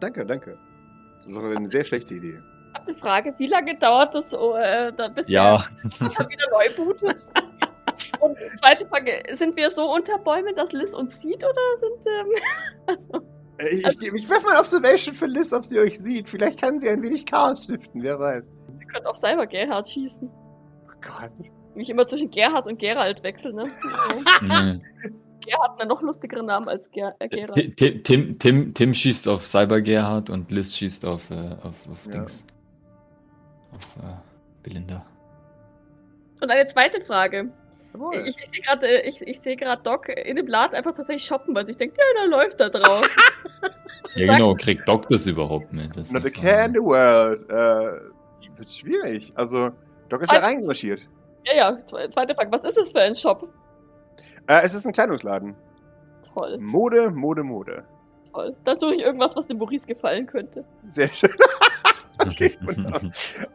Danke, 0.00 0.24
danke. 0.26 0.58
Das 1.14 1.28
ist 1.28 1.36
auch 1.36 1.44
eine 1.44 1.68
sehr 1.68 1.84
schlechte 1.84 2.14
Idee. 2.14 2.38
Ich 2.38 2.74
hab 2.74 2.86
eine 2.86 2.96
Frage, 2.96 3.34
wie 3.38 3.46
lange 3.46 3.76
dauert 3.76 4.14
das, 4.14 4.34
oh, 4.34 4.54
äh, 4.54 4.92
da, 4.92 5.08
bis 5.08 5.28
Ja, 5.28 5.64
der 6.00 6.08
wieder 6.08 6.46
neu 6.52 6.74
bootet? 6.76 7.26
Und 8.20 8.36
zweite 8.56 8.86
Frage, 8.88 9.22
sind 9.32 9.56
wir 9.56 9.70
so 9.70 9.92
unter 9.92 10.18
Bäumen, 10.18 10.54
dass 10.54 10.72
Liz 10.72 10.94
uns 10.94 11.20
sieht 11.20 11.44
oder 11.44 11.76
sind, 11.76 12.06
ähm, 12.06 12.26
also, 12.86 13.20
Äh, 13.58 13.68
Ich, 13.76 13.86
ich, 14.00 14.12
ich 14.12 14.30
werfe 14.30 14.46
mal 14.46 14.58
Observation 14.58 15.14
für 15.14 15.26
Liz, 15.26 15.52
ob 15.52 15.64
sie 15.64 15.78
euch 15.78 15.98
sieht. 15.98 16.28
Vielleicht 16.28 16.60
kann 16.60 16.80
sie 16.80 16.88
ein 16.88 17.02
wenig 17.02 17.26
Chaos 17.26 17.64
stiften, 17.64 18.02
wer 18.02 18.18
weiß. 18.18 18.48
sie 18.72 18.84
können 18.86 19.06
auf 19.06 19.16
Cyber 19.16 19.46
Gerhard 19.46 19.88
schießen. 19.88 20.30
Gott. 21.00 21.32
Mich 21.74 21.88
immer 21.90 22.06
zwischen 22.06 22.30
Gerhard 22.30 22.66
und 22.68 22.78
Gerald 22.78 23.22
wechseln, 23.22 23.56
ne? 23.56 23.62
nee. 24.42 24.80
Gerhard 25.40 25.70
hat 25.72 25.80
einen 25.80 25.88
noch 25.88 26.02
lustigeren 26.02 26.46
Namen 26.46 26.68
als 26.68 26.90
Ger 26.90 27.14
äh, 27.18 27.28
Gerald. 27.28 27.54
Ti- 27.54 27.74
Tim, 27.74 28.02
Tim, 28.02 28.38
Tim, 28.38 28.74
Tim 28.74 28.94
schießt 28.94 29.26
auf 29.28 29.46
Cyber 29.46 29.80
Gerhard 29.80 30.28
und 30.30 30.50
Liz 30.50 30.76
schießt 30.76 31.06
auf, 31.06 31.30
äh, 31.30 31.56
auf, 31.62 31.74
auf 31.90 32.04
Ja. 32.06 32.12
Dings. 32.12 32.44
Auf 33.72 34.04
äh, 34.04 34.16
Belinda. 34.62 35.04
Und 36.42 36.50
eine 36.50 36.66
zweite 36.66 37.00
Frage. 37.00 37.50
Jawohl. 37.94 38.24
Ich, 38.26 38.36
ich 38.38 38.46
sehe 38.50 38.60
gerade 38.60 38.86
äh, 38.86 39.08
ich, 39.08 39.22
ich 39.22 39.40
seh 39.40 39.56
Doc 39.82 40.08
in 40.08 40.36
dem 40.36 40.46
Laden 40.46 40.74
einfach 40.76 40.92
tatsächlich 40.92 41.24
shoppen, 41.24 41.54
weil 41.54 41.68
ich 41.68 41.76
denke, 41.76 41.96
ja, 41.98 42.22
der 42.22 42.28
läuft 42.38 42.60
da 42.60 42.68
draußen. 42.68 43.22
Ja, 44.16 44.36
genau, 44.36 44.54
kriegt 44.56 44.88
Doc 44.88 45.06
das 45.08 45.26
überhaupt 45.26 45.72
mit? 45.72 45.96
Das 45.96 46.10
Not 46.10 46.24
a 46.26 46.30
care 46.30 46.64
in 46.66 46.74
Frage. 46.74 46.74
the 46.74 46.80
world. 46.80 47.48
Äh, 47.48 48.56
wird 48.56 48.70
schwierig. 48.70 49.32
Also, 49.36 49.70
Doc 50.10 50.20
ist 50.20 50.30
ja 50.30 50.40
Zweite- 50.40 50.46
reinmarschiert. 50.56 51.08
Ja, 51.46 51.54
ja, 51.56 51.70
zwe- 51.84 52.08
zweite 52.10 52.34
Frage. 52.34 52.52
Was 52.52 52.64
ist 52.64 52.76
es 52.76 52.92
für 52.92 53.00
ein 53.00 53.14
Shop? 53.14 53.48
Äh, 54.46 54.60
es 54.62 54.74
ist 54.74 54.84
ein 54.86 54.92
Kleidungsladen. 54.92 55.54
Toll, 56.34 56.58
Mode, 56.60 57.10
Mode, 57.10 57.42
Mode. 57.42 57.84
toll. 58.32 58.54
Dann 58.64 58.76
suche 58.78 58.94
ich 58.96 59.00
irgendwas, 59.02 59.34
was 59.36 59.46
dem 59.46 59.56
Maurice 59.58 59.86
gefallen 59.86 60.26
könnte. 60.26 60.64
Sehr 60.86 61.08
schön. 61.08 61.30
okay, 62.20 62.56
wunderbar. 62.62 63.00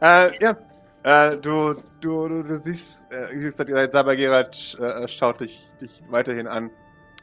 äh, 0.02 0.32
ja, 0.42 0.56
äh, 1.04 1.36
du, 1.38 1.74
du, 2.00 2.28
du, 2.28 2.42
du 2.42 2.56
siehst, 2.56 3.10
äh, 3.12 3.40
siehst, 3.40 3.58
Saber 3.92 4.16
Gerard 4.16 4.76
äh, 4.80 5.06
schaut 5.08 5.40
dich, 5.40 5.70
dich 5.80 6.02
weiterhin 6.10 6.46
an. 6.48 6.70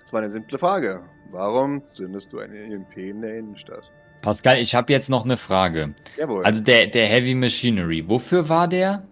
Das 0.01 0.13
war 0.13 0.21
eine 0.21 0.31
simple 0.31 0.57
Frage. 0.57 1.01
Warum 1.31 1.83
zündest 1.83 2.31
du 2.33 2.39
eine 2.39 2.57
EMP 2.57 2.97
in 2.97 3.21
der 3.21 3.37
Innenstadt? 3.37 3.83
Pascal, 4.21 4.57
ich 4.59 4.73
habe 4.75 4.91
jetzt 4.93 5.09
noch 5.09 5.25
eine 5.25 5.35
Frage. 5.37 5.93
Jawohl. 6.17 6.45
Also 6.45 6.61
der, 6.63 6.87
der 6.87 7.07
Heavy 7.07 7.35
Machinery, 7.35 8.07
wofür 8.07 8.47
war 8.47 8.67
der? 8.67 9.03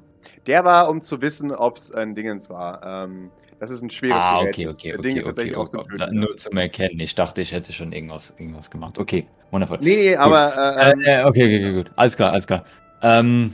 Der 0.47 0.63
war, 0.65 0.89
um 0.89 1.01
zu 1.01 1.21
wissen, 1.21 1.51
ob 1.51 1.77
es 1.77 1.91
ein 1.93 2.15
Dingens 2.15 2.49
war. 2.49 3.05
Ähm, 3.05 3.32
das 3.59 3.69
ist 3.69 3.82
ein 3.84 3.89
schweres 3.91 4.28
Ah, 4.28 4.39
Gerät. 4.41 4.55
okay, 4.55 4.65
Das 4.65 4.78
okay, 4.78 4.97
Ding 4.97 5.17
okay, 5.17 5.19
ist 5.19 5.26
tatsächlich 5.26 5.55
okay, 5.55 5.78
auch 5.78 5.80
okay. 5.80 5.97
Töten. 5.97 6.19
Nur 6.19 6.36
zum 6.38 6.57
Erkennen. 6.57 6.99
Ich 6.99 7.13
dachte, 7.15 7.41
ich 7.41 7.51
hätte 7.51 7.72
schon 7.74 7.91
irgendwas, 7.91 8.34
irgendwas 8.38 8.69
gemacht. 8.72 8.97
Okay, 8.97 9.28
wundervoll. 9.51 9.80
Nee, 9.82 9.95
nee, 9.95 10.15
aber 10.15 10.53
äh, 10.78 10.91
Äh, 10.91 10.93
ähm, 10.93 11.01
äh, 11.05 11.24
okay, 11.26 11.43
okay, 11.45 11.65
okay, 11.65 11.74
gut. 11.74 11.91
Alles 11.95 12.15
klar, 12.15 12.32
alles 12.34 12.47
klar. 12.47 12.65
Ähm, 13.03 13.53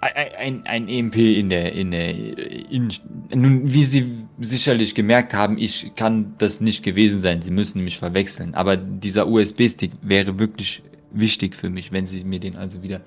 ein, 0.00 0.34
ein, 0.38 0.66
ein 0.66 0.88
EMP 0.88 1.16
in 1.16 1.48
der, 1.50 1.72
in 1.72 1.90
der, 1.90 2.10
in, 2.10 2.92
nun, 3.34 3.72
wie 3.72 3.84
Sie 3.84 4.26
sicherlich 4.38 4.94
gemerkt 4.94 5.34
haben, 5.34 5.58
ich 5.58 5.92
kann 5.96 6.34
das 6.38 6.60
nicht 6.60 6.84
gewesen 6.84 7.20
sein. 7.20 7.42
Sie 7.42 7.50
müssen 7.50 7.82
mich 7.82 7.98
verwechseln. 7.98 8.54
Aber 8.54 8.76
dieser 8.76 9.26
USB-Stick 9.26 9.92
wäre 10.02 10.38
wirklich 10.38 10.82
wichtig 11.10 11.56
für 11.56 11.70
mich, 11.70 11.90
wenn 11.92 12.06
Sie 12.06 12.22
mir 12.24 12.38
den 12.40 12.56
also 12.56 12.82
wieder 12.82 13.00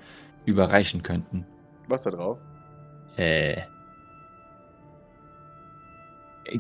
überreichen 0.46 1.02
könnten. 1.02 1.46
was 1.88 2.04
da 2.04 2.12
drauf? 2.12 2.40
Äh. 3.18 3.62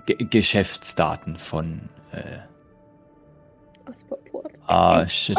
G 0.06 0.16
Geschäftsdaten 0.30 1.38
von. 1.38 1.90
Äh, 2.12 2.40
Asperport. 3.90 4.52
ah, 4.68 5.06
shit. 5.08 5.38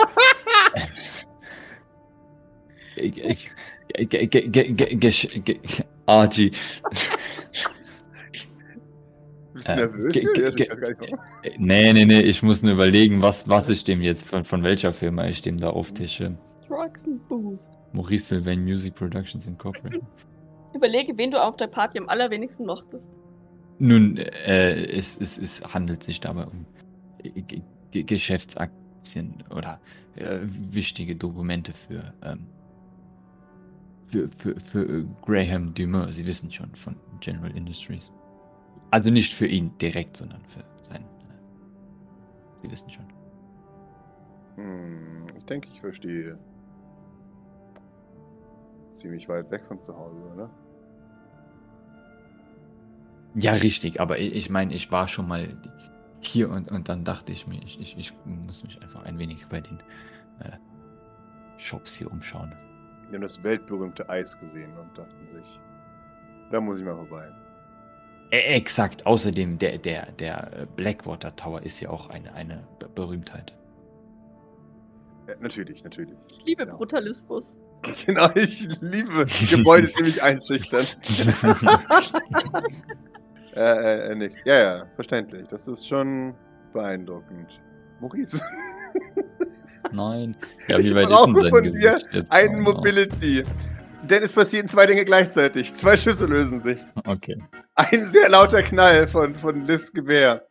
RG. 6.09 6.51
Bist 9.55 9.69
du 9.69 9.73
Äh, 9.73 9.77
nervös? 9.77 10.13
ge- 10.15 10.23
Julius? 10.25 10.57
ge- 10.57 10.65
Ich 10.67 10.71
weiß 10.73 10.81
gar 10.81 10.89
nicht 10.89 11.01
warum. 11.13 11.19
Nee, 11.67 11.93
nee, 11.93 12.05
nee, 12.05 12.21
ich 12.21 12.43
muss 12.43 12.63
nur 12.63 12.73
überlegen, 12.73 13.23
was, 13.23 13.49
was 13.49 13.69
ich 13.69 13.85
dem 13.85 14.01
jetzt, 14.03 14.27
von, 14.27 14.45
von 14.45 14.63
welcher 14.63 14.93
Firma 14.93 15.27
ich 15.29 15.43
dem 15.43 15.59
da 15.59 15.71
auftische. 15.71 16.37
Drugs 16.69 17.05
and 17.07 17.27
Booze. 17.29 17.71
Maurice 17.93 18.27
Sylvain 18.27 18.65
Music 18.65 18.95
Productions 18.95 19.47
Incorporated. 19.47 20.03
Überlege, 20.75 21.17
wen 21.19 21.31
du 21.31 21.43
auf 21.43 21.57
der 21.57 21.67
Party 21.67 21.99
am 21.99 22.09
allerwenigsten 22.09 22.67
mochtest. 22.67 23.17
Nun, 23.79 24.17
äh, 24.17 24.85
es, 24.87 25.17
es, 25.21 25.39
es 25.39 25.63
handelt 25.75 26.03
sich 26.03 26.21
dabei 26.21 26.47
um 26.47 26.67
G 27.23 27.63
G 27.91 28.03
Geschäftsaktien 28.05 29.45
oder 29.51 29.81
äh, 30.17 30.41
wichtige 30.43 31.15
Dokumente 31.15 31.73
für, 31.73 32.15
ähm, 32.23 32.47
für, 34.09 34.29
für, 34.29 34.59
für 34.61 35.05
Graham 35.23 35.75
Dumas. 35.75 36.15
Sie 36.15 36.25
wissen 36.25 36.51
schon 36.51 36.75
von 36.75 36.97
General 37.21 37.55
Industries. 37.57 38.11
Also 38.91 39.11
nicht 39.11 39.35
für 39.35 39.47
ihn 39.47 39.77
direkt, 39.79 40.17
sondern 40.17 40.43
für 40.47 40.63
seinen. 40.83 41.05
Äh, 41.05 42.63
Sie 42.63 42.71
wissen 42.71 42.91
schon. 42.91 43.07
Hm, 44.57 45.27
ich 45.37 45.45
denke, 45.45 45.69
ich 45.73 45.81
verstehe. 45.81 46.39
Ziemlich 48.91 49.29
weit 49.29 49.51
weg 49.51 49.65
von 49.67 49.79
zu 49.79 49.97
Hause, 49.97 50.21
oder? 50.35 50.51
Ja, 53.35 53.53
richtig, 53.55 54.01
aber 54.01 54.19
ich, 54.19 54.35
ich 54.35 54.51
meine, 54.51 54.75
ich 54.75 54.91
war 54.93 55.09
schon 55.09 55.27
mal 55.29 55.49
hier 56.21 56.51
und, 56.51 56.71
und 56.71 56.89
dann 56.89 57.05
dachte 57.05 57.33
ich 57.33 57.47
mir, 57.47 57.61
ich, 57.63 57.81
ich, 57.81 57.97
ich 57.99 58.13
muss 58.25 58.63
mich 58.63 58.81
einfach 58.83 59.05
ein 59.05 59.19
wenig 59.19 59.47
bei 59.49 59.61
den 59.61 59.79
äh, 60.41 60.53
Shops 61.59 61.95
hier 61.95 62.11
umschauen. 62.11 62.53
Die 63.11 63.15
haben 63.15 63.23
das 63.23 63.43
weltberühmte 63.43 64.09
Eis 64.09 64.39
gesehen 64.39 64.71
und 64.79 64.97
dachten 64.97 65.29
sich, 65.29 65.61
da 66.51 66.61
muss 66.61 66.79
ich 66.79 66.85
mal 66.85 66.97
vorbei. 66.97 67.29
Ä- 68.31 68.37
Exakt, 68.55 69.05
außerdem 69.07 69.59
der, 69.59 69.79
der, 69.79 70.13
der 70.13 70.67
Blackwater 70.77 71.35
Tower 71.37 71.63
ist 71.63 71.81
ja 71.81 71.91
auch 71.91 72.09
eine, 72.11 72.33
eine 72.35 72.67
Be- 72.79 72.89
Berühmtheit. 72.95 73.55
Äh, 75.27 75.35
natürlich, 75.41 75.83
natürlich. 75.85 76.17
Ich 76.29 76.45
liebe 76.45 76.65
Ja. 76.67 76.77
Brutalismus. 76.77 77.59
Genau, 78.07 78.29
ich 78.37 78.69
liebe 78.81 79.27
Gebäude, 79.51 79.89
die 79.99 80.05
mich 80.05 80.23
einschüchtern. 80.23 80.87
äh, 83.55 83.61
äh, 83.61 84.13
äh, 84.13 84.15
Nick. 84.15 84.33
Ja, 84.45 84.59
ja, 84.59 84.87
verständlich. 84.95 85.47
Das 85.49 85.69
ist 85.69 85.87
schon 85.87 86.35
beeindruckend. 86.73 87.61
Maurice, 88.01 88.43
Nein. 89.93 90.37
Ja, 90.69 90.79
Ich 90.79 90.87
wie 90.87 90.95
weit 90.95 91.05
ist 91.05 91.11
brauche 91.11 91.33
denn 91.33 91.37
sein 91.43 91.51
von 91.51 91.63
dir 91.65 91.71
Gesicht 91.71 92.07
jetzt? 92.15 92.33
ein 92.33 92.49
Oh, 92.57 92.73
Mobility. 92.73 93.43
Denn 94.05 94.23
es 94.23 94.33
passieren 94.33 94.69
zwei 94.69 94.87
Dinge 94.87 95.05
gleichzeitig. 95.05 95.75
Zwei 95.75 95.97
Schüsse 95.97 96.27
lösen 96.27 96.61
sich. 96.61 96.79
Okay. 97.07 97.41
Ein 97.75 98.07
sehr 98.07 98.29
lauter 98.29 98.63
Knall 98.63 99.07
von, 99.07 99.35
von 99.35 99.67
Liz 99.67 99.93
Gewehr. 99.93 100.45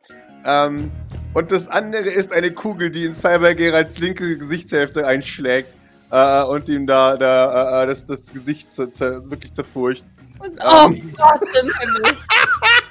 Ähm, 0.45 0.91
und 1.33 1.51
das 1.51 1.67
andere 1.67 2.09
ist 2.09 2.33
eine 2.33 2.51
Kugel, 2.51 2.89
die 2.91 3.05
in 3.05 3.13
Cyber 3.13 3.53
Geralds 3.53 3.99
linke 3.99 4.37
Gesichtshälfte 4.37 5.05
einschlägt. 5.05 5.69
Äh, 6.11 6.43
und 6.43 6.67
ihm 6.69 6.87
da, 6.87 7.17
da 7.17 7.83
äh, 7.83 7.87
das, 7.87 8.05
das 8.05 8.31
Gesicht 8.31 8.71
zer, 8.71 8.91
zer, 8.91 9.29
wirklich 9.29 9.53
zerfurcht. 9.53 10.05
Und, 10.39 10.59
oh 10.63 10.87
Ähm. 10.87 11.13
Gott 11.17 11.41
im 11.61 11.69
Himmel. 11.79 12.17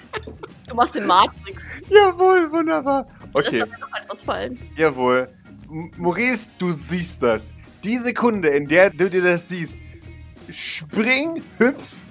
Du 0.68 0.74
machst 0.74 0.94
den 0.94 1.06
Matrix. 1.06 1.74
Jawohl, 1.88 2.50
wunderbar. 2.52 3.06
Okay. 3.32 3.62
Aber 3.62 3.78
noch 3.78 3.96
etwas 3.96 4.24
fallen. 4.24 4.58
jawohl. 4.76 5.28
M 5.68 5.90
Maurice, 5.96 6.52
du 6.58 6.72
siehst 6.72 7.22
das. 7.22 7.52
Die 7.84 7.98
Sekunde, 7.98 8.48
in 8.48 8.66
der 8.66 8.90
du 8.90 9.08
dir 9.08 9.22
das 9.22 9.48
siehst, 9.48 9.78
spring, 10.50 11.42
hüpf, 11.58 12.02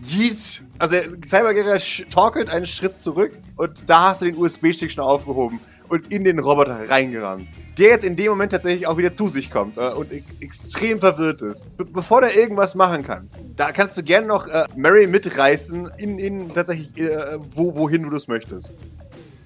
jeet. 0.00 0.62
Also 0.78 0.96
Cybergear 1.24 1.78
torkelt 2.10 2.50
einen 2.50 2.66
Schritt 2.66 2.98
zurück 2.98 3.38
und 3.56 3.88
da 3.88 4.10
hast 4.10 4.22
du 4.22 4.26
den 4.26 4.36
USB-Stick 4.36 4.90
schon 4.90 5.04
aufgehoben 5.04 5.60
und 5.88 6.10
in 6.12 6.24
den 6.24 6.38
Roboter 6.40 6.88
reingerannt. 6.90 7.46
Der 7.78 7.88
jetzt 7.88 8.04
in 8.04 8.14
dem 8.16 8.28
Moment 8.30 8.52
tatsächlich 8.52 8.86
auch 8.86 8.96
wieder 8.96 9.14
zu 9.14 9.28
sich 9.28 9.50
kommt 9.50 9.76
äh, 9.76 9.88
und 9.88 10.10
extrem 10.40 11.00
verwirrt 11.00 11.42
ist. 11.42 11.76
Be 11.76 11.84
bevor 11.84 12.20
der 12.20 12.36
irgendwas 12.36 12.74
machen 12.74 13.02
kann. 13.02 13.28
Da 13.56 13.72
kannst 13.72 13.96
du 13.96 14.02
gerne 14.02 14.26
noch 14.26 14.46
äh, 14.46 14.64
Mary 14.76 15.06
mitreißen 15.06 15.90
in, 15.98 16.18
in 16.18 16.52
tatsächlich 16.52 16.96
äh, 16.98 17.38
wo, 17.50 17.74
wohin 17.74 18.02
du 18.04 18.10
das 18.10 18.28
möchtest. 18.28 18.72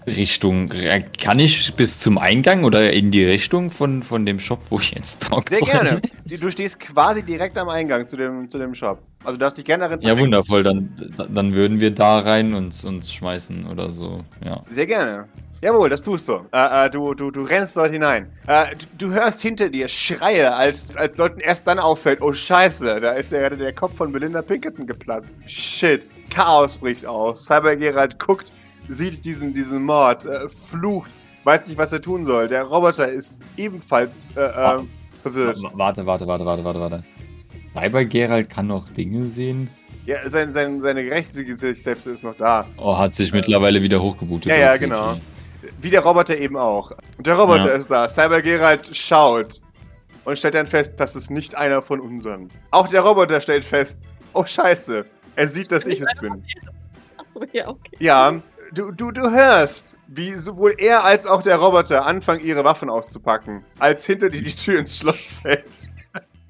Richtung, 0.06 0.72
äh, 0.72 1.04
kann 1.18 1.38
ich 1.38 1.74
bis 1.74 2.00
zum 2.00 2.18
Eingang 2.18 2.64
oder 2.64 2.92
in 2.92 3.10
die 3.10 3.24
Richtung 3.24 3.70
von, 3.70 4.02
von 4.02 4.24
dem 4.26 4.38
Shop, 4.38 4.60
wo 4.70 4.78
ich 4.78 4.92
jetzt 4.92 5.22
talk 5.22 5.48
Sehr 5.48 5.60
gerne. 5.60 6.02
Du 6.24 6.50
stehst 6.50 6.78
quasi 6.80 7.22
direkt 7.22 7.56
am 7.56 7.68
Eingang 7.68 8.06
zu 8.06 8.16
dem, 8.16 8.50
zu 8.50 8.58
dem 8.58 8.74
Shop. 8.74 9.02
Also 9.24 9.36
du 9.36 9.40
darfst 9.40 9.58
dich 9.58 9.64
gerne 9.64 9.88
darin 9.88 10.00
Ja, 10.00 10.18
wundervoll, 10.18 10.62
dann, 10.62 10.90
dann 11.28 11.52
würden 11.52 11.80
wir 11.80 11.90
da 11.90 12.20
rein 12.20 12.54
und 12.54 12.84
uns 12.84 13.12
schmeißen 13.12 13.66
oder 13.66 13.90
so, 13.90 14.24
ja. 14.44 14.62
Sehr 14.68 14.86
gerne. 14.86 15.26
Jawohl, 15.60 15.88
das 15.90 16.04
tust 16.04 16.28
du. 16.28 16.34
Äh, 16.52 16.86
äh, 16.86 16.88
du, 16.90 17.14
du. 17.14 17.32
Du 17.32 17.42
rennst 17.42 17.76
dort 17.76 17.90
hinein. 17.90 18.30
Äh, 18.46 18.66
du, 18.96 19.08
du 19.08 19.12
hörst 19.14 19.42
hinter 19.42 19.68
dir 19.68 19.88
Schreie, 19.88 20.54
als, 20.54 20.96
als 20.96 21.16
Leuten 21.16 21.40
erst 21.40 21.66
dann 21.66 21.80
auffällt, 21.80 22.22
oh 22.22 22.32
scheiße, 22.32 23.00
da 23.00 23.10
ist 23.14 23.32
ja 23.32 23.40
gerade 23.40 23.56
der 23.56 23.72
Kopf 23.74 23.96
von 23.96 24.12
Belinda 24.12 24.40
Pinkerton 24.40 24.86
geplatzt. 24.86 25.36
Shit, 25.46 26.08
Chaos 26.30 26.76
bricht 26.76 27.04
aus. 27.04 27.44
Cyber 27.44 27.74
Gerald 27.74 28.20
guckt, 28.20 28.46
sieht 28.88 29.24
diesen, 29.24 29.52
diesen 29.52 29.82
Mord, 29.82 30.26
äh, 30.26 30.48
flucht, 30.48 31.10
weiß 31.42 31.66
nicht, 31.66 31.76
was 31.76 31.90
er 31.92 32.00
tun 32.00 32.24
soll. 32.24 32.46
Der 32.46 32.62
Roboter 32.62 33.08
ist 33.08 33.42
ebenfalls 33.56 34.30
äh, 34.36 34.42
äh, 34.42 34.78
verwirrt. 35.22 35.58
W- 35.60 35.66
Warte, 35.72 36.06
warte, 36.06 36.24
warte, 36.24 36.46
warte, 36.46 36.62
warte, 36.62 36.80
warte. 36.80 37.04
Cyber 37.80 38.04
Gerald 38.04 38.50
kann 38.50 38.66
noch 38.66 38.88
Dinge 38.90 39.24
sehen. 39.26 39.68
Ja, 40.06 40.16
sein, 40.28 40.52
sein, 40.52 40.80
seine 40.80 41.00
rechte 41.02 41.44
Gesichtshälfte 41.44 42.10
ist 42.10 42.24
noch 42.24 42.36
da. 42.36 42.66
Oh, 42.78 42.96
hat 42.96 43.14
sich 43.14 43.32
mittlerweile 43.32 43.82
wieder 43.82 44.00
hochgebootet. 44.00 44.50
Ja, 44.50 44.56
ja, 44.56 44.76
genau. 44.76 45.16
Wie 45.80 45.90
der 45.90 46.00
Roboter 46.00 46.36
eben 46.38 46.56
auch. 46.56 46.92
Und 47.18 47.26
der 47.26 47.34
Roboter 47.34 47.66
Ja. 47.66 47.72
ist 47.72 47.90
da. 47.90 48.08
Cyber 48.08 48.40
Gerald 48.40 48.94
schaut 48.96 49.60
und 50.24 50.38
stellt 50.38 50.54
dann 50.54 50.66
fest, 50.66 50.94
das 50.96 51.14
ist 51.16 51.30
nicht 51.30 51.54
einer 51.56 51.82
von 51.82 52.00
unseren. 52.00 52.48
Auch 52.70 52.88
der 52.88 53.02
Roboter 53.02 53.40
stellt 53.40 53.64
fest, 53.64 54.00
oh 54.32 54.44
scheiße, 54.44 55.04
er 55.36 55.48
sieht, 55.48 55.70
dass 55.72 55.86
ich 55.86 56.00
es 56.00 56.08
bin. 56.20 56.42
Achso, 57.18 57.40
ja, 57.52 57.68
okay. 57.68 57.96
Ja, 57.98 58.40
du, 58.72 58.90
du, 58.92 59.10
du 59.10 59.30
hörst, 59.30 59.96
wie 60.06 60.32
sowohl 60.32 60.74
er 60.78 61.04
als 61.04 61.26
auch 61.26 61.42
der 61.42 61.56
Roboter 61.56 62.06
anfangen, 62.06 62.44
ihre 62.44 62.64
Waffen 62.64 62.88
auszupacken, 62.88 63.62
als 63.78 64.06
hinter 64.06 64.30
dir 64.30 64.42
die 64.42 64.54
Tür 64.54 64.78
ins 64.78 64.96
Schloss 64.98 65.40
fällt. 65.42 65.64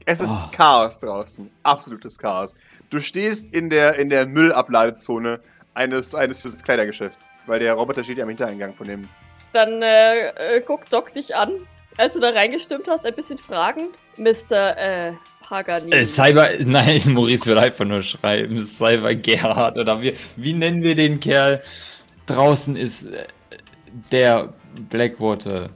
Es 0.08 0.20
ist 0.20 0.38
Oh. 0.38 0.50
Chaos 0.52 0.98
draußen. 1.00 1.50
Absolutes 1.64 2.16
Chaos. 2.16 2.54
Du 2.88 2.98
stehst 2.98 3.52
in 3.52 3.68
der, 3.68 3.96
in 3.96 4.08
der 4.08 4.26
Müllabladezone 4.26 5.38
eines, 5.74 6.14
eines 6.14 6.42
des 6.44 6.62
Kleidergeschäfts, 6.62 7.30
weil 7.46 7.58
der 7.58 7.74
Roboter 7.74 8.02
steht 8.02 8.16
ja 8.16 8.22
am 8.22 8.30
Hintereingang 8.30 8.72
von 8.74 8.88
dem 8.88 9.06
Dann 9.52 9.82
äh, 9.82 10.28
äh, 10.28 10.60
guckt 10.62 10.90
Doc 10.94 11.12
dich 11.12 11.36
an, 11.36 11.50
als 11.98 12.14
du 12.14 12.20
da 12.20 12.30
reingestimmt 12.30 12.88
hast, 12.88 13.04
ein 13.04 13.14
bisschen 13.14 13.36
fragend. 13.36 13.98
Mr. 14.16 14.78
Äh, 14.78 15.12
Paganini. 15.42 15.94
Äh, 15.94 16.04
Cyber, 16.04 16.48
nein, 16.64 17.02
Maurice 17.08 17.44
will 17.44 17.58
einfach 17.58 17.84
nur 17.84 18.00
schreiben. 18.00 18.58
Cyber 18.62 19.14
Gerhard 19.14 19.76
oder 19.76 20.00
wie, 20.00 20.14
wie 20.36 20.54
nennen 20.54 20.82
wir 20.82 20.94
den 20.94 21.20
Kerl? 21.20 21.62
Draußen 22.24 22.76
ist 22.76 23.12
äh, 23.12 23.26
der 24.10 24.54
Blackwater. 24.88 25.68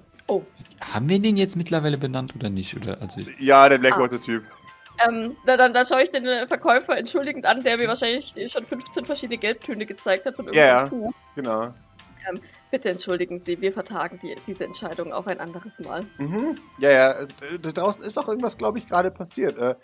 Haben 0.92 1.08
wir 1.08 1.18
den 1.18 1.36
jetzt 1.36 1.56
mittlerweile 1.56 1.98
benannt 1.98 2.34
oder 2.36 2.50
nicht? 2.50 2.76
Oder, 2.76 3.00
also 3.00 3.20
ich, 3.20 3.28
Ja, 3.38 3.68
der 3.68 3.78
Blackwater-Typ. 3.78 4.44
Ähm, 5.06 5.36
da, 5.46 5.56
dann, 5.56 5.72
dann 5.72 5.86
schaue 5.86 6.02
ich 6.02 6.10
den 6.10 6.46
Verkäufer 6.46 6.96
entschuldigend 6.96 7.46
an, 7.46 7.62
der 7.62 7.78
mir 7.78 7.88
wahrscheinlich 7.88 8.34
schon 8.50 8.64
15 8.64 9.04
verschiedene 9.04 9.38
Gelbtöne 9.38 9.86
gezeigt 9.86 10.26
hat 10.26 10.36
von 10.36 10.46
Ja, 10.52 10.52
ja. 10.52 10.76
irgendeinem 10.82 11.02
Tuch. 11.04 11.12
Genau. 11.36 11.74
Bitte 12.70 12.90
entschuldigen 12.90 13.38
Sie, 13.38 13.60
wir 13.60 13.72
vertagen 13.72 14.18
die, 14.22 14.36
diese 14.46 14.64
Entscheidung 14.64 15.12
auf 15.12 15.26
ein 15.26 15.40
anderes 15.40 15.78
Mal. 15.80 16.06
Mhm. 16.18 16.58
Ja, 16.78 16.90
ja. 16.90 17.10
also, 17.12 17.34
Da 17.60 17.72
draußen 17.72 18.04
ist 18.04 18.16
auch 18.18 18.28
irgendwas, 18.28 18.56
glaube 18.56 18.78
ich, 18.78 18.86
gerade 18.86 19.10
passiert. 19.10 19.58
Äh, 19.58 19.74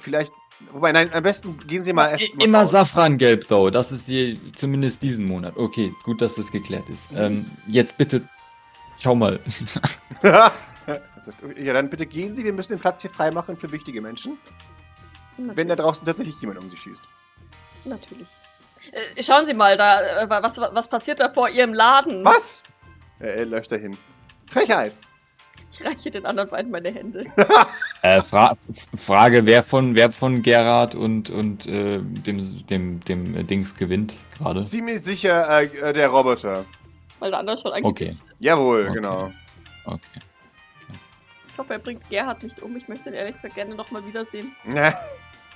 vielleicht. 0.00 0.32
Wobei, 0.72 0.92
nein, 0.92 1.10
am 1.12 1.22
besten 1.22 1.58
gehen 1.66 1.82
Sie 1.82 1.92
mal 1.92 2.08
erst. 2.08 2.34
mal 2.34 2.44
immer 2.44 2.60
raus. 2.60 2.70
Safrangelb, 2.70 3.48
though. 3.48 3.70
Das 3.70 3.92
ist 3.92 4.08
die, 4.08 4.40
zumindest 4.54 5.02
diesen 5.02 5.26
Monat. 5.26 5.56
Okay, 5.56 5.92
gut, 6.04 6.20
dass 6.20 6.34
das 6.36 6.52
geklärt 6.52 6.88
ist. 6.88 7.08
Ähm, 7.14 7.50
jetzt 7.66 7.98
bitte, 7.98 8.22
schau 8.98 9.14
mal. 9.14 9.40
ja, 10.22 10.52
dann 11.72 11.90
bitte 11.90 12.06
gehen 12.06 12.34
Sie. 12.34 12.44
Wir 12.44 12.52
müssen 12.52 12.72
den 12.72 12.80
Platz 12.80 13.02
hier 13.02 13.10
freimachen 13.10 13.56
für 13.56 13.70
wichtige 13.72 14.00
Menschen. 14.00 14.38
Natürlich. 15.36 15.56
Wenn 15.56 15.68
da 15.68 15.76
draußen 15.76 16.04
tatsächlich 16.06 16.40
jemand 16.40 16.58
um 16.58 16.68
Sie 16.68 16.76
schießt. 16.76 17.08
Natürlich. 17.84 18.28
Äh, 18.92 19.22
schauen 19.22 19.44
Sie 19.44 19.54
mal, 19.54 19.76
da, 19.76 20.22
äh, 20.22 20.28
was, 20.28 20.58
was 20.58 20.88
passiert 20.88 21.20
da 21.20 21.28
vor 21.28 21.48
Ihrem 21.48 21.74
Laden? 21.74 22.24
Was? 22.24 22.64
Er, 23.18 23.34
er 23.34 23.46
läuft 23.46 23.72
dahin. 23.72 23.96
Frechheit. 24.50 24.92
Ich 25.70 25.84
reiche 25.84 26.10
den 26.10 26.24
anderen 26.24 26.48
beiden 26.48 26.70
meine 26.70 26.90
Hände. 26.90 27.24
Äh, 28.02 28.20
Fra 28.20 28.56
Frage, 28.96 29.46
wer 29.46 29.64
von, 29.64 29.96
wer 29.96 30.12
von 30.12 30.42
Gerhard 30.42 30.94
und, 30.94 31.28
und 31.28 31.66
äh, 31.66 31.98
dem, 31.98 32.66
dem, 32.66 33.00
dem 33.00 33.34
äh, 33.34 33.42
Dings 33.42 33.74
gewinnt 33.74 34.14
gerade? 34.36 34.62
Ziemlich 34.62 35.00
sicher 35.00 35.48
äh, 35.48 35.64
äh, 35.64 35.92
der 35.92 36.08
Roboter. 36.08 36.66
Weil 37.18 37.30
der 37.30 37.40
andere 37.40 37.56
schon 37.56 37.72
Okay, 37.72 37.78
angekündigt 37.86 38.22
ist. 38.28 38.36
Jawohl, 38.40 38.84
Okay. 38.84 38.94
genau. 38.94 39.32
okay. 39.86 40.20
Ich 41.50 41.58
hoffe, 41.58 41.72
er 41.72 41.78
bringt 41.78 42.08
Gerhard 42.10 42.42
nicht 42.42 42.60
um. 42.60 42.76
Ich 42.76 42.86
möchte 42.86 43.08
ihn 43.08 43.14
ehrlich 43.14 43.36
gesagt 43.36 43.54
gerne 43.54 43.74
nochmal 43.74 44.04
wiedersehen. 44.06 44.54
Ja, 44.74 44.92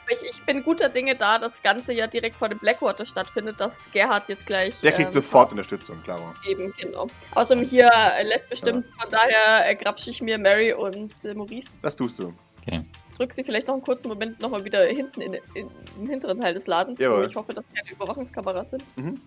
Ich, 0.08 0.22
ich 0.28 0.42
bin 0.44 0.62
guter 0.64 0.88
Dinge 0.88 1.14
da, 1.14 1.38
das 1.38 1.62
Ganze 1.62 1.92
ja 1.92 2.06
direkt 2.06 2.34
vor 2.34 2.48
dem 2.48 2.58
Blackwater 2.58 3.04
stattfindet, 3.04 3.60
dass 3.60 3.88
Gerhard 3.92 4.28
jetzt 4.28 4.44
gleich. 4.46 4.80
Der 4.80 4.90
kriegt 4.92 5.08
ähm, 5.08 5.12
sofort 5.12 5.52
Unterstützung, 5.52 6.02
klar. 6.02 6.34
Eben, 6.48 6.72
genau. 6.78 7.06
Außerdem 7.34 7.64
hier 7.64 7.88
äh, 7.92 8.22
lässt 8.24 8.48
bestimmt, 8.48 8.86
von 8.98 9.10
daher 9.10 9.68
äh, 9.70 9.76
grapsche 9.76 10.10
ich 10.10 10.20
mir 10.22 10.36
Mary 10.38 10.72
und 10.72 11.12
äh, 11.24 11.34
Maurice. 11.34 11.76
Das 11.82 11.94
tust 11.96 12.18
du. 12.18 12.32
Drück 13.16 13.32
sie 13.32 13.44
vielleicht 13.44 13.66
noch 13.68 13.74
einen 13.74 13.82
kurzen 13.82 14.08
Moment 14.08 14.40
nochmal 14.40 14.64
wieder 14.64 14.84
hinten 14.86 15.20
in, 15.20 15.34
in, 15.54 15.70
im 15.98 16.08
hinteren 16.08 16.40
Teil 16.40 16.54
des 16.54 16.66
Ladens, 16.66 16.98
wo 16.98 17.04
Jawohl. 17.04 17.26
ich 17.26 17.36
hoffe, 17.36 17.52
dass 17.52 17.68
keine 17.72 17.90
Überwachungskameras 17.92 18.70
sind. 18.70 18.96
Mhm. 18.96 19.20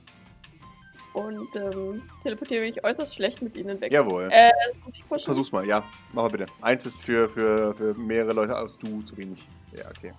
Und 1.13 1.55
ähm, 1.55 2.01
teleportiere 2.21 2.61
mich 2.61 2.83
äußerst 2.83 3.13
schlecht 3.13 3.41
mit 3.41 3.55
ihnen 3.55 3.79
weg. 3.79 3.91
Jawohl. 3.91 4.29
Äh, 4.31 4.51
muss 4.83 4.97
ich 4.97 5.07
pushen? 5.07 5.25
Versuch's 5.25 5.51
mal, 5.51 5.65
ja. 5.67 5.83
Mach 6.11 6.23
mal 6.23 6.29
bitte. 6.29 6.47
Eins 6.61 6.85
ist 6.85 7.03
für, 7.03 7.29
für, 7.29 7.75
für 7.75 7.93
mehrere 7.93 8.33
Leute 8.33 8.55
als 8.55 8.77
du 8.79 9.01
zu 9.03 9.15
wenig. 9.17 9.47
Ja, 9.73 9.85
okay. 9.89 10.11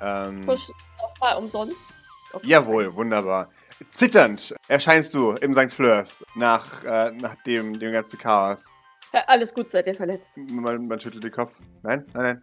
Ähm, 0.00 0.46
Push 0.46 0.70
nochmal 1.00 1.36
umsonst. 1.36 1.98
Okay. 2.32 2.48
jawohl, 2.48 2.94
wunderbar. 2.94 3.48
Zitternd 3.90 4.54
erscheinst 4.68 5.14
du 5.14 5.32
im 5.32 5.54
St. 5.54 5.72
Fleurs 5.72 6.24
nach, 6.34 6.84
äh, 6.84 7.10
nach 7.12 7.36
dem, 7.44 7.78
dem 7.78 7.92
ganzen 7.92 8.18
Chaos. 8.18 8.68
Ja, 9.12 9.22
alles 9.28 9.54
gut, 9.54 9.70
seid 9.70 9.86
ihr 9.86 9.94
verletzt. 9.94 10.36
Man, 10.36 10.88
man 10.88 10.98
schüttelt 10.98 11.22
den 11.22 11.30
Kopf. 11.30 11.60
Nein, 11.82 12.04
nein, 12.14 12.22
nein. 12.22 12.42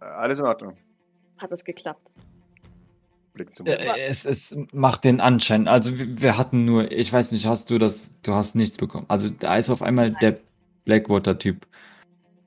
Äh, 0.00 0.04
alles 0.04 0.38
in 0.38 0.44
Ordnung. 0.44 0.76
Hat 1.38 1.52
es 1.52 1.64
geklappt. 1.64 2.12
Blick 3.36 3.54
zum 3.54 3.66
Äh, 3.66 4.06
es, 4.06 4.24
es 4.24 4.56
macht 4.72 5.04
den 5.04 5.20
Anschein. 5.20 5.68
Also 5.68 5.98
wir, 5.98 6.20
wir 6.20 6.38
hatten 6.38 6.64
nur, 6.64 6.90
ich 6.90 7.12
weiß 7.12 7.30
nicht, 7.32 7.46
hast 7.46 7.70
du 7.70 7.78
das, 7.78 8.10
du 8.22 8.34
hast 8.34 8.56
nichts 8.56 8.78
bekommen. 8.78 9.06
Also 9.08 9.28
da 9.28 9.56
ist 9.56 9.70
auf 9.70 9.82
einmal 9.82 10.10
der 10.10 10.36
Blackwater-Typ 10.84 11.66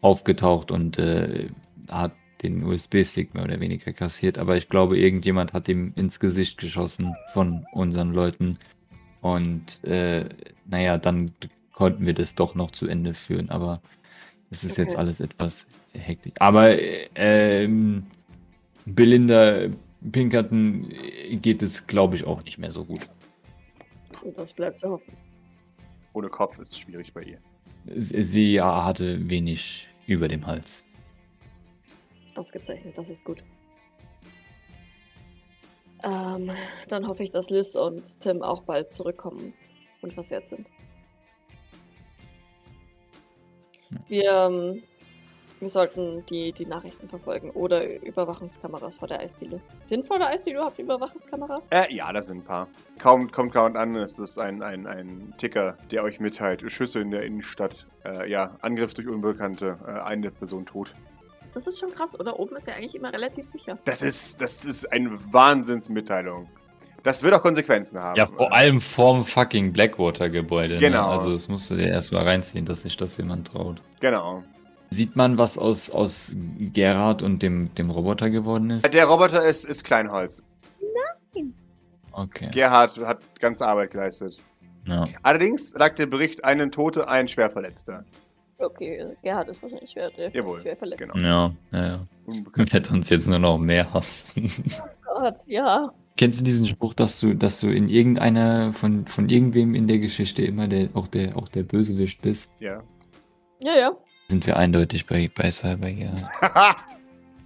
aufgetaucht 0.02 0.72
und 0.72 0.98
äh, 0.98 1.50
hat 1.90 2.14
den 2.42 2.64
USB-Stick 2.64 3.34
mehr 3.34 3.44
oder 3.44 3.60
weniger 3.60 3.92
kassiert, 3.92 4.38
aber 4.38 4.56
ich 4.56 4.70
glaube, 4.70 4.98
irgendjemand 4.98 5.54
hat 5.54 5.68
ihm 5.68 5.92
ins 5.96 6.20
Gesicht 6.20 6.58
geschossen 6.58 7.16
von 7.34 7.66
unseren 7.74 8.14
Leuten. 8.14 8.58
Und 9.22 9.84
äh, 9.84 10.26
naja, 10.66 10.98
dann 10.98 11.32
konnten 11.74 12.06
wir 12.06 12.14
das 12.14 12.36
doch 12.36 12.56
noch 12.56 12.72
zu 12.72 12.88
Ende 12.88 13.14
führen, 13.14 13.50
aber 13.50 13.82
es 14.52 14.64
ist 14.64 14.78
jetzt 14.78 14.92
Okay. 14.92 15.00
alles 15.00 15.20
etwas 15.20 15.68
hektisch. 15.94 16.34
Aber 16.40 16.70
äh, 16.80 17.06
ähm, 17.16 18.04
Belinda 18.86 19.68
Pinkerton 20.12 20.94
geht 21.42 21.62
es, 21.62 21.86
glaube 21.86 22.16
ich, 22.16 22.24
auch 22.24 22.44
nicht 22.44 22.58
mehr 22.58 22.72
so 22.72 22.86
gut. 22.86 23.10
Und 24.24 24.38
das 24.38 24.54
bleibt 24.54 24.80
zu 24.80 24.90
hoffen. 24.90 25.14
Ohne 26.14 26.30
Kopf 26.30 26.60
ist 26.60 26.80
schwierig 26.80 27.14
bei 27.14 27.22
ihr. 27.24 27.40
Sie 27.96 28.22
sie 28.24 28.54
ja, 28.54 28.84
hatte 28.84 29.30
wenig 29.30 29.88
über 30.08 30.28
dem 30.28 30.46
Hals. 30.46 30.86
Ausgezeichnet, 32.36 32.98
das 32.98 33.10
ist 33.10 33.26
gut. 33.26 33.44
Ähm, 36.04 36.52
dann 36.88 37.08
hoffe 37.08 37.24
ich, 37.24 37.30
dass 37.30 37.50
Liz 37.50 37.76
und 37.76 38.20
Tim 38.20 38.42
auch 38.42 38.64
bald 38.64 38.94
zurückkommen 38.94 39.40
und 39.40 39.54
unversehrt 40.02 40.48
sind. 40.48 40.66
Wir, 44.08 44.32
ähm, 44.32 44.84
wir 45.60 45.70
sollten 45.70 46.26
die, 46.28 46.52
die 46.52 46.66
Nachrichten 46.66 47.10
verfolgen 47.10 47.52
oder 47.52 48.02
Überwachungskameras 48.02 48.96
vor 48.96 49.08
der 49.08 49.20
Eisdiele. 49.20 49.60
Sind 49.84 50.06
vor 50.06 50.18
der 50.18 50.30
Eisdiele 50.30 50.58
überhaupt 50.58 50.80
Überwachungskameras? 50.80 51.68
Äh, 51.70 51.94
ja, 51.94 52.12
das 52.14 52.28
sind 52.28 52.38
ein 52.38 52.44
paar. 52.44 52.68
Kaum 52.98 53.32
kommt 53.32 53.54
Count 53.54 53.76
an, 53.76 53.96
es 53.96 54.20
ist 54.20 54.38
ein, 54.38 54.64
ein, 54.64 54.88
ein 54.88 55.34
Ticker, 55.38 55.78
der 55.92 56.04
euch 56.04 56.20
mitteilt. 56.20 56.70
Schüsse 56.72 57.00
in 57.02 57.12
der 57.12 57.24
Innenstadt. 57.24 57.88
Äh, 58.06 58.30
ja, 58.30 58.58
Angriff 58.62 58.94
durch 58.94 59.08
Unbekannte. 59.08 59.78
Äh, 59.86 59.92
eine 60.02 60.32
Person 60.32 60.66
tot. 60.66 60.94
Das 61.54 61.68
ist 61.68 61.80
schon 61.80 61.92
krass, 61.92 62.20
oder? 62.20 62.40
Oben 62.40 62.56
ist 62.56 62.68
ja 62.68 62.76
eigentlich 62.76 62.96
immer 62.96 63.12
relativ 63.12 63.46
sicher. 63.46 63.78
Das 63.86 64.02
ist, 64.02 64.40
das 64.40 64.66
ist 64.66 64.92
eine 64.92 65.12
Wahnsinnsmitteilung. 65.34 66.48
Das 67.04 67.24
wird 67.24 67.34
auch 67.34 67.42
Konsequenzen 67.42 68.00
haben. 68.00 68.18
Ja, 68.18 68.28
vor 68.28 68.54
allem 68.54 68.82
vorm 68.82 69.24
fucking 69.24 69.72
Blackwater-Gebäude. 69.72 70.78
Genau. 70.78 71.08
Ne? 71.08 71.18
Also 71.18 71.32
das 71.32 71.48
musst 71.48 71.70
du 71.70 71.76
dir 71.76 71.88
erstmal 71.88 72.24
reinziehen, 72.24 72.66
dass 72.66 72.82
sich 72.84 72.98
das 72.98 73.18
jemand 73.18 73.48
traut. 73.48 73.82
Genau. 74.00 74.44
Sieht 74.92 75.16
man, 75.16 75.38
was 75.38 75.58
aus, 75.58 75.92
aus 75.92 76.36
Gerhard 76.58 77.22
und 77.22 77.44
dem, 77.44 77.74
dem 77.76 77.90
Roboter 77.90 78.30
geworden 78.30 78.72
ist? 78.72 78.92
Der 78.94 79.06
Roboter 79.06 79.44
ist, 79.46 79.66
ist 79.66 79.84
Kleinholz. 79.84 80.44
Okay. 82.12 82.50
Gerhard 82.52 82.98
hat 83.06 83.22
ganze 83.40 83.66
Arbeit 83.68 83.92
geleistet. 83.92 84.38
Ja. 84.86 85.06
Allerdings 85.22 85.72
sagt 85.72 86.00
der 86.00 86.08
Bericht 86.08 86.44
einen 86.44 86.72
Tote, 86.72 87.08
ein 87.08 87.28
Schwerverletzter. 87.28 88.04
Okay, 88.58 89.06
Gerhard 89.24 89.48
ist 89.48 89.64
wahrscheinlich 89.64 89.92
schwer, 89.92 90.10
der 90.12 90.30
Jawohl, 90.32 90.60
schwer 90.60 90.76
verletzt. 90.76 91.00
Genau. 91.00 91.16
Ja, 91.18 91.54
ja, 91.72 91.88
ja. 91.88 92.06
Unbekannt. 92.26 92.74
Wird 92.74 92.92
uns 92.92 93.10
jetzt 93.10 93.28
nur 93.28 93.40
noch 93.40 93.58
mehr 93.58 93.94
hassen. 93.94 94.52
Gott, 95.06 95.38
ja. 95.48 95.94
Kennst 96.18 96.42
du 96.42 96.44
diesen 96.44 96.68
Spruch, 96.68 96.94
dass 96.94 97.20
du, 97.22 97.34
dass 97.34 97.62
du 97.62 97.68
in 97.68 97.88
irgendeiner 97.88 98.74
von, 98.74 99.08
von 99.08 99.30
irgendwem 99.30 99.76
in 99.76 99.88
der 99.88 100.00
Geschichte 100.00 100.44
immer 100.44 100.68
der, 100.68 100.90
auch 100.94 101.08
der, 101.08 101.38
auch 101.38 101.48
der 101.48 101.64
Bösewicht 101.64 102.22
bist? 102.22 102.50
Ja. 102.60 102.84
Ja, 103.64 103.78
ja. 103.78 103.92
Sind 104.30 104.46
wir 104.46 104.58
eindeutig 104.58 105.06
bei, 105.08 105.30
bei 105.34 105.52
Cyber, 105.52 105.90
ja. 105.90 106.12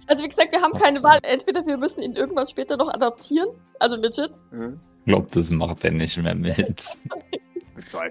Also 0.06 0.22
wie 0.22 0.28
gesagt, 0.28 0.52
wir 0.52 0.60
haben 0.60 0.78
keine 0.78 1.02
Wahl. 1.02 1.18
Entweder 1.22 1.64
wir 1.64 1.78
müssen 1.78 2.02
ihn 2.02 2.12
irgendwann 2.12 2.46
später 2.46 2.76
noch 2.76 2.92
adaptieren, 2.92 3.48
also 3.80 3.96
legit. 3.96 4.32
Mhm. 4.50 4.78
Glaub, 5.06 5.32
das 5.32 5.50
macht 5.50 5.82
er 5.82 5.92
nicht 5.92 6.16
mehr 6.18 6.34
mit. 6.34 6.98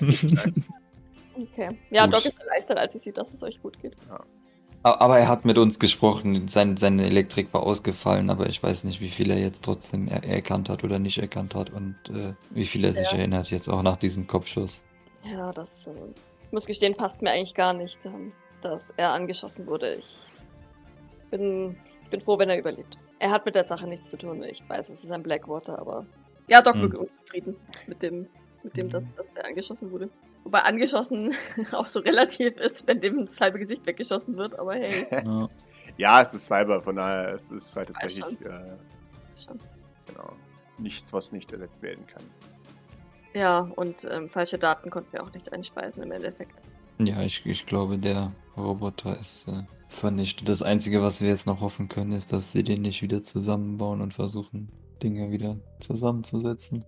Ich. 0.07 0.27
Okay. 1.35 1.77
Ja, 1.91 2.05
Gut. 2.05 2.13
Doc 2.15 2.25
ist 2.25 2.39
erleichtert, 2.39 2.77
als 2.77 2.93
sie 2.93 2.99
sieht, 2.99 3.17
dass 3.17 3.33
es 3.33 3.43
euch 3.43 3.61
gut 3.61 3.79
geht. 3.81 3.95
Aber 4.83 5.17
er 5.17 5.27
hat 5.27 5.45
mit 5.45 5.57
uns 5.57 5.79
gesprochen, 5.79 6.47
sein, 6.49 6.75
seine 6.77 7.05
Elektrik 7.05 7.53
war 7.53 7.63
ausgefallen, 7.63 8.29
aber 8.29 8.47
ich 8.47 8.61
weiß 8.61 8.83
nicht, 8.83 8.99
wie 8.99 9.07
viel 9.07 9.31
er 9.31 9.39
jetzt 9.39 9.63
trotzdem 9.63 10.07
er 10.09 10.23
erkannt 10.25 10.67
hat 10.69 10.83
oder 10.83 10.99
nicht 10.99 11.17
erkannt 11.17 11.55
hat 11.55 11.69
und 11.69 11.95
äh, 12.09 12.33
wie 12.51 12.65
viel 12.65 12.83
er 12.83 12.91
sich 12.93 13.11
Ja. 13.13 13.19
erinnert 13.19 13.49
jetzt 13.49 13.69
auch 13.69 13.81
nach 13.81 13.95
diesem 13.97 14.27
Kopfschuss. 14.27 14.81
Ja, 15.23 15.51
das, 15.53 15.87
äh, 15.87 15.91
ich 16.43 16.51
muss 16.51 16.65
gestehen, 16.65 16.93
passt 16.95 17.21
mir 17.21 17.31
eigentlich 17.31 17.55
gar 17.55 17.73
nicht, 17.73 18.05
ähm, 18.05 18.33
dass 18.63 18.91
er 18.97 19.11
angeschossen 19.11 19.67
wurde. 19.67 19.95
Ich 19.95 20.19
bin, 21.31 21.75
ich 22.01 22.09
bin 22.09 22.21
froh, 22.21 22.37
wenn 22.37 22.49
er 22.49 22.59
überlebt. 22.59 22.97
Er 23.19 23.31
hat 23.31 23.45
mit 23.45 23.55
der 23.55 23.65
Sache 23.65 23.87
nichts 23.87 24.09
zu 24.09 24.17
tun. 24.17 24.43
Ich 24.43 24.67
weiß, 24.67 24.89
es 24.89 25.03
ist 25.03 25.11
ein 25.11 25.23
Blackwater, 25.23 25.79
aber 25.79 26.05
ja, 26.49 26.61
Doc 26.61 26.75
Hm. 26.75 26.95
unzufrieden 26.95 27.55
mit 27.87 28.03
dem, 28.03 28.27
mit 28.63 28.75
dem, 28.77 28.89
dass, 28.89 29.13
dass 29.15 29.31
der 29.31 29.45
angeschossen 29.45 29.91
wurde. 29.91 30.09
Wobei 30.43 30.59
angeschossen 30.59 31.33
auch 31.71 31.87
so 31.87 31.99
relativ 32.01 32.55
ist, 32.57 32.85
wenn 32.87 32.99
dem 32.99 33.21
das 33.21 33.39
halbe 33.39 33.59
Gesicht 33.59 33.85
weggeschossen 33.85 34.35
wird, 34.37 34.57
aber 34.59 34.73
hey. 34.75 35.05
Ja. 35.25 35.49
Ja, 35.97 36.21
es 36.21 36.33
ist 36.33 36.47
Cyber, 36.47 36.81
von 36.81 36.95
daher 36.95 37.35
es 37.35 37.51
ist 37.51 37.75
halt 37.75 37.89
tatsächlich 37.89 38.41
äh, 38.41 38.75
schon. 39.35 39.59
genau, 40.07 40.33
nichts, 40.79 41.13
was 41.13 41.31
nicht 41.31 41.51
ersetzt 41.51 41.83
werden 41.83 42.05
kann. 42.07 42.23
Ja, 43.35 43.69
und 43.75 44.03
ähm, 44.09 44.27
falsche 44.27 44.57
Daten 44.57 44.89
konnten 44.89 45.13
wir 45.13 45.21
auch 45.21 45.31
nicht 45.33 45.53
einspeisen 45.53 46.03
im 46.03 46.11
Endeffekt. 46.11 46.61
Ja, 46.99 47.21
ich, 47.21 47.45
ich 47.45 47.65
glaube, 47.65 47.97
der 47.97 48.31
Roboter 48.55 49.19
ist 49.19 49.47
äh, 49.47 49.63
vernichtet. 49.87 50.49
Das 50.49 50.61
Einzige, 50.61 51.01
was 51.01 51.21
wir 51.21 51.29
jetzt 51.29 51.47
noch 51.47 51.61
hoffen 51.61 51.87
können, 51.87 52.11
ist, 52.11 52.33
dass 52.33 52.51
sie 52.51 52.63
den 52.63 52.81
nicht 52.81 53.01
wieder 53.01 53.23
zusammenbauen 53.23 54.01
und 54.01 54.13
versuchen, 54.13 54.71
Dinge 55.01 55.31
wieder 55.31 55.57
zusammenzusetzen. 55.79 56.85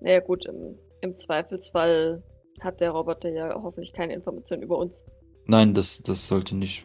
Naja 0.00 0.20
gut, 0.20 0.44
im, 0.46 0.76
im 1.00 1.14
Zweifelsfall 1.16 2.22
hat 2.60 2.80
der 2.80 2.90
Roboter 2.90 3.30
ja 3.30 3.54
hoffentlich 3.54 3.92
keine 3.92 4.14
Informationen 4.14 4.62
über 4.62 4.78
uns. 4.78 5.04
Nein, 5.46 5.74
das, 5.74 6.02
das 6.02 6.26
sollte 6.26 6.54
nicht 6.54 6.84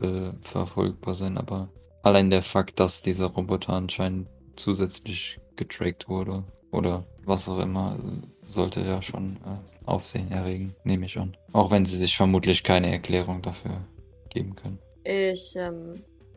äh, 0.00 0.32
verfolgbar 0.42 1.14
sein, 1.14 1.38
aber 1.38 1.70
allein 2.02 2.30
der 2.30 2.42
Fakt, 2.42 2.80
dass 2.80 3.02
dieser 3.02 3.26
Roboter 3.26 3.72
anscheinend 3.72 4.28
zusätzlich 4.56 5.38
getrackt 5.56 6.08
wurde 6.08 6.44
oder 6.70 7.04
was 7.24 7.48
auch 7.48 7.58
immer, 7.58 7.98
sollte 8.46 8.80
ja 8.80 9.02
schon 9.02 9.36
äh, 9.44 9.86
Aufsehen 9.86 10.30
erregen, 10.30 10.74
nehme 10.84 11.06
ich 11.06 11.18
an. 11.18 11.36
Auch 11.52 11.70
wenn 11.70 11.84
sie 11.84 11.96
sich 11.96 12.16
vermutlich 12.16 12.62
keine 12.62 12.90
Erklärung 12.90 13.42
dafür 13.42 13.82
geben 14.30 14.54
können. 14.54 14.78
Ich 15.04 15.54
ähm, 15.56 15.94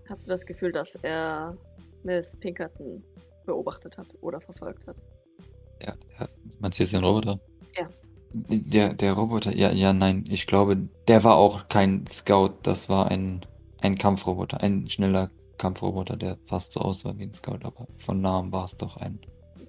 hatte 0.09 0.25
das 0.27 0.45
Gefühl, 0.45 0.71
dass 0.71 0.95
er 0.95 1.57
Miss 2.03 2.35
Pinkerton 2.35 3.03
beobachtet 3.45 3.97
hat 3.97 4.07
oder 4.21 4.39
verfolgt 4.39 4.85
hat. 4.87 4.95
Ja, 5.81 5.93
ja. 6.19 6.27
Du 6.61 6.67
jetzt 6.67 6.93
den 6.93 7.03
Roboter? 7.03 7.39
Ja. 7.77 7.89
Der, 8.31 8.93
der 8.93 9.13
Roboter, 9.13 9.55
ja, 9.55 9.71
ja, 9.71 9.91
nein, 9.91 10.25
ich 10.29 10.45
glaube, 10.45 10.77
der 11.07 11.23
war 11.23 11.35
auch 11.37 11.67
kein 11.67 12.05
Scout, 12.05 12.53
das 12.61 12.87
war 12.87 13.09
ein, 13.09 13.43
ein 13.81 13.97
Kampfroboter, 13.97 14.61
ein 14.61 14.87
schneller 14.87 15.31
Kampfroboter, 15.57 16.15
der 16.15 16.37
fast 16.45 16.73
so 16.73 16.81
aussah 16.81 17.17
wie 17.17 17.23
ein 17.23 17.33
Scout, 17.33 17.59
aber 17.63 17.87
von 17.97 18.21
Namen 18.21 18.51
war 18.51 18.65
es 18.65 18.77
doch 18.77 18.97
ein. 18.97 19.19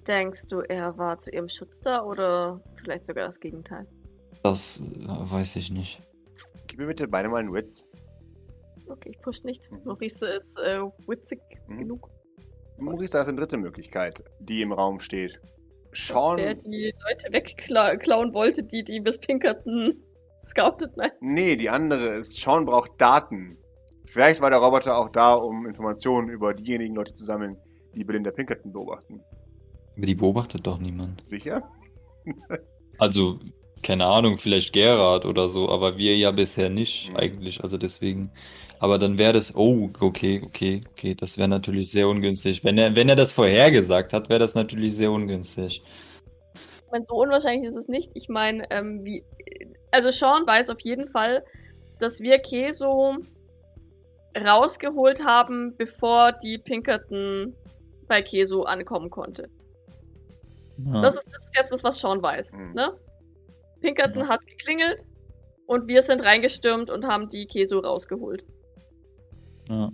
Denkst 0.07 0.47
du, 0.47 0.61
er 0.61 0.97
war 0.97 1.17
zu 1.17 1.29
ihrem 1.31 1.49
Schutz 1.49 1.81
da 1.81 2.03
oder 2.03 2.59
vielleicht 2.75 3.05
sogar 3.05 3.25
das 3.25 3.39
Gegenteil? 3.39 3.87
Das 4.43 4.79
äh, 4.79 5.07
weiß 5.07 5.55
ich 5.57 5.69
nicht. 5.71 6.01
Gib 6.67 6.79
mir 6.79 6.87
bitte 6.87 7.07
beide 7.07 7.29
mal 7.29 7.37
einen 7.37 7.53
Witz. 7.53 7.85
Okay, 8.87 9.09
ich 9.09 9.21
push 9.21 9.43
nicht. 9.43 9.71
Mhm. 9.71 9.81
Maurice 9.85 10.27
ist 10.27 10.57
äh, 10.59 10.79
witzig 11.07 11.39
Mhm. 11.67 11.77
genug. 11.79 12.09
Maurice, 12.81 13.13
da 13.13 13.21
ist 13.21 13.27
eine 13.27 13.37
dritte 13.37 13.57
Möglichkeit, 13.57 14.23
die 14.39 14.61
im 14.61 14.71
Raum 14.73 14.99
steht. 14.99 15.39
Dass 15.91 16.07
Sean. 16.07 16.37
der 16.37 16.55
die 16.55 16.93
Leute 17.07 17.31
wegklauen 17.31 18.33
wollte, 18.33 18.63
die 18.63 18.83
die 18.83 18.99
Miss 19.01 19.19
Pinkerton 19.19 19.93
scoutet. 20.41 20.95
Nein. 20.97 21.11
Nee, 21.19 21.55
die 21.57 21.69
andere 21.69 22.07
ist, 22.15 22.35
Sean 22.41 22.65
braucht 22.65 22.99
Daten. 22.99 23.57
Vielleicht 24.05 24.41
war 24.41 24.49
der 24.49 24.59
Roboter 24.59 24.97
auch 24.97 25.09
da, 25.09 25.33
um 25.33 25.67
Informationen 25.67 26.29
über 26.29 26.53
diejenigen 26.53 26.95
Leute 26.95 27.13
zu 27.13 27.23
sammeln, 27.23 27.55
die 27.93 28.03
Belinda 28.03 28.31
Pinkerton 28.31 28.71
beobachten. 28.73 29.21
Aber 29.97 30.05
die 30.05 30.15
beobachtet 30.15 30.65
doch 30.65 30.79
niemand. 30.79 31.25
Sicher? 31.25 31.63
Also, 32.97 33.39
keine 33.81 34.05
Ahnung, 34.05 34.37
vielleicht 34.37 34.73
Gerard 34.73 35.25
oder 35.25 35.49
so, 35.49 35.69
aber 35.69 35.97
wir 35.97 36.15
ja 36.15 36.31
bisher 36.31 36.69
nicht 36.69 37.09
Mhm. 37.09 37.17
eigentlich. 37.17 37.63
Also 37.63 37.77
deswegen. 37.77 38.31
Aber 38.79 38.97
dann 38.97 39.17
wäre 39.17 39.33
das, 39.33 39.55
oh, 39.55 39.89
okay, 39.99 40.41
okay, 40.43 40.81
okay, 40.91 41.13
das 41.13 41.37
wäre 41.37 41.47
natürlich 41.47 41.91
sehr 41.91 42.07
ungünstig. 42.07 42.63
Wenn 42.63 42.77
er, 42.77 42.95
wenn 42.95 43.09
er 43.09 43.15
das 43.15 43.31
vorhergesagt 43.31 44.13
hat, 44.13 44.29
wäre 44.29 44.39
das 44.39 44.55
natürlich 44.55 44.95
sehr 44.95 45.11
ungünstig. 45.11 45.83
Ich 46.55 46.91
meine, 46.91 47.05
so 47.05 47.15
unwahrscheinlich 47.15 47.67
ist 47.67 47.75
es 47.75 47.87
nicht. 47.87 48.11
Ich 48.15 48.27
meine, 48.27 48.69
ähm, 48.71 49.05
wie. 49.05 49.23
Also 49.91 50.09
Sean 50.09 50.47
weiß 50.47 50.69
auf 50.69 50.79
jeden 50.81 51.07
Fall, 51.07 51.43
dass 51.99 52.21
wir 52.21 52.39
Keso 52.39 53.17
rausgeholt 54.37 55.25
haben, 55.25 55.75
bevor 55.77 56.31
die 56.31 56.57
Pinkerton 56.57 57.53
bei 58.07 58.21
Keso 58.21 58.63
ankommen 58.63 59.09
konnte. 59.09 59.49
Ja. 60.85 61.01
Das, 61.01 61.15
ist, 61.17 61.29
das 61.33 61.45
ist 61.45 61.55
jetzt 61.57 61.71
das, 61.71 61.83
was 61.83 61.99
Sean 61.99 62.21
weiß. 62.21 62.53
Mhm. 62.53 62.73
Ne? 62.73 62.91
Pinkerton 63.81 64.23
Ja. 64.23 64.29
hat 64.29 64.45
geklingelt 64.45 65.01
und 65.67 65.87
wir 65.87 66.01
sind 66.01 66.23
reingestürmt 66.23 66.89
und 66.89 67.05
haben 67.05 67.29
die 67.29 67.45
Keso 67.45 67.79
rausgeholt. 67.79 68.43
ja. 69.69 69.89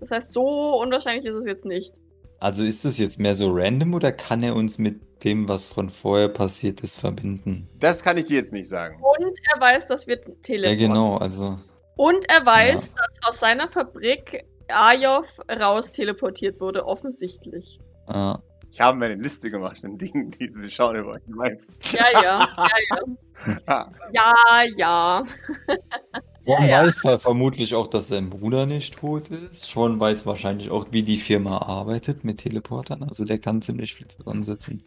Das 0.00 0.10
heißt, 0.10 0.32
so 0.32 0.42
unwahrscheinlich 0.82 1.24
ist 1.26 1.36
es 1.36 1.46
jetzt 1.46 1.64
nicht. 1.64 1.94
Also 2.40 2.64
ist 2.64 2.84
das 2.84 2.98
jetzt 2.98 3.20
mehr 3.20 3.34
so 3.34 3.50
random 3.52 3.94
oder 3.94 4.10
kann 4.10 4.42
er 4.42 4.56
uns 4.56 4.76
mit 4.78 5.00
dem, 5.22 5.48
was 5.48 5.68
von 5.68 5.90
vorher 5.90 6.28
passiert 6.28 6.80
ist, 6.80 6.96
verbinden? 6.98 7.68
Das 7.78 8.02
kann 8.02 8.16
ich 8.18 8.24
dir 8.24 8.38
jetzt 8.38 8.52
nicht 8.52 8.68
sagen. 8.68 8.96
Und 9.00 9.38
er 9.54 9.60
weiß, 9.60 9.86
dass 9.86 10.08
wir 10.08 10.16
Ja, 10.16 10.32
teleporten. 10.42 10.78
genau, 10.78 11.16
also. 11.18 11.56
Und 11.96 12.28
er 12.28 12.44
weiß, 12.44 12.94
dass 12.94 13.18
aus 13.28 13.38
seiner 13.38 13.68
Fabrik 13.68 14.44
Ajov 14.66 15.38
raus 15.48 15.92
teleportiert 15.92 16.60
wurde, 16.60 16.84
offensichtlich. 16.84 17.78
Ja. 18.08 18.40
Ich 18.70 18.80
habe 18.80 18.96
mir 18.98 19.04
eine 19.06 19.16
Liste 19.22 19.50
gemacht 19.50 19.78
von 19.78 19.98
Dingen, 19.98 20.30
die 20.30 20.50
sie 20.50 20.70
schauen 20.70 20.96
über 20.96 21.10
euch. 21.10 21.22
Du 21.26 21.36
weißt. 21.36 21.76
Ja, 21.92 22.04
ja, 22.22 22.48
ja, 22.56 22.68
ja. 22.90 23.56
Ah, 23.66 23.90
Ja, 24.12 24.62
ja. 24.76 25.24
Sean 26.46 26.68
ja. 26.68 26.82
weiß 26.86 27.00
ver- 27.00 27.18
vermutlich 27.18 27.74
auch, 27.74 27.86
dass 27.86 28.08
sein 28.08 28.30
Bruder 28.30 28.66
nicht 28.66 28.96
tot 28.98 29.28
ist. 29.28 29.64
Sean 29.70 30.00
weiß 30.00 30.26
wahrscheinlich 30.26 30.70
auch, 30.70 30.86
wie 30.90 31.02
die 31.02 31.18
Firma 31.18 31.58
arbeitet 31.58 32.24
mit 32.24 32.38
Teleportern. 32.38 33.02
Also 33.04 33.24
der 33.24 33.38
kann 33.38 33.62
ziemlich 33.62 33.94
viel 33.94 34.08
zusammensetzen. 34.08 34.82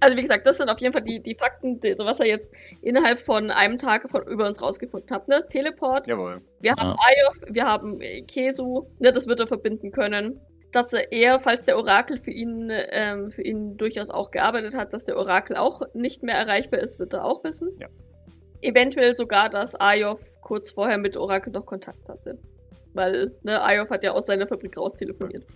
Also 0.00 0.16
wie 0.16 0.22
gesagt, 0.22 0.46
das 0.46 0.58
sind 0.58 0.68
auf 0.68 0.80
jeden 0.80 0.92
Fall 0.92 1.02
die, 1.02 1.22
die 1.22 1.34
Fakten, 1.34 1.80
die, 1.80 1.94
so 1.96 2.04
was 2.04 2.20
er 2.20 2.26
jetzt 2.26 2.50
innerhalb 2.82 3.18
von 3.20 3.50
einem 3.50 3.78
Tag 3.78 4.10
von, 4.10 4.22
über 4.26 4.46
uns 4.46 4.60
rausgefunden 4.60 5.08
hat. 5.14 5.26
Ne? 5.28 5.44
Teleport, 5.48 6.06
jawohl. 6.08 6.42
wir 6.60 6.72
Ja. 6.72 6.76
haben 6.76 6.96
Ayov, 6.98 7.40
wir 7.48 7.64
haben 7.66 7.98
Kesu, 8.26 8.86
ne, 8.98 9.12
das 9.12 9.26
wird 9.26 9.40
er 9.40 9.46
verbinden 9.46 9.92
können. 9.92 10.40
Dass 10.76 10.92
er 10.92 11.10
eher, 11.10 11.40
falls 11.40 11.64
der 11.64 11.78
Orakel 11.78 12.18
für 12.18 12.30
ihn, 12.30 12.70
ähm, 12.70 13.30
für 13.30 13.40
ihn 13.40 13.78
durchaus 13.78 14.10
auch 14.10 14.30
gearbeitet 14.30 14.74
hat, 14.74 14.92
dass 14.92 15.04
der 15.04 15.16
Orakel 15.16 15.56
auch 15.56 15.80
nicht 15.94 16.22
mehr 16.22 16.34
erreichbar 16.34 16.80
ist, 16.80 16.98
wird 16.98 17.14
er 17.14 17.24
auch 17.24 17.42
wissen. 17.44 17.70
Ja. 17.80 17.88
Eventuell 18.60 19.14
sogar, 19.14 19.48
dass 19.48 19.74
Ayov 19.74 20.20
kurz 20.42 20.70
vorher 20.70 20.98
mit 20.98 21.16
Orakel 21.16 21.50
noch 21.50 21.64
Kontakt 21.64 22.06
hatte. 22.10 22.36
Weil, 22.92 23.32
ne, 23.42 23.62
Ayov 23.62 23.88
hat 23.88 24.04
ja 24.04 24.12
aus 24.12 24.26
seiner 24.26 24.46
Fabrik 24.46 24.76
raus 24.76 24.92
telefoniert. 24.92 25.46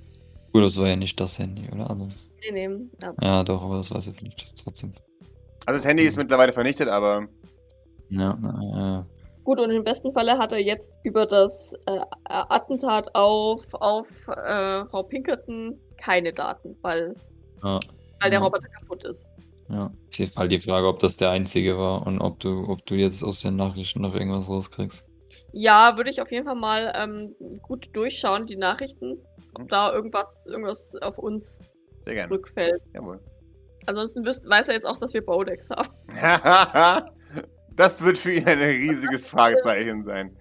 Gut, 0.55 0.65
das 0.65 0.79
war 0.79 0.89
ja 0.89 0.97
nicht 0.97 1.21
das 1.21 1.39
Handy, 1.39 1.69
oder? 1.71 1.91
Also, 1.91 2.09
Nee, 2.51 2.67
nee. 2.67 2.79
Ja. 3.03 3.15
ja, 3.21 3.45
doch, 3.45 3.63
aber 3.63 3.77
das 3.77 3.91
weiß 3.91 4.07
ich 4.07 4.23
nicht. 4.23 4.51
Trotzdem. 4.65 4.95
Also 5.67 5.77
das 5.81 5.85
Handy 5.85 6.05
ist 6.05 6.17
mittlerweile 6.17 6.55
vernichtet, 6.55 6.89
aber 6.89 7.29
Ja, 8.09 8.39
na, 8.41 9.07
Gut, 9.45 9.61
und 9.61 9.71
im 9.71 9.85
besten 9.85 10.13
Falle 10.13 10.39
hat 10.39 10.53
er 10.53 10.59
jetzt 10.59 10.93
über 11.03 11.27
das 11.27 11.73
äh, 11.87 12.01
Attentat 12.25 13.15
auf, 13.15 13.73
auf 13.75 14.29
äh, 14.29 14.85
Frau 14.87 15.03
Pinkerton 15.03 15.81
keine 15.97 16.33
Daten, 16.33 16.77
weil, 16.83 17.15
ja, 17.63 17.81
weil 18.21 18.31
der 18.31 18.39
Ja. 18.39 18.45
Roboter 18.45 18.69
kaputt 18.69 19.05
ist. 19.05 19.31
ja. 19.69 19.91
Ist 20.19 20.37
halt 20.37 20.53
die 20.53 20.59
Frage, 20.59 20.87
ob 20.89 20.99
das 20.99 21.17
der 21.17 21.31
einzige 21.31 21.79
war 21.79 22.07
und 22.07 22.21
ob 22.21 22.39
du, 22.41 22.69
ob 22.69 22.85
du 22.87 22.95
jetzt 22.95 23.23
aus 23.23 23.41
den 23.41 23.57
Nachrichten 23.57 24.03
noch 24.03 24.15
irgendwas 24.15 24.49
rauskriegst. 24.49 25.05
Ja, 25.53 25.97
würde 25.97 26.11
ich 26.11 26.21
auf 26.23 26.31
jeden 26.31 26.47
Fall 26.47 26.55
mal 26.55 26.93
ähm, 26.95 27.35
gut 27.63 27.89
durchschauen, 27.95 28.47
die 28.47 28.57
Nachrichten, 28.57 29.19
ob 29.59 29.69
da 29.69 29.93
irgendwas, 29.93 30.47
irgendwas 30.47 30.95
auf 31.03 31.19
uns 31.19 31.61
sehr 32.05 32.15
gerne. 32.15 32.29
zurückfällt. 32.29 32.83
Jawohl. 32.95 33.21
Ansonsten 33.87 34.25
wüsst, 34.25 34.49
weiß 34.49 34.69
er 34.69 34.75
jetzt 34.75 34.87
auch, 34.87 34.99
dass 34.99 35.13
wir 35.15 35.25
Bowdex 35.25 35.71
haben. 35.71 35.89
das 37.81 38.03
wird 38.03 38.19
für 38.19 38.33
ihn 38.33 38.47
ein 38.47 38.59
riesiges 38.59 39.29
Fragezeichen 39.31 40.05
sein. 40.05 40.37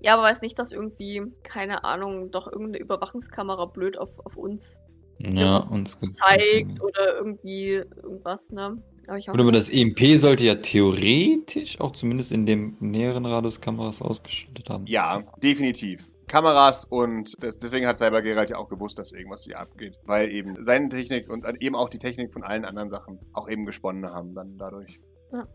Ja, 0.00 0.14
aber 0.14 0.24
weiß 0.24 0.42
nicht, 0.42 0.58
dass 0.58 0.72
irgendwie, 0.72 1.22
keine 1.42 1.84
Ahnung, 1.84 2.30
doch 2.30 2.46
irgendeine 2.46 2.78
Überwachungskamera 2.78 3.66
blöd 3.66 3.96
auf, 3.96 4.10
auf 4.24 4.36
uns 4.36 4.82
Ja, 5.18 5.58
uns 5.58 5.96
zeigt 5.96 6.80
oder 6.82 7.16
irgendwie 7.16 7.82
irgendwas, 8.02 8.50
ne? 8.50 8.82
Aber 9.06 9.18
ich 9.18 9.28
hoffe, 9.28 9.36
Gut, 9.36 9.40
aber 9.40 9.52
das 9.52 9.70
EMP 9.70 10.18
sollte 10.18 10.44
ja 10.44 10.54
theoretisch 10.56 11.80
auch 11.80 11.92
zumindest 11.92 12.32
in 12.32 12.46
dem 12.46 12.76
näheren 12.80 13.26
Radius 13.26 13.60
Kameras 13.60 14.02
ausgeschaltet 14.02 14.68
haben. 14.68 14.86
Ja, 14.86 15.22
definitiv. 15.42 16.10
Kameras 16.26 16.86
und 16.86 17.34
das, 17.42 17.58
deswegen 17.58 17.86
hat 17.86 17.98
Cyber 17.98 18.22
Geralt 18.22 18.50
ja 18.50 18.56
auch 18.56 18.68
gewusst, 18.68 18.98
dass 18.98 19.12
irgendwas 19.12 19.44
hier 19.44 19.58
abgeht. 19.58 19.98
Weil 20.04 20.32
eben 20.32 20.62
seine 20.64 20.88
Technik 20.88 21.30
und 21.30 21.46
eben 21.60 21.76
auch 21.76 21.90
die 21.90 21.98
Technik 21.98 22.32
von 22.32 22.42
allen 22.42 22.64
anderen 22.64 22.88
Sachen 22.88 23.18
auch 23.34 23.48
eben 23.48 23.66
gesponnen 23.66 24.10
haben 24.10 24.34
dann 24.34 24.56
dadurch. 24.56 25.00
Ja, 25.32 25.46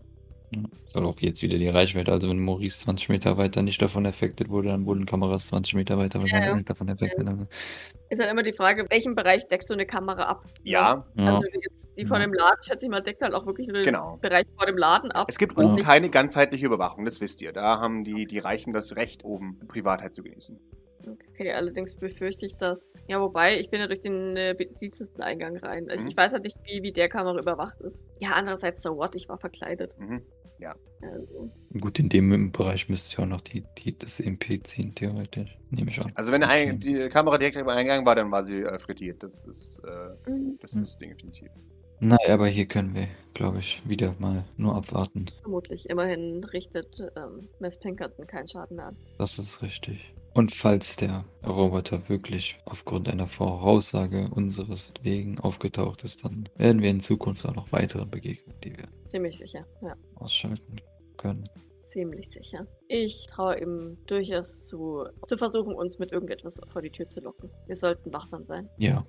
Soll 0.93 1.05
auch 1.05 1.19
jetzt 1.19 1.41
wieder 1.43 1.57
die 1.57 1.67
Reichweite. 1.69 2.11
Also 2.11 2.29
wenn 2.29 2.39
Maurice 2.39 2.79
20 2.79 3.09
Meter 3.09 3.37
weiter 3.37 3.61
nicht 3.61 3.81
davon 3.81 4.05
affected 4.05 4.49
wurde, 4.49 4.69
dann 4.69 4.85
wurden 4.85 5.05
Kameras 5.05 5.47
20 5.47 5.75
Meter 5.75 5.97
weiter 5.97 6.19
wahrscheinlich 6.19 6.47
Ja. 6.47 6.53
auch 6.53 6.57
nicht 6.57 6.69
davon 6.69 6.89
affected. 6.89 7.27
Also, 7.27 7.45
ist 8.09 8.19
halt 8.19 8.31
immer 8.31 8.41
die 8.41 8.53
Frage, 8.53 8.85
welchen 8.89 9.13
Bereich 9.13 9.47
deckt 9.47 9.67
so 9.67 9.75
eine 9.75 9.85
Kamera 9.85 10.23
ab? 10.23 10.43
Ja, 10.63 11.05
ja. 11.15 11.35
Also 11.37 11.47
jetzt 11.63 11.95
die 11.97 12.05
von 12.05 12.19
Ja. 12.21 12.25
dem 12.27 12.33
Laden, 12.33 12.57
schätze 12.63 12.85
ich 12.85 12.89
mal, 12.91 13.01
deckt 13.01 13.21
halt 13.21 13.33
auch 13.35 13.45
wirklich 13.45 13.67
nur 13.67 13.77
den 13.77 13.85
Genau. 13.85 14.17
Bereich 14.21 14.45
vor 14.57 14.65
dem 14.65 14.77
Laden 14.77 15.11
ab. 15.11 15.27
es 15.29 15.37
gibt 15.37 15.57
Ja. 15.57 15.63
oben 15.65 15.77
keine 15.77 16.09
ganzheitliche 16.09 16.65
Überwachung, 16.65 17.05
das 17.05 17.21
wisst 17.21 17.41
ihr. 17.41 17.51
Da 17.53 17.79
haben 17.79 18.03
die, 18.03 18.25
die 18.25 18.39
Reichen 18.39 18.73
das 18.73 18.95
Recht, 18.95 19.23
oben 19.23 19.59
Privatheit 19.67 20.13
zu 20.15 20.23
genießen. 20.23 20.59
Okay, 21.33 21.53
allerdings 21.53 21.95
befürchte 21.95 22.45
ich, 22.45 22.55
dass. 22.57 23.01
Ja, 23.07 23.21
wobei, 23.21 23.57
ich 23.57 23.69
bin 23.69 23.79
ja 23.79 23.87
durch 23.87 24.01
den 24.01 24.35
äh, 24.35 24.53
Bediensteteneingang 24.55 25.55
rein. 25.57 25.89
Also 25.89 26.03
Mhm. 26.03 26.09
ich 26.09 26.17
weiß 26.17 26.33
halt 26.33 26.43
nicht, 26.43 26.57
wie, 26.65 26.83
wie 26.83 26.91
der 26.91 27.07
Kamera 27.07 27.39
überwacht 27.39 27.79
ist. 27.81 28.03
Ja, 28.19 28.31
andererseits, 28.35 28.81
so 28.83 28.97
what, 28.97 29.15
ich 29.15 29.29
war 29.29 29.37
verkleidet. 29.37 29.95
Mhm. 29.97 30.21
Also. 31.01 31.49
Gut, 31.79 31.97
in 31.99 32.09
dem 32.09 32.51
Bereich 32.51 32.89
müsste 32.89 33.13
ich 33.13 33.19
auch 33.19 33.25
noch 33.29 33.41
die, 33.41 33.63
die, 33.77 33.97
das 33.97 34.19
EMP 34.19 34.65
ziehen, 34.67 34.93
theoretisch. 34.93 35.57
Nehme 35.69 35.89
ich 35.91 35.99
an. 36.01 36.11
Also 36.15 36.31
wenn 36.31 36.43
ein, 36.43 36.77
die 36.79 37.07
Kamera 37.09 37.37
direkt 37.37 37.55
am 37.57 37.69
Eingang 37.69 38.05
war, 38.05 38.15
dann 38.15 38.29
war 38.31 38.43
sie 38.43 38.61
äh, 38.63 38.77
frittiert. 38.77 39.23
Das 39.23 39.45
ist, 39.45 39.81
äh, 39.85 40.29
mhm, 40.29 40.57
das 40.61 40.75
Mhm. 40.75 40.81
ist 40.81 40.97
definitiv. 40.97 41.47
Naja, 42.01 42.33
aber 42.33 42.47
hier 42.47 42.65
können 42.65 42.95
wir, 42.95 43.07
glaube 43.33 43.59
ich, 43.59 43.81
wieder 43.85 44.15
mal 44.19 44.45
nur 44.57 44.75
abwarten. 44.75 45.25
Vermutlich. 45.41 45.89
Immerhin 45.89 46.43
richtet 46.45 47.01
ähm, 47.15 47.47
Miss 47.59 47.77
Pinkerton 47.77 48.25
keinen 48.27 48.47
Schaden 48.47 48.77
mehr 48.77 48.87
an. 48.87 48.97
Das 49.17 49.37
ist 49.39 49.61
richtig. 49.61 50.13
Und 50.39 50.55
falls 50.55 50.95
der 50.95 51.25
Roboter 51.45 52.07
wirklich 52.07 52.57
aufgrund 52.63 53.09
einer 53.09 53.27
Voraussage 53.27 54.29
unseres 54.31 54.93
wegen 55.01 55.37
aufgetaucht 55.37 56.05
ist, 56.05 56.23
dann 56.23 56.47
werden 56.55 56.81
wir 56.81 56.89
in 56.91 57.01
Zukunft 57.01 57.45
auch 57.45 57.53
noch 57.53 57.69
weitere 57.73 58.05
Begegnungen, 58.05 58.57
die 58.63 58.77
wir 58.77 58.87
Ziemlich 59.03 59.37
sicher, 59.37 59.65
ja. 59.81 59.93
ausschalten 60.15 60.77
können. 61.17 61.43
Ziemlich 61.81 62.29
sicher. 62.29 62.65
Ich 62.87 63.27
traue 63.27 63.59
ihm 63.59 63.97
durchaus 64.07 64.69
zu, 64.69 65.07
zu 65.27 65.35
versuchen, 65.35 65.75
uns 65.75 65.99
mit 65.99 66.13
irgendetwas 66.13 66.61
vor 66.71 66.81
die 66.81 66.89
Tür 66.89 67.05
zu 67.05 67.19
locken. 67.19 67.51
Wir 67.65 67.75
sollten 67.75 68.13
wachsam 68.13 68.41
sein. 68.41 68.69
Ja. 68.77 69.05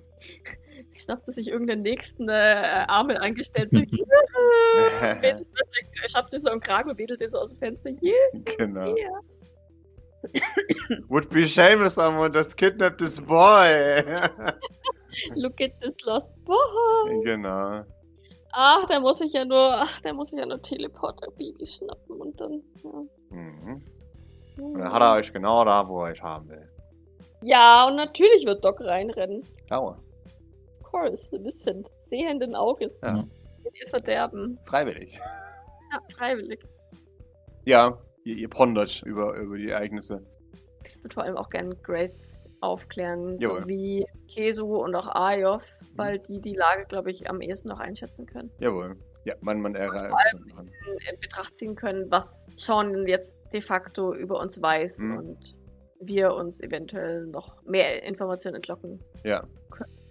Schnappte 0.97 1.31
sich 1.31 1.47
irgendeinen 1.47 1.83
nächsten 1.83 2.27
äh, 2.27 2.83
Arme 2.89 3.21
angestellt, 3.21 3.71
so, 3.71 3.79
yeah! 3.79 5.21
wedelt, 5.21 5.47
schnappt 6.07 6.31
sich 6.31 6.41
so 6.41 6.49
einen 6.49 6.59
Kragen 6.59 6.89
und 6.89 6.97
wedelt 6.97 7.21
den 7.21 7.31
so 7.31 7.39
aus 7.39 7.51
dem 7.51 7.57
Fenster. 7.59 7.91
Yeah, 8.01 8.41
genau. 8.57 8.97
yeah. 8.97 9.21
Would 11.09 11.29
be 11.29 11.47
shame 11.47 11.83
if 11.83 11.93
someone 11.93 12.31
just 12.31 12.57
kidnapped 12.57 12.99
this 12.99 13.19
boy. 13.19 14.03
Look 15.35 15.59
at 15.61 15.79
this 15.81 15.97
lost 16.05 16.31
boy. 16.45 17.23
genau. 17.25 17.83
Ach, 18.53 18.85
da 18.87 18.99
muss 18.99 19.21
ich 19.21 19.33
ja 19.33 19.45
nur, 19.45 19.81
ach, 19.81 20.01
da 20.01 20.13
muss 20.13 20.33
ich 20.33 20.39
ja 20.39 20.45
nur 20.45 20.61
Teleporter-Baby 20.61 21.65
schnappen 21.65 22.19
und 22.19 22.39
dann, 22.39 22.61
ja. 22.83 23.03
Mhm. 23.29 23.81
Und 24.59 24.73
dann 24.77 24.91
hat 24.91 25.01
er 25.01 25.13
euch 25.13 25.31
genau 25.31 25.63
da, 25.63 25.87
wo 25.87 26.03
er 26.03 26.11
euch 26.11 26.21
haben 26.21 26.49
will. 26.49 26.69
Ja, 27.43 27.87
und 27.87 27.95
natürlich 27.95 28.45
wird 28.45 28.63
Doc 28.63 28.81
reinrennen. 28.81 29.43
Dauer. 29.69 29.97
Of 30.81 30.91
course, 30.91 31.31
wissend, 31.43 31.87
sehenden 31.99 32.55
Auges. 32.55 32.99
Ja. 33.01 33.25
Wird 33.63 33.79
ihr 33.79 33.87
verderben. 33.87 34.59
Freiwillig. 34.65 35.17
Ja, 35.91 35.99
freiwillig. 36.13 36.59
Ja, 37.65 37.97
ihr, 38.23 38.37
ihr 38.37 38.49
pondert 38.49 39.01
über, 39.03 39.35
über 39.37 39.57
die 39.57 39.69
Ereignisse. 39.69 40.23
Ich 40.85 40.95
würde 41.03 41.13
vor 41.13 41.23
allem 41.23 41.37
auch 41.37 41.49
gerne 41.49 41.75
Grace 41.77 42.39
aufklären, 42.61 43.37
Jawohl. 43.39 43.61
sowie 43.61 44.05
Kesu 44.33 44.75
und 44.77 44.95
auch 44.95 45.07
Ayov, 45.15 45.63
weil 45.95 46.19
die 46.19 46.39
die 46.39 46.53
Lage, 46.55 46.85
glaube 46.87 47.11
ich, 47.11 47.29
am 47.29 47.41
ehesten 47.41 47.69
noch 47.69 47.79
einschätzen 47.79 48.25
können. 48.25 48.51
Jawohl. 48.59 48.95
Ja, 49.25 49.35
man, 49.41 49.61
man 49.61 49.75
vor 49.75 49.83
erreicht. 49.95 50.35
In 50.35 51.19
Betracht 51.19 51.55
ziehen 51.55 51.75
können, 51.75 52.09
was 52.09 52.47
Sean 52.55 53.07
jetzt 53.07 53.37
de 53.53 53.61
facto 53.61 54.13
über 54.15 54.39
uns 54.39 54.59
weiß 54.61 54.99
Mhm. 55.03 55.17
und 55.17 55.55
wir 55.99 56.33
uns 56.33 56.61
eventuell 56.61 57.27
noch 57.27 57.63
mehr 57.63 58.01
Informationen 58.03 58.55
entlocken 58.55 58.99
Ja. 59.23 59.43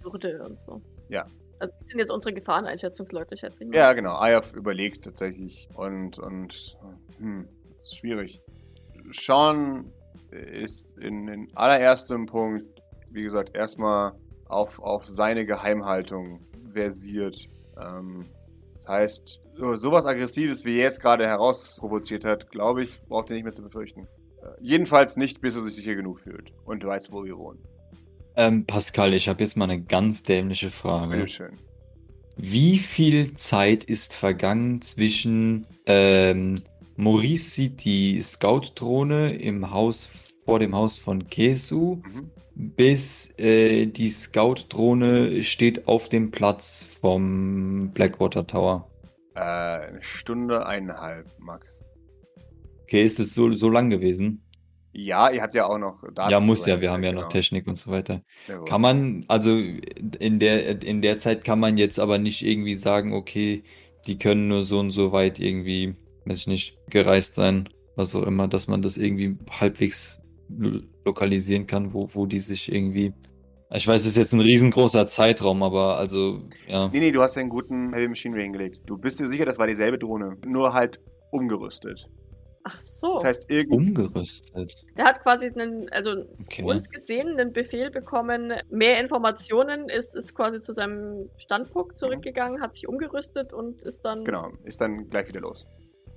würde 0.03 0.43
und 0.45 0.59
so. 0.61 0.81
Ja. 1.09 1.27
Also 1.59 1.75
das 1.79 1.89
sind 1.89 1.99
jetzt 1.99 2.11
unsere 2.13 2.33
Gefahreneinschätzungsleute, 2.33 3.37
schätze 3.37 3.65
ich 3.65 3.71
mal. 3.71 3.77
Ja, 3.77 3.93
genau. 3.93 4.17
Ayaf 4.19 4.55
überlegt 4.55 5.05
tatsächlich 5.05 5.69
und, 5.75 6.19
und 6.21 6.79
hm, 7.19 7.49
ist 7.83 7.97
schwierig. 7.97 8.41
Sean 9.11 9.93
ist 10.31 10.97
in, 10.99 11.29
in 11.29 11.49
allererstem 11.57 12.27
Punkt, 12.27 12.65
wie 13.11 13.23
gesagt, 13.23 13.57
erstmal 13.57 14.13
auf, 14.47 14.81
auf 14.81 15.07
seine 15.07 15.47
Geheimhaltung 15.47 16.41
versiert. 16.69 17.49
Ähm, 17.81 18.27
das 18.75 18.89
heißt, 18.89 19.41
so, 19.55 19.75
sowas 19.77 20.07
Aggressives, 20.07 20.65
wie 20.65 20.79
er 20.79 20.85
jetzt 20.85 21.01
gerade 21.01 21.27
herausprovoziert 21.27 22.25
hat, 22.25 22.51
glaube 22.51 22.85
ich, 22.85 23.03
braucht 23.09 23.31
er 23.31 23.35
nicht 23.35 23.45
mehr 23.45 23.53
zu 23.53 23.63
befürchten. 23.63 24.07
Äh, 24.43 24.49
jedenfalls 24.61 25.17
nicht, 25.17 25.41
bis 25.41 25.57
er 25.57 25.63
sich 25.63 25.75
sicher 25.75 25.95
genug 25.95 26.21
fühlt 26.21 26.53
und 26.65 26.85
weiß, 26.85 27.13
wo 27.13 27.25
wir 27.25 27.37
wohnen. 27.37 27.59
Ähm, 28.37 28.65
Pascal, 28.65 29.13
ich 29.13 29.29
habe 29.29 29.43
jetzt 29.43 29.57
mal 29.57 29.65
eine 29.65 29.83
ganz 29.83 30.23
dämliche 30.23 30.71
Frage. 30.71 31.17
Bitteschön. 31.17 31.59
Wie 32.37 32.79
viel 32.79 33.35
Zeit 33.35 33.85
ist 33.85 34.15
vergangen 34.15 34.81
zwischen 34.81 35.67
ähm, 35.85 36.55
Maurice 37.01 37.51
sieht 37.51 37.85
die 37.85 38.21
Scout-Drohne 38.23 39.35
im 39.35 39.71
Haus 39.71 40.09
vor 40.45 40.59
dem 40.59 40.75
Haus 40.75 40.97
von 40.97 41.27
Kesu, 41.29 41.97
Mhm. 42.05 42.31
bis 42.55 43.33
äh, 43.39 43.87
die 43.87 44.11
Scout-Drohne 44.11 45.43
steht 45.43 45.89
auf 45.89 46.09
dem 46.09 46.31
Platz 46.31 46.85
vom 47.01 47.91
Blackwater 47.95 48.47
Tower? 48.47 48.89
Äh, 49.35 49.41
eine 49.41 50.03
Stunde, 50.03 50.67
eineinhalb, 50.67 51.27
Max. 51.39 51.83
Okay, 52.83 53.05
ist 53.05 53.21
es 53.21 53.35
so, 53.35 53.53
so 53.53 53.69
lang 53.71 53.89
gewesen? 53.91 54.43
Ja, 54.93 55.31
ihr 55.31 55.41
habt 55.41 55.55
ja 55.55 55.67
auch 55.67 55.79
noch 55.79 56.03
Daten. 56.13 56.33
ja, 56.33 56.41
muss 56.41 56.67
ja, 56.67 56.81
wir 56.81 56.91
haben 56.91 57.05
ja 57.05 57.13
noch 57.13 57.23
genau. 57.23 57.29
Technik 57.31 57.69
und 57.69 57.77
so 57.77 57.93
weiter. 57.93 58.23
Jawohl. 58.49 58.65
Kann 58.65 58.81
man, 58.81 59.25
also 59.29 59.57
in 59.57 60.41
der, 60.41 60.83
in 60.83 61.01
der 61.01 61.19
Zeit 61.21 61.45
kann 61.45 61.61
man 61.61 61.77
jetzt 61.79 62.01
aber 62.01 62.19
nicht 62.19 62.45
irgendwie 62.45 62.75
sagen, 62.75 63.13
okay, 63.15 63.63
die 64.09 64.19
können 64.19 64.49
nur 64.49 64.65
so 64.65 64.81
und 64.81 64.91
so 64.91 65.13
weit 65.13 65.39
irgendwie, 65.39 65.95
weiß 66.25 66.39
ich 66.39 66.47
nicht, 66.47 66.79
gereist 66.89 67.35
sein, 67.35 67.69
was 67.97 68.15
auch 68.15 68.23
immer, 68.23 68.49
dass 68.49 68.69
man 68.69 68.83
das 68.83 68.97
irgendwie 68.97 69.37
halbwegs 69.51 70.21
lo- 70.49 70.81
lokalisieren 71.05 71.67
kann, 71.67 71.93
wo, 71.93 72.09
wo 72.13 72.27
die 72.27 72.41
sich 72.41 72.73
irgendwie. 72.73 73.13
Ich 73.73 73.87
weiß, 73.87 74.01
es 74.03 74.09
ist 74.09 74.17
jetzt 74.17 74.33
ein 74.33 74.41
riesengroßer 74.41 75.07
Zeitraum, 75.07 75.63
aber 75.63 75.97
also, 75.97 76.41
ja. 76.67 76.89
Nee, 76.89 76.99
nee, 77.01 77.13
du 77.13 77.23
hast 77.23 77.37
ja 77.37 77.41
einen 77.41 77.51
guten 77.51 77.93
Heavy 77.95 78.09
Machinery 78.09 78.43
hingelegt. 78.43 78.81
Du 78.87 78.99
bist 78.99 79.21
dir 79.21 79.29
sicher, 79.29 79.45
das 79.45 79.59
war 79.59 79.69
dieselbe 79.69 79.97
Drohne, 79.97 80.37
nur 80.45 80.73
halt 80.73 80.99
umgerüstet. 81.31 82.09
Ach 82.65 82.79
so. 82.81 83.15
Das 83.15 83.25
heißt, 83.25 83.51
irgend 83.51 83.73
Umgerüstet. 83.73 84.75
Der 84.97 85.05
hat 85.05 85.23
quasi 85.23 85.47
einen, 85.47 85.89
also 85.91 86.25
Okay. 86.43 86.63
uns 86.65 86.91
gesehen, 86.91 87.37
den 87.39 87.53
Befehl 87.53 87.91
bekommen, 87.91 88.53
mehr 88.71 89.01
Informationen, 89.01 89.89
ist, 89.89 90.15
ist 90.17 90.35
quasi 90.35 90.61
zu 90.61 90.73
seinem 90.73 91.31
Standpunkt 91.37 91.97
zurückgegangen, 91.97 92.61
hat 92.61 92.75
sich 92.75 92.87
umgerüstet 92.89 93.53
und 93.53 93.83
ist 93.85 94.05
dann. 94.05 94.25
genau, 94.25 94.51
ist 94.65 94.81
dann 94.81 95.09
gleich 95.09 95.29
wieder 95.29 95.41
los. 95.41 95.65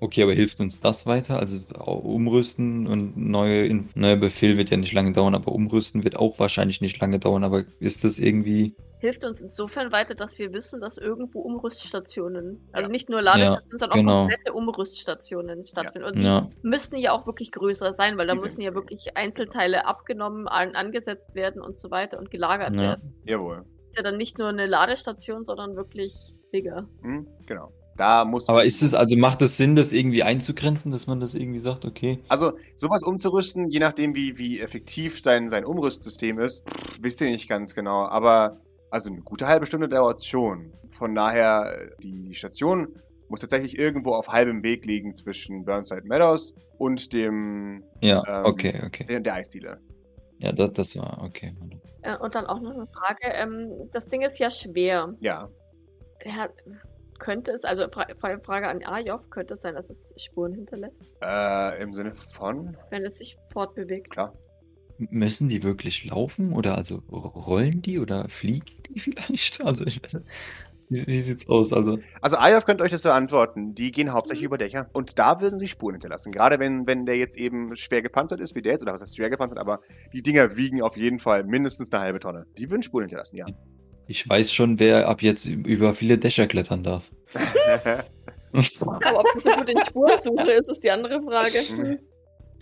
Okay, 0.03 0.21
aber 0.23 0.33
hilft 0.33 0.59
uns 0.59 0.81
das 0.81 1.05
weiter? 1.05 1.39
Also 1.39 1.59
umrüsten 1.85 2.87
und 2.87 3.15
neue, 3.15 3.85
neuer 3.95 4.17
Befehl 4.17 4.57
wird 4.57 4.69
ja 4.69 4.75
nicht 4.75 4.91
lange 4.91 5.13
dauern, 5.13 5.33
aber 5.33 5.53
umrüsten 5.53 6.03
wird 6.03 6.17
auch 6.17 6.37
wahrscheinlich 6.39 6.81
nicht 6.81 6.99
lange 6.99 7.19
dauern. 7.19 7.45
Aber 7.45 7.63
ist 7.79 8.03
das 8.03 8.19
irgendwie. 8.19 8.75
Hilft 8.99 9.23
uns 9.23 9.41
insofern 9.41 9.93
weiter, 9.93 10.13
dass 10.13 10.39
wir 10.39 10.51
wissen, 10.51 10.81
dass 10.81 10.97
irgendwo 10.97 11.39
Umrüststationen, 11.39 12.59
also 12.73 12.87
Ja. 12.87 12.91
nicht 12.91 13.07
nur 13.09 13.21
Ladestationen, 13.21 13.77
sondern 13.77 13.99
genau. 13.99 14.11
auch 14.11 14.19
komplette 14.27 14.51
Umrüststationen 14.51 15.63
stattfinden. 15.63 16.05
Und 16.05 16.19
die 16.19 16.23
Ja, 16.23 16.49
müssen 16.63 16.97
ja 16.97 17.13
auch 17.13 17.25
wirklich 17.25 17.53
größer 17.53 17.93
sein, 17.93 18.17
weil 18.17 18.27
da 18.27 18.33
Die 18.33 18.41
müssen 18.41 18.59
ja 18.59 18.73
wirklich 18.75 19.15
Einzelteile 19.15 19.85
abgenommen, 19.85 20.49
an, 20.49 20.75
angesetzt 20.75 21.33
werden 21.33 21.61
und 21.61 21.77
so 21.77 21.91
weiter 21.91 22.19
und 22.19 22.29
gelagert 22.29 22.75
Ja. 22.75 22.81
werden. 22.81 23.13
Jawohl. 23.23 23.63
Ist 23.87 23.95
ja 23.95 24.03
dann 24.03 24.17
nicht 24.17 24.37
nur 24.37 24.49
eine 24.49 24.65
Ladestation, 24.65 25.45
sondern 25.45 25.77
wirklich 25.77 26.13
bigger. 26.51 26.89
Hm, 27.03 27.25
genau. 27.47 27.71
Da 27.95 28.25
muss. 28.25 28.49
aber 28.49 28.65
ist 28.65 28.81
es, 28.81 28.93
also 28.93 29.15
macht 29.17 29.41
es 29.43 29.57
Sinn, 29.57 29.75
das 29.75 29.93
irgendwie 29.93 30.23
einzugrenzen, 30.23 30.91
dass 30.91 31.05
man 31.05 31.19
das 31.19 31.35
irgendwie 31.35 31.59
sagt, 31.59 31.85
okay. 31.85 32.19
Also, 32.27 32.53
sowas 32.75 33.03
umzurüsten, 33.03 33.69
je 33.69 33.79
nachdem, 33.79 34.15
wie, 34.15 34.37
wie 34.37 34.59
effektiv 34.59 35.21
sein, 35.21 35.47
sein 35.49 35.63
Umrüstsystem 35.63 36.39
ist, 36.39 36.67
pff, 36.67 36.97
wisst 37.01 37.21
ihr 37.21 37.29
nicht 37.29 37.47
ganz 37.47 37.75
genau. 37.75 38.05
Aber, 38.07 38.59
also 38.89 39.11
eine 39.11 39.21
gute 39.21 39.47
halbe 39.47 39.65
Stunde 39.65 39.87
dauert 39.87 40.17
es 40.17 40.25
schon. 40.25 40.73
Von 40.89 41.13
daher, 41.13 41.91
die 42.01 42.33
Station 42.33 42.87
muss 43.29 43.41
tatsächlich 43.41 43.77
irgendwo 43.77 44.11
auf 44.13 44.27
halbem 44.29 44.63
Weg 44.63 44.85
liegen 44.85 45.13
zwischen 45.13 45.65
Burnside 45.65 46.03
Meadows 46.05 46.53
und 46.77 47.13
dem 47.13 47.83
Ja, 48.01 48.23
Ähm, 48.27 48.45
okay, 48.45 48.81
okay. 48.85 49.05
der, 49.05 49.19
der 49.19 49.35
Eisdealer. 49.35 49.77
Ja, 50.39 50.51
das, 50.51 50.73
das 50.73 50.97
war 50.97 51.21
okay. 51.23 51.55
Äh, 52.01 52.17
und 52.17 52.35
dann 52.35 52.45
auch 52.45 52.59
noch 52.59 52.73
eine 52.73 52.87
Frage. 52.87 53.33
Ähm, 53.33 53.89
das 53.91 54.07
Ding 54.07 54.21
ist 54.21 54.39
ja 54.39 54.49
schwer. 54.49 55.13
Ja. 55.19 55.49
Ja, 56.25 56.47
könnte 57.23 57.51
es, 57.51 57.63
also 57.63 57.87
Fra 57.89 58.05
Fra- 58.15 58.39
Frage 58.41 58.67
an 58.67 58.83
Ajov, 58.83 59.29
könnte 59.29 59.53
es 59.53 59.61
sein, 59.61 59.75
dass 59.75 59.89
es 59.89 60.13
Spuren 60.17 60.53
hinterlässt, 60.53 61.03
Äh, 61.23 61.81
Im 61.81 61.93
Sinne 61.93 62.13
von, 62.15 62.77
wenn 62.89 63.05
es 63.05 63.17
sich 63.17 63.37
fortbewegt? 63.51 64.09
klar. 64.11 64.33
Müssen 64.97 65.49
die 65.49 65.63
wirklich 65.63 66.05
laufen 66.05 66.53
oder 66.53 66.77
also 66.77 66.97
ro- 67.11 67.27
rollen 67.39 67.81
die 67.81 67.97
oder 67.99 68.29
fliegen 68.29 68.65
die 68.89 68.99
vielleicht? 68.99 69.63
Also 69.65 69.85
ich 69.85 70.03
weiß 70.03 70.13
nicht. 70.15 70.27
Wie, 70.89 71.07
wie 71.07 71.19
sieht's 71.19 71.47
aus? 71.47 71.73
Also, 71.73 71.97
Also 72.21 72.37
Ayov 72.37 72.65
könnte 72.65 72.83
euch 72.83 72.91
das 72.91 73.01
so 73.01 73.09
antworten. 73.09 73.73
Die 73.73 73.91
gehen 73.91 74.11
hauptsächlich 74.13 74.45
über 74.45 74.57
Dächer. 74.57 74.89
Und 74.93 75.17
da 75.17 75.39
würden 75.41 75.57
sie 75.57 75.67
Spuren 75.67 75.95
hinterlassen. 75.95 76.31
Gerade 76.31 76.59
wenn, 76.59 76.85
wenn 76.85 77.05
der 77.05 77.17
jetzt 77.17 77.37
eben 77.37 77.75
schwer 77.75 78.01
gepanzert 78.03 78.39
ist, 78.41 78.53
wie 78.53 78.61
der 78.61 78.73
jetzt, 78.73 78.83
oder 78.83 78.93
was 78.93 79.01
heißt 79.01 79.15
schwer 79.15 79.29
gepanzert, 79.31 79.57
aber 79.59 79.79
die 80.13 80.21
Dinger 80.21 80.55
wiegen 80.57 80.81
auf 80.83 80.95
jeden 80.97 81.19
Fall 81.19 81.43
mindestens 81.45 81.91
eine 81.91 82.01
halbe 82.03 82.19
Tonne. 82.19 82.45
Die 82.57 82.69
würden 82.69 82.83
Spuren 82.83 83.03
hinterlassen, 83.03 83.37
ja. 83.37 83.45
Ich 84.07 84.27
weiß 84.27 84.51
schon, 84.53 84.79
wer 84.79 85.07
ab 85.07 85.21
jetzt 85.21 85.45
über 85.45 85.93
viele 85.95 86.17
Dächer 86.17 86.47
klettern 86.47 86.83
darf. 86.83 87.11
Aber 88.53 89.19
ob 89.19 89.27
ich 89.35 89.43
so 89.43 89.51
gut 89.51 89.69
in 89.69 89.77
Spurensuche 89.79 90.51
ist, 90.51 90.69
ist 90.69 90.83
die 90.83 90.91
andere 90.91 91.21
Frage. 91.21 91.99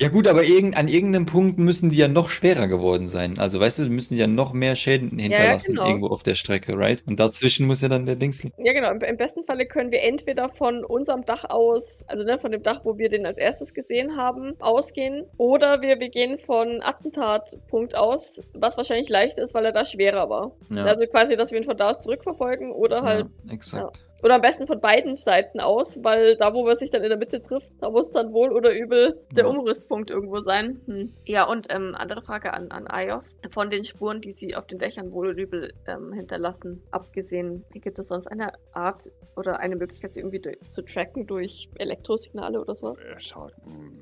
Ja 0.01 0.07
gut, 0.07 0.27
aber 0.27 0.43
irgend, 0.43 0.75
an 0.77 0.87
irgendeinem 0.87 1.27
Punkt 1.27 1.59
müssen 1.59 1.91
die 1.91 1.97
ja 1.97 2.07
noch 2.07 2.31
schwerer 2.31 2.67
geworden 2.67 3.07
sein. 3.07 3.37
Also 3.37 3.59
weißt 3.59 3.77
du, 3.77 3.83
die 3.83 3.91
müssen 3.91 4.17
ja 4.17 4.25
noch 4.25 4.51
mehr 4.51 4.75
Schäden 4.75 5.19
hinterlassen 5.19 5.73
genau. 5.73 5.85
irgendwo 5.85 6.07
auf 6.07 6.23
der 6.23 6.33
Strecke, 6.33 6.75
right? 6.75 7.03
Und 7.05 7.19
dazwischen 7.19 7.67
muss 7.67 7.83
ja 7.83 7.87
dann 7.87 8.07
der 8.07 8.15
Dings 8.15 8.41
liegen. 8.41 8.55
Ja, 8.65 8.73
genau. 8.73 8.89
Im, 8.89 8.99
Im 9.01 9.17
besten 9.17 9.43
Falle 9.43 9.67
können 9.67 9.91
wir 9.91 10.01
entweder 10.01 10.49
von 10.49 10.83
unserem 10.83 11.23
Dach 11.23 11.45
aus, 11.47 12.03
also 12.07 12.23
ne, 12.23 12.39
von 12.39 12.51
dem 12.51 12.63
Dach, 12.63 12.79
wo 12.83 12.97
wir 12.97 13.09
den 13.09 13.27
als 13.27 13.37
erstes 13.37 13.75
gesehen 13.75 14.17
haben, 14.17 14.59
ausgehen, 14.59 15.25
oder 15.37 15.83
wir, 15.83 15.99
wir 15.99 16.09
gehen 16.09 16.39
von 16.39 16.81
Attentatpunkt 16.81 17.95
aus, 17.95 18.41
was 18.55 18.77
wahrscheinlich 18.77 19.09
leichter 19.09 19.43
ist, 19.43 19.53
weil 19.53 19.65
er 19.65 19.71
da 19.71 19.85
schwerer 19.85 20.31
war. 20.31 20.51
Ja, 20.71 20.83
Also 20.83 21.05
quasi, 21.05 21.35
dass 21.35 21.51
wir 21.51 21.59
ihn 21.59 21.63
von 21.63 21.77
da 21.77 21.91
aus 21.91 21.99
zurückverfolgen 21.99 22.71
oder 22.71 23.03
halt 23.03 23.27
ja, 23.45 23.53
exakt. 23.53 24.03
Oder 24.23 24.35
am 24.35 24.41
besten 24.41 24.67
von 24.67 24.79
beiden 24.79 25.15
Seiten 25.15 25.59
aus, 25.59 26.03
weil 26.03 26.35
da, 26.35 26.53
wo 26.53 26.63
man 26.63 26.75
sich 26.75 26.91
dann 26.91 27.03
in 27.03 27.09
der 27.09 27.17
Mitte 27.17 27.41
trifft, 27.41 27.73
da 27.79 27.89
muss 27.89 28.11
dann 28.11 28.33
wohl 28.33 28.51
oder 28.51 28.71
übel 28.71 29.19
der 29.31 29.45
Ja. 29.45 29.49
Umrüstpunkt 29.91 30.09
irgendwo 30.09 30.39
sein. 30.39 30.81
Hm. 30.85 31.13
Ja, 31.25 31.45
und 31.45 31.67
ähm, 31.69 31.93
andere 31.95 32.21
Frage 32.21 32.53
an, 32.53 32.71
an 32.71 32.87
Ayov. 32.87 33.25
Von 33.49 33.69
den 33.69 33.83
Spuren, 33.83 34.21
die 34.21 34.31
sie 34.31 34.55
auf 34.55 34.67
den 34.67 34.79
Dächern 34.79 35.11
wohl 35.11 35.29
oder 35.29 35.37
übel 35.41 35.73
ähm, 35.87 36.13
hinterlassen, 36.13 36.81
abgesehen, 36.91 37.63
gibt 37.73 37.99
es 37.99 38.07
sonst 38.07 38.27
eine 38.27 38.53
Art 38.73 39.11
oder 39.35 39.59
eine 39.59 39.75
Möglichkeit, 39.75 40.13
sie 40.13 40.21
irgendwie 40.21 40.41
zu 40.69 40.81
tracken 40.83 41.27
durch 41.27 41.69
Elektrosignale 41.75 42.59
oder 42.59 42.75
sowas? 42.75 43.01
Er 43.01 43.19
schaut 43.19 43.53
hm, 43.63 44.01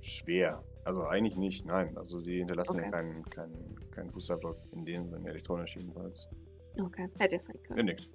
schwer. 0.00 0.62
Also 0.84 1.02
eigentlich 1.04 1.36
nicht, 1.36 1.66
nein. 1.66 1.96
Also 1.96 2.18
sie 2.18 2.38
hinterlassen 2.38 2.76
Okay. 2.76 2.84
ja 2.84 2.90
keinen, 2.90 3.24
keinen, 3.24 3.90
keinen 3.90 4.10
Fußabdruck 4.10 4.58
in 4.72 4.84
dem 4.84 5.08
Sinne, 5.08 5.30
elektronisch 5.30 5.76
jedenfalls. 5.76 6.28
Okay, 6.80 7.08
hätte 7.18 7.36
ja 7.36 7.38
sein 7.38 7.56
können. 7.62 7.86
nickt. 7.86 8.08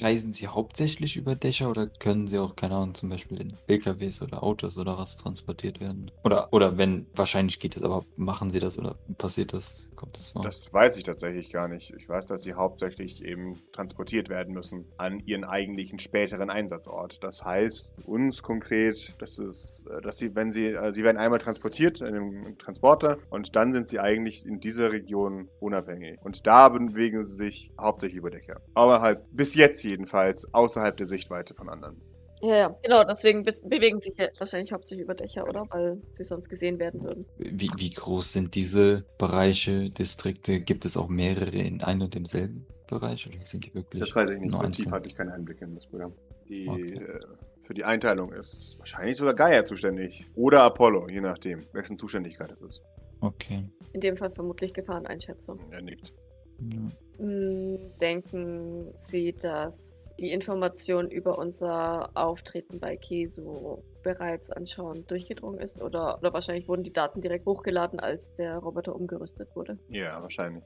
Reisen 0.00 0.32
sie 0.32 0.48
hauptsächlich 0.48 1.16
über 1.16 1.34
Dächer 1.34 1.70
oder 1.70 1.86
können 1.86 2.26
sie 2.26 2.38
auch, 2.38 2.56
keine 2.56 2.74
Ahnung, 2.74 2.94
zum 2.94 3.08
Beispiel 3.08 3.40
in 3.40 3.56
LKWs 3.66 4.22
oder 4.22 4.42
Autos 4.42 4.78
oder 4.78 4.98
was 4.98 5.16
transportiert 5.16 5.80
werden? 5.80 6.10
Oder, 6.22 6.48
oder 6.52 6.76
wenn, 6.78 7.06
wahrscheinlich 7.14 7.60
geht 7.60 7.76
es, 7.76 7.82
aber 7.82 8.04
machen 8.16 8.50
sie 8.50 8.58
das 8.58 8.78
oder 8.78 8.96
passiert 9.18 9.52
das? 9.52 9.88
Kommt 9.96 10.18
das 10.18 10.30
vor? 10.30 10.42
Das 10.42 10.72
weiß 10.72 10.96
ich 10.96 11.04
tatsächlich 11.04 11.50
gar 11.50 11.68
nicht. 11.68 11.94
Ich 11.96 12.08
weiß, 12.08 12.26
dass 12.26 12.42
sie 12.42 12.54
hauptsächlich 12.54 13.24
eben 13.24 13.60
transportiert 13.72 14.28
werden 14.28 14.52
müssen 14.54 14.86
an 14.96 15.20
ihren 15.20 15.44
eigentlichen 15.44 15.98
späteren 15.98 16.50
Einsatzort. 16.50 17.22
Das 17.22 17.44
heißt, 17.44 17.92
uns 18.04 18.42
konkret, 18.42 19.14
das 19.18 19.38
ist, 19.38 19.86
dass 20.02 20.18
sie, 20.18 20.34
wenn 20.34 20.50
sie, 20.50 20.72
äh, 20.72 20.92
sie 20.92 21.04
werden 21.04 21.18
einmal 21.18 21.38
transportiert 21.38 22.00
in 22.00 22.08
einem 22.08 22.58
Transporter 22.58 23.18
und 23.30 23.56
dann 23.56 23.72
sind 23.72 23.88
sie 23.88 24.00
eigentlich 24.00 24.44
in 24.44 24.60
dieser 24.60 24.92
Region 24.92 25.48
unabhängig. 25.60 26.18
Und 26.22 26.46
da 26.46 26.68
bewegen 26.68 27.22
sie 27.22 27.36
sich 27.36 27.70
hauptsächlich 27.80 28.18
über 28.18 28.30
Dächer. 28.30 28.60
Aber 28.74 29.00
halt 29.00 29.20
bis 29.32 29.43
jetzt 29.52 29.82
jedenfalls 29.84 30.48
außerhalb 30.54 30.96
der 30.96 31.06
Sichtweite 31.06 31.52
von 31.52 31.68
anderen. 31.68 32.00
Ja, 32.40 32.56
ja, 32.56 32.78
genau, 32.82 33.04
deswegen 33.04 33.42
bis, 33.42 33.62
bewegen 33.62 33.98
sich 33.98 34.14
ja 34.18 34.28
wahrscheinlich 34.38 34.72
hauptsächlich 34.72 35.04
über 35.04 35.14
Dächer, 35.14 35.46
oder? 35.48 35.64
Weil 35.70 36.00
sie 36.12 36.24
sonst 36.24 36.48
gesehen 36.48 36.78
werden 36.78 37.02
würden. 37.02 37.24
Wie, 37.38 37.70
wie 37.76 37.90
groß 37.90 38.32
sind 38.32 38.54
diese 38.54 39.04
Bereiche, 39.18 39.88
Distrikte? 39.90 40.60
Gibt 40.60 40.84
es 40.84 40.96
auch 40.96 41.08
mehrere 41.08 41.56
in 41.56 41.82
einem 41.82 42.02
und 42.02 42.14
demselben 42.14 42.66
Bereich? 42.88 43.26
Oder 43.26 43.46
sind 43.46 43.64
die 43.64 43.74
wirklich 43.74 44.00
Das 44.00 44.14
weiß 44.14 44.30
ich 44.30 44.40
nicht. 44.40 44.52
So 44.52 44.62
tief 44.68 44.90
hatte 44.90 45.08
ich 45.08 45.14
keinen 45.14 45.30
Einblick 45.30 45.60
in 45.62 45.74
das 45.74 45.86
Programm. 45.86 46.12
Die, 46.48 46.68
Okay. 46.68 46.94
äh, 47.02 47.20
für 47.62 47.72
die 47.72 47.84
Einteilung 47.84 48.30
ist 48.32 48.76
wahrscheinlich 48.78 49.16
sogar 49.16 49.32
Gaia 49.32 49.64
zuständig. 49.64 50.26
Oder 50.34 50.64
Apollo, 50.64 51.08
je 51.08 51.22
nachdem, 51.22 51.64
wessen 51.72 51.96
Zuständigkeit 51.96 52.50
es 52.52 52.60
ist. 52.60 52.82
Okay. 53.20 53.66
In 53.94 54.00
dem 54.02 54.16
Fall 54.16 54.28
vermutlich 54.28 54.74
Gefahreneinschätzung. 54.74 55.58
Er 55.70 55.80
nickt. 55.80 56.12
Ja. 56.60 56.88
Denken 57.18 58.92
Sie, 58.96 59.32
dass 59.32 60.14
die 60.18 60.30
Information 60.32 61.10
über 61.10 61.38
unser 61.38 62.10
Auftreten 62.14 62.80
bei 62.80 62.96
Keso 62.96 63.84
bereits 64.02 64.50
anschauend 64.50 65.10
durchgedrungen 65.10 65.60
ist? 65.60 65.80
Oder, 65.82 66.18
oder 66.18 66.32
wahrscheinlich 66.32 66.68
wurden 66.68 66.82
die 66.82 66.92
Daten 66.92 67.20
direkt 67.20 67.46
hochgeladen, 67.46 68.00
als 68.00 68.32
der 68.32 68.58
Roboter 68.58 68.94
umgerüstet 68.94 69.54
wurde? 69.54 69.78
Ja, 69.88 70.20
wahrscheinlich. 70.22 70.64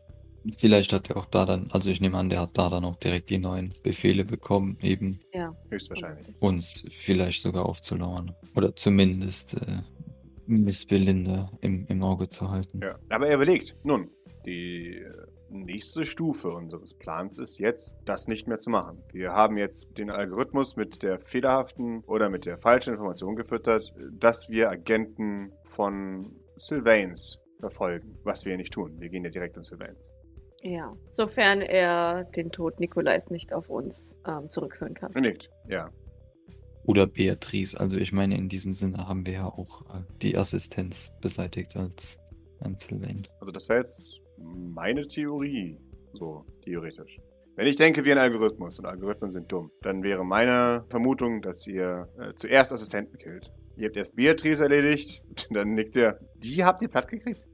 Vielleicht 0.57 0.93
hat 0.93 1.11
er 1.11 1.17
auch 1.17 1.27
da 1.27 1.45
dann, 1.45 1.69
also 1.73 1.91
ich 1.91 2.01
nehme 2.01 2.17
an, 2.17 2.31
der 2.31 2.41
hat 2.41 2.57
da 2.57 2.71
dann 2.71 2.85
auch 2.85 2.97
direkt 2.97 3.29
die 3.29 3.39
neuen 3.39 3.75
Befehle 3.83 4.25
bekommen, 4.25 4.79
eben 4.83 5.19
Ja. 5.35 5.55
Höchstwahrscheinlich. 5.71 6.27
uns 6.41 6.85
vielleicht 6.91 7.43
sogar 7.43 7.67
aufzulauern. 7.67 8.35
Oder 8.55 8.75
zumindest 8.75 9.55
äh, 9.55 9.83
Miss 10.47 10.87
Belinda 10.87 11.51
im, 11.61 11.87
im 11.89 12.03
Auge 12.03 12.29
zu 12.29 12.51
halten. 12.51 12.81
Ja. 12.83 12.99
Aber 13.11 13.27
er 13.29 13.35
überlegt, 13.35 13.77
nun, 13.85 14.11
die 14.47 14.99
äh, 14.99 15.13
nächste 15.51 16.05
Stufe 16.05 16.49
unseres 16.49 16.95
Plans 16.95 17.39
ist 17.39 17.59
jetzt, 17.59 17.97
das 18.05 18.29
nicht 18.29 18.47
mehr 18.47 18.59
zu 18.59 18.71
machen. 18.71 19.03
Wir 19.13 19.33
haben 19.33 19.57
jetzt 19.57 19.97
den 19.99 20.11
Algorithmus 20.11 20.77
mit 20.77 21.03
der 21.03 21.19
fehlerhaften 21.19 22.03
oder 22.05 22.29
mit 22.29 22.47
der 22.47 22.59
falschen 22.59 22.95
Information 22.95 23.37
gefüttert, 23.37 23.93
dass 24.13 24.51
wir 24.51 24.71
Agenten 24.71 25.53
von 25.65 26.35
Sylvains 26.57 27.39
verfolgen, 27.61 28.19
was 28.25 28.45
wir 28.45 28.57
nicht 28.57 28.73
tun. 28.73 28.95
Wir 28.99 29.09
gehen 29.09 29.25
ja 29.25 29.31
direkt 29.31 29.57
an 29.57 29.65
Sylvains. 29.65 30.11
Ja. 30.63 30.97
Sofern 31.09 31.61
er 31.61 32.25
den 32.25 32.51
Tod 32.51 32.81
Nikolais 32.81 33.31
nicht 33.31 33.53
auf 33.53 33.71
uns 33.71 34.19
ähm, 34.27 34.51
zurückführen 34.51 34.95
kann. 34.95 35.13
Nickt, 35.15 35.51
ja. 35.69 35.91
Oder 36.85 37.07
Beatrice. 37.07 37.79
Also 37.79 37.97
ich 37.99 38.13
meine, 38.13 38.37
in 38.37 38.49
diesem 38.49 38.75
Sinne 38.75 39.07
haben 39.07 39.27
wir 39.27 39.33
ja 39.35 39.47
auch 39.47 39.83
äh, 39.95 40.03
die 40.23 40.37
Assistenz 40.37 41.13
beseitigt 41.21 41.77
als 41.77 42.19
Sylvain. 42.77 43.23
Also 43.41 43.53
das 43.53 43.69
wäre 43.69 43.81
jetzt 43.81 44.21
meine 44.41 45.07
Theorie, 45.07 45.79
so 46.13 46.45
theoretisch. 46.65 47.19
Wenn 47.57 47.67
ich 47.67 47.77
denke 47.77 48.05
wie 48.05 48.13
ein 48.13 48.19
Algorithmus 48.19 48.79
und 48.79 48.87
Algorithmen 48.87 49.31
sind 49.31 49.51
dumm, 49.51 49.73
dann 49.83 50.03
wäre 50.05 50.25
meine 50.25 50.85
Vermutung, 50.91 51.43
dass 51.43 51.67
ihr 51.67 52.09
äh, 52.19 52.33
zuerst 52.35 52.73
Assistenten 52.73 53.19
killt. 53.19 53.51
Ihr 53.77 53.87
habt 53.87 53.97
erst 53.97 54.15
Beatrice 54.15 54.63
erledigt, 54.63 55.23
dann 55.51 55.75
nickt 55.75 55.97
ihr. 55.97 56.19
Die 56.37 56.65
habt 56.65 56.83
ihr 56.83 56.89
platt 56.89 57.09
gekriegt? 57.09 57.45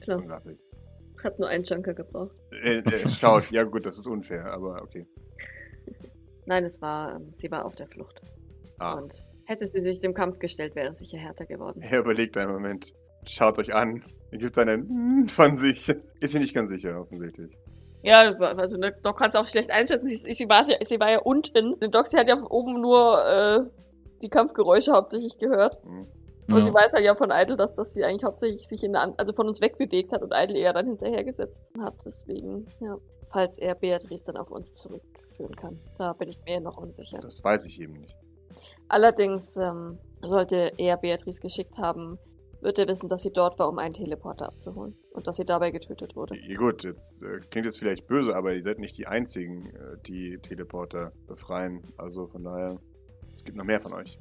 Klar. 0.00 0.18
Unglaublich. 0.18 0.58
Hat 1.22 1.38
nur 1.38 1.48
einen 1.48 1.64
Junker 1.64 1.92
gebraucht. 1.92 2.34
Äh, 2.62 2.78
äh, 2.78 3.08
schaut, 3.10 3.50
ja 3.50 3.64
gut, 3.64 3.84
das 3.84 3.98
ist 3.98 4.06
unfair, 4.06 4.46
aber 4.46 4.82
okay. 4.82 5.06
Nein, 6.46 6.64
es 6.64 6.80
war, 6.80 7.16
ähm, 7.16 7.28
sie 7.32 7.50
war 7.50 7.66
auf 7.66 7.74
der 7.74 7.86
Flucht. 7.86 8.22
Ah, 8.78 8.94
Und 8.94 9.14
hätte 9.44 9.66
sie 9.66 9.80
sich 9.80 10.00
dem 10.00 10.14
Kampf 10.14 10.38
gestellt, 10.38 10.74
wäre 10.74 10.88
es 10.88 11.00
sicher 11.00 11.18
härter 11.18 11.44
geworden. 11.44 11.82
er 11.82 11.98
überlegt 12.00 12.38
einen 12.38 12.52
Moment, 12.52 12.94
schaut 13.26 13.58
euch 13.58 13.74
an, 13.74 14.02
er 14.30 14.38
gibt 14.38 14.56
einen 14.58 15.28
von 15.28 15.56
sich. 15.56 15.88
Ist 15.88 16.32
sie 16.32 16.38
nicht 16.38 16.54
ganz 16.54 16.70
sicher, 16.70 17.00
offensichtlich. 17.00 17.50
Ja, 18.02 18.32
also 18.32 18.76
ne, 18.78 18.92
Doc 19.02 19.18
kann 19.18 19.28
es 19.28 19.34
auch 19.36 19.46
schlecht 19.46 19.70
einschätzen. 19.70 20.08
Sie, 20.08 20.32
sie, 20.32 20.48
war, 20.48 20.66
ja- 20.68 20.78
sie 20.82 20.98
war 20.98 21.10
ja 21.10 21.18
unten. 21.18 21.78
Die 21.80 21.90
Doc, 21.90 22.06
sie 22.06 22.18
hat 22.18 22.28
ja 22.28 22.36
von 22.36 22.46
oben 22.46 22.80
nur 22.80 23.24
äh, 23.26 23.60
die 24.22 24.28
Kampfgeräusche 24.28 24.92
hauptsächlich 24.92 25.36
gehört. 25.38 25.76
Hm. 25.84 26.06
Aber 26.48 26.62
sie 26.62 26.72
weiß 26.74 26.94
halt 26.94 27.04
ja 27.04 27.14
von 27.14 27.30
Idle, 27.30 27.56
dass, 27.56 27.74
dass 27.74 27.92
sie 27.94 28.02
eigentlich 28.02 28.24
hauptsächlich 28.24 28.66
sich 28.66 28.82
in 28.82 28.96
an- 28.96 29.14
also 29.18 29.32
von 29.32 29.46
uns 29.46 29.60
wegbewegt 29.60 30.12
hat 30.12 30.22
und 30.22 30.32
Idle 30.34 30.58
eher 30.58 30.72
dann 30.72 30.86
hinterhergesetzt 30.86 31.70
hat. 31.80 31.94
Deswegen, 32.04 32.66
ja. 32.80 32.96
Falls 33.32 33.58
er 33.58 33.76
Beatrice 33.76 34.24
dann 34.24 34.36
auf 34.38 34.50
uns 34.50 34.74
zurückführen 34.74 35.54
kann. 35.54 35.78
Da 35.96 36.12
bin 36.14 36.28
ich 36.30 36.38
mir 36.44 36.58
noch 36.60 36.76
unsicher. 36.78 37.18
Das 37.18 37.44
weiß 37.44 37.66
ich 37.66 37.80
eben 37.80 37.92
nicht. 37.92 38.16
Allerdings 38.88 39.56
ähm, 39.56 39.98
sollte 40.22 40.72
er 40.78 40.96
Beatrice 40.96 41.40
geschickt 41.40 41.78
haben, 41.78 42.18
wird 42.62 42.78
er 42.78 42.88
wissen, 42.88 43.08
dass 43.08 43.22
sie 43.22 43.32
dort 43.32 43.58
war, 43.58 43.68
um 43.68 43.78
einen 43.78 43.94
Teleporter 43.94 44.46
abzuholen. 44.46 44.96
Und 45.12 45.26
dass 45.26 45.36
sie 45.36 45.44
dabei 45.44 45.70
getötet 45.70 46.16
wurde. 46.16 46.36
Ja, 46.38 46.56
gut, 46.56 46.84
jetzt 46.84 47.22
äh, 47.22 47.40
klingt 47.50 47.66
jetzt 47.66 47.78
vielleicht 47.78 48.06
böse, 48.06 48.34
aber 48.34 48.54
ihr 48.54 48.62
seid 48.62 48.78
nicht 48.78 48.96
die 48.98 49.06
einzigen, 49.06 49.66
äh, 49.66 49.96
die 50.06 50.38
Teleporter 50.38 51.12
befreien. 51.26 51.82
Also 51.96 52.26
von 52.26 52.44
daher, 52.44 52.78
es 53.34 53.44
gibt 53.44 53.56
noch 53.56 53.64
mehr 53.64 53.80
von 53.80 53.94
euch. 53.94 54.18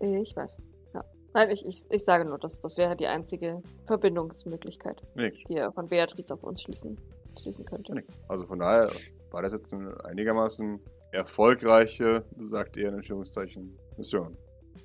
Ich 0.00 0.36
weiß. 0.36 0.60
Ja. 0.94 1.04
Nein, 1.34 1.50
ich, 1.50 1.64
ich, 1.66 1.84
ich 1.90 2.04
sage 2.04 2.24
nur, 2.24 2.38
dass 2.38 2.60
das 2.60 2.78
wäre 2.78 2.96
die 2.96 3.06
einzige 3.06 3.62
Verbindungsmöglichkeit, 3.86 5.02
Nickt. 5.16 5.48
die 5.48 5.56
er 5.56 5.72
von 5.72 5.88
Beatrice 5.88 6.32
auf 6.32 6.42
uns 6.42 6.62
schließen, 6.62 7.00
schließen 7.40 7.64
könnte. 7.64 7.94
Nickt. 7.94 8.10
Also 8.28 8.46
von 8.46 8.58
daher 8.58 8.88
war 9.30 9.42
das 9.42 9.52
jetzt 9.52 9.72
eine 9.72 9.92
einigermaßen 10.04 10.80
erfolgreiche, 11.12 12.24
sagt 12.48 12.76
er 12.76 12.88
in 12.88 12.94
Anführungszeichen, 12.96 13.78
Mission. 13.96 14.36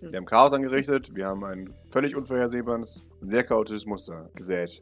Wir 0.01 0.17
haben 0.17 0.25
Chaos 0.25 0.53
angerichtet, 0.53 1.13
wir 1.13 1.27
haben 1.27 1.43
ein 1.43 1.73
völlig 1.89 2.15
unvorhersehbares 2.15 3.03
und 3.21 3.29
sehr 3.29 3.43
chaotisches 3.43 3.85
Muster 3.85 4.29
gesät. 4.35 4.81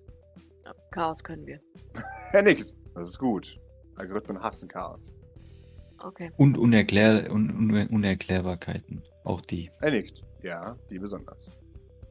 Ja, 0.66 0.74
Chaos 0.92 1.24
können 1.24 1.46
wir. 1.46 1.60
Er 2.34 2.42
nickt. 2.42 2.74
Das 2.94 3.10
ist 3.10 3.20
gut. 3.20 3.58
Algorithmen 3.96 4.42
hassen 4.42 4.68
Chaos. 4.68 5.14
Okay. 6.04 6.30
Und 6.38 6.58
Unerklär 6.58 7.32
Un 7.32 7.50
Un 7.50 7.88
Unerklärbarkeiten. 7.88 9.02
Auch 9.24 9.42
die. 9.42 9.72
Er 9.82 9.92
nickt. 9.92 10.24
Ja, 10.44 10.78
die 10.90 11.00
besonders. 11.00 11.50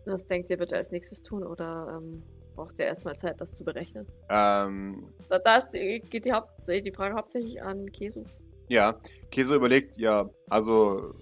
Was 0.06 0.24
denkt 0.24 0.50
ihr, 0.50 0.58
wird 0.58 0.72
er 0.72 0.78
als 0.78 0.90
nächstes 0.90 1.22
tun 1.22 1.44
oder 1.44 2.00
ähm, 2.00 2.22
braucht 2.54 2.80
er 2.80 2.86
erstmal 2.86 3.16
Zeit, 3.16 3.40
das 3.40 3.52
zu 3.52 3.64
berechnen? 3.64 4.06
Ähm, 4.30 5.06
Da, 5.28 5.38
da 5.38 5.56
ist 5.56 5.70
die, 5.70 6.00
geht 6.00 6.24
die, 6.24 6.32
Haupt, 6.32 6.50
die 6.66 6.92
Frage 6.92 7.14
hauptsächlich 7.14 7.62
an 7.62 7.90
Kesu. 7.92 8.24
Ja, 8.68 8.98
Käse 9.30 9.54
überlegt, 9.54 9.98
ja, 9.98 10.28
also, 10.48 11.14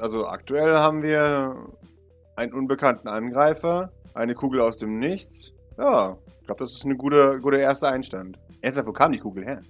also 0.00 0.26
aktuell 0.26 0.76
haben 0.76 1.02
wir 1.02 1.56
einen 2.36 2.52
unbekannten 2.52 3.08
Angreifer, 3.08 3.90
eine 4.14 4.34
Kugel 4.34 4.60
aus 4.60 4.76
dem 4.76 4.98
Nichts. 4.98 5.52
Ja, 5.78 6.16
ich 6.40 6.46
glaube, 6.46 6.60
das 6.60 6.72
ist 6.72 6.84
ein 6.84 6.96
guter, 6.96 7.38
guter 7.38 7.58
erster 7.58 7.88
Einstand. 7.90 8.38
Ernsthaft, 8.62 8.88
wo 8.88 8.92
kam 8.92 9.12
die 9.12 9.18
Kugel 9.18 9.44
her? 9.44 9.62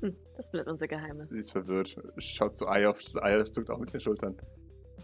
Hm, 0.00 0.14
das 0.36 0.50
bleibt 0.50 0.68
unser 0.68 0.86
Geheimnis. 0.88 1.30
Sie 1.30 1.38
ist 1.38 1.52
verwirrt, 1.52 1.96
schaut 2.18 2.56
zu 2.56 2.68
Ei 2.68 2.88
auf 2.88 2.98
das 3.02 3.16
Ei, 3.22 3.36
das 3.36 3.52
zuckt 3.52 3.70
auch 3.70 3.78
mit 3.78 3.92
den 3.92 4.00
Schultern. 4.00 4.36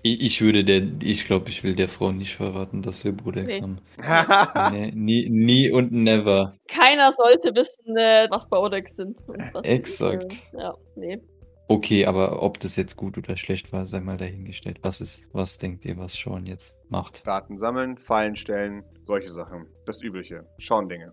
Ich, 0.02 0.20
ich 0.20 0.40
würde 0.42 0.62
der, 0.62 0.82
ich 1.02 1.24
glaube, 1.26 1.48
ich 1.48 1.64
will 1.64 1.74
der 1.74 1.88
Frau 1.88 2.12
nicht 2.12 2.36
verraten, 2.36 2.82
dass 2.82 3.02
wir 3.04 3.12
Brudex 3.12 3.46
Nee. 3.48 3.62
haben. 3.62 3.80
Nee, 4.72 4.92
nie, 4.94 5.28
nie 5.28 5.70
und 5.70 5.90
never. 5.92 6.54
Keiner 6.68 7.10
sollte 7.12 7.54
wissen, 7.54 7.96
äh, 7.96 8.26
was 8.30 8.48
Baudex 8.48 8.96
sind. 8.96 9.18
und 9.26 9.38
was 9.54 9.62
sie, 9.64 9.68
Exakt. 9.70 10.34
Äh, 10.52 10.58
ja, 10.60 10.74
nee. 10.96 11.20
Okay, 11.68 12.06
aber 12.06 12.42
ob 12.42 12.60
das 12.60 12.76
jetzt 12.76 12.96
gut 12.96 13.18
oder 13.18 13.36
schlecht 13.36 13.72
war, 13.72 13.86
sei 13.86 14.00
mal 14.00 14.16
dahingestellt. 14.16 14.78
Was 14.82 15.00
ist, 15.00 15.22
was 15.32 15.58
denkt 15.58 15.84
ihr, 15.84 15.96
was 15.96 16.14
Sean 16.14 16.46
jetzt 16.46 16.76
macht? 16.88 17.26
Daten 17.26 17.58
sammeln, 17.58 17.98
Fallen 17.98 18.36
stellen, 18.36 18.84
solche 19.02 19.30
Sachen. 19.30 19.66
Das 19.84 20.00
Übliche. 20.02 20.46
Schauen 20.58 20.88
Dinge. 20.88 21.12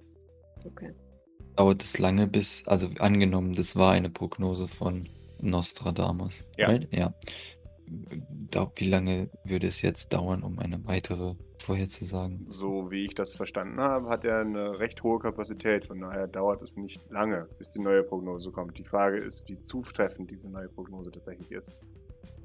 Okay. 0.64 0.94
Dauert 1.56 1.84
es 1.84 1.98
lange 1.98 2.28
bis, 2.28 2.68
also 2.68 2.88
angenommen, 3.00 3.56
das 3.56 3.76
war 3.76 3.92
eine 3.92 4.10
Prognose 4.10 4.68
von 4.68 5.10
Nostradamus. 5.40 6.48
Ja. 6.58 6.68
right? 6.68 6.88
Ja. 6.92 7.14
Da, 8.52 8.72
wie 8.76 8.90
lange 8.90 9.30
würde 9.44 9.68
es 9.68 9.82
jetzt 9.82 10.14
dauern, 10.14 10.44
um 10.44 10.60
eine 10.60 10.86
weitere 10.86 11.36
vorherzusagen? 11.64 12.46
So 12.48 12.92
wie 12.92 13.06
ich 13.06 13.16
das 13.16 13.36
verstanden 13.36 13.80
habe, 13.80 14.10
hat 14.10 14.24
er 14.26 14.40
eine 14.40 14.80
recht 14.80 15.02
hohe 15.04 15.20
Kapazität. 15.20 15.86
Von 15.86 16.00
daher 16.00 16.28
dauert 16.28 16.62
es 16.62 16.78
nicht 16.78 17.02
lange, 17.10 17.48
bis 17.58 17.72
die 17.72 17.80
neue 17.80 18.04
Prognose 18.04 18.52
kommt. 18.52 18.78
Die 18.78 18.84
Frage 18.84 19.18
ist, 19.18 19.48
wie 19.50 19.60
zutreffend 19.60 20.32
diese 20.32 20.50
neue 20.50 20.70
Prognose 20.70 21.12
tatsächlich 21.12 21.52
ist. 21.52 21.78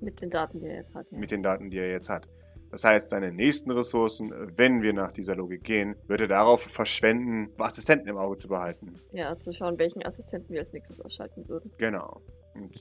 Mit 0.01 0.21
den 0.21 0.31
Daten, 0.31 0.61
die 0.61 0.67
er 0.67 0.77
jetzt 0.77 0.95
hat, 0.95 1.11
ja. 1.11 1.19
mit 1.19 1.31
den 1.31 1.43
Daten, 1.43 1.71
die 1.71 1.79
er 1.79 1.91
jetzt 1.91 2.09
hat. 2.09 2.29
Das 2.71 2.85
heißt, 2.85 3.11
seine 3.11 3.33
nächsten 3.33 3.71
Ressourcen, 3.71 4.33
wenn 4.57 4.83
wir 4.83 4.93
nach 4.93 5.11
dieser 5.13 5.35
Logik 5.35 5.65
gehen, 5.65 5.97
wird 6.07 6.21
er 6.21 6.29
darauf 6.29 6.61
verschwenden, 6.63 7.49
Assistenten 7.59 8.09
im 8.09 8.19
Auge 8.19 8.37
zu 8.37 8.49
behalten. 8.49 8.99
Ja, 9.13 9.39
zu 9.39 9.53
schauen, 9.53 9.79
welchen 9.79 10.05
Assistenten 10.05 10.53
wir 10.53 10.59
als 10.59 10.73
nächstes 10.73 11.01
ausschalten 11.01 11.49
würden. 11.49 11.73
Genau. 11.79 12.21
Und 12.55 12.75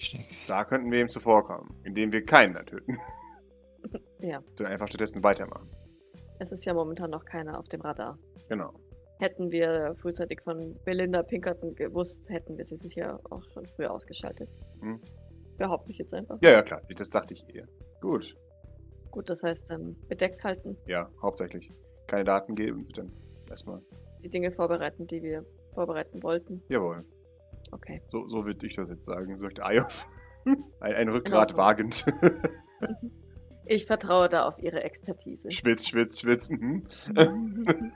da 0.47 0.65
könnten 0.65 0.91
wir 0.91 1.01
ihm 1.01 1.09
zuvorkommen, 1.09 1.73
indem 1.83 2.11
wir 2.11 2.25
keinen 2.25 2.53
mehr 2.53 2.65
töten, 2.65 2.97
Ja, 4.19 4.41
sondern 4.55 4.73
einfach 4.73 4.87
stattdessen 4.87 5.23
weitermachen. 5.23 5.69
Es 6.39 6.51
ist 6.51 6.65
ja 6.65 6.73
momentan 6.73 7.09
noch 7.11 7.25
keiner 7.25 7.57
auf 7.59 7.67
dem 7.67 7.81
Radar. 7.81 8.17
Genau. 8.49 8.73
Hätten 9.19 9.51
wir 9.51 9.93
frühzeitig 9.95 10.41
von 10.41 10.77
Belinda 10.85 11.23
Pinkerton 11.23 11.73
gewusst, 11.75 12.29
hätten 12.29 12.55
wir 12.57 12.63
sie 12.63 12.75
sicher 12.75 13.19
auch 13.31 13.43
schon 13.53 13.65
früher 13.65 13.91
ausgeschaltet. 13.91 14.55
Hm. 14.81 15.01
Behaupte 15.57 15.91
ich 15.91 15.97
jetzt 15.97 16.13
einfach. 16.13 16.37
Ja, 16.41 16.51
ja, 16.51 16.61
klar. 16.61 16.81
Das 16.95 17.09
dachte 17.09 17.33
ich 17.33 17.43
eher. 17.53 17.67
Gut. 17.99 18.35
Gut, 19.09 19.29
das 19.29 19.41
heißt, 19.41 19.71
ähm, 19.71 19.95
bedeckt 20.07 20.43
halten, 20.43 20.77
Ja, 20.85 21.09
hauptsächlich. 21.21 21.71
Keine 22.05 22.25
Daten 22.25 22.53
geben, 22.53 22.85
dann 22.95 23.11
erstmal. 23.49 23.81
die 24.23 24.29
Dinge 24.29 24.51
vorbereiten, 24.51 25.07
die 25.07 25.23
wir 25.23 25.43
vorbereiten 25.73 26.21
wollten. 26.21 26.61
Jawohl. 26.69 27.03
Okay. 27.71 28.01
So, 28.09 28.27
so 28.29 28.45
würde 28.45 28.65
ich 28.67 28.75
das 28.75 28.89
jetzt 28.89 29.05
sagen, 29.05 29.35
sagt 29.37 29.59
Ayof. 29.61 30.07
Ein, 30.79 30.93
ein 30.93 31.09
Rückgrat 31.09 31.57
wagend. 31.57 32.05
Ich 33.67 33.85
vertraue 33.85 34.29
da 34.29 34.45
auf 34.45 34.59
ihre 34.59 34.83
Expertise. 34.83 35.51
Schwitz, 35.51 35.87
schwitz, 35.87 36.19
schwitz. 36.19 36.49
Mhm. 36.49 36.83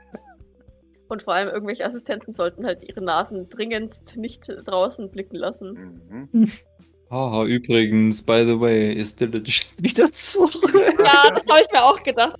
Und 1.07 1.23
vor 1.23 1.33
allem 1.33 1.49
irgendwelche 1.49 1.83
Assistenten 1.83 2.31
sollten 2.31 2.65
halt 2.65 2.83
ihre 2.83 3.01
Nasen 3.01 3.49
dringendst 3.49 4.15
nicht 4.17 4.47
draußen 4.47 5.11
blicken 5.11 5.35
lassen. 5.35 6.29
Mhm. 6.31 6.51
Haha, 7.09 7.43
übrigens, 7.43 8.23
by 8.25 8.45
the 8.47 8.57
way, 8.57 8.93
ist 8.93 9.19
Diligent 9.19 9.67
wieder 9.77 10.05
zurück. 10.05 10.73
Ja, 10.73 11.29
das 11.33 11.43
habe 11.49 11.59
ich 11.61 11.71
mir 11.71 11.83
auch 11.83 12.01
gedacht. 12.01 12.39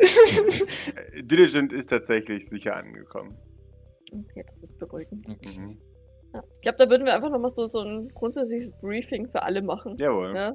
Äh, 0.00 1.22
Diligent 1.22 1.72
ist 1.72 1.90
tatsächlich 1.90 2.48
sicher 2.48 2.76
angekommen. 2.76 3.36
Okay, 4.10 4.44
das 4.48 4.60
ist 4.62 4.76
beruhigend. 4.80 5.24
Okay. 5.28 5.56
Mhm. 5.56 5.78
Ja. 6.34 6.42
Ich 6.56 6.62
glaube, 6.62 6.78
da 6.78 6.90
würden 6.90 7.06
wir 7.06 7.14
einfach 7.14 7.30
nochmal 7.30 7.50
so, 7.50 7.66
so 7.66 7.78
ein 7.80 8.08
grundsätzliches 8.08 8.72
Briefing 8.80 9.28
für 9.28 9.44
alle 9.44 9.62
machen. 9.62 9.96
Jawohl. 9.98 10.34
Ja? 10.34 10.52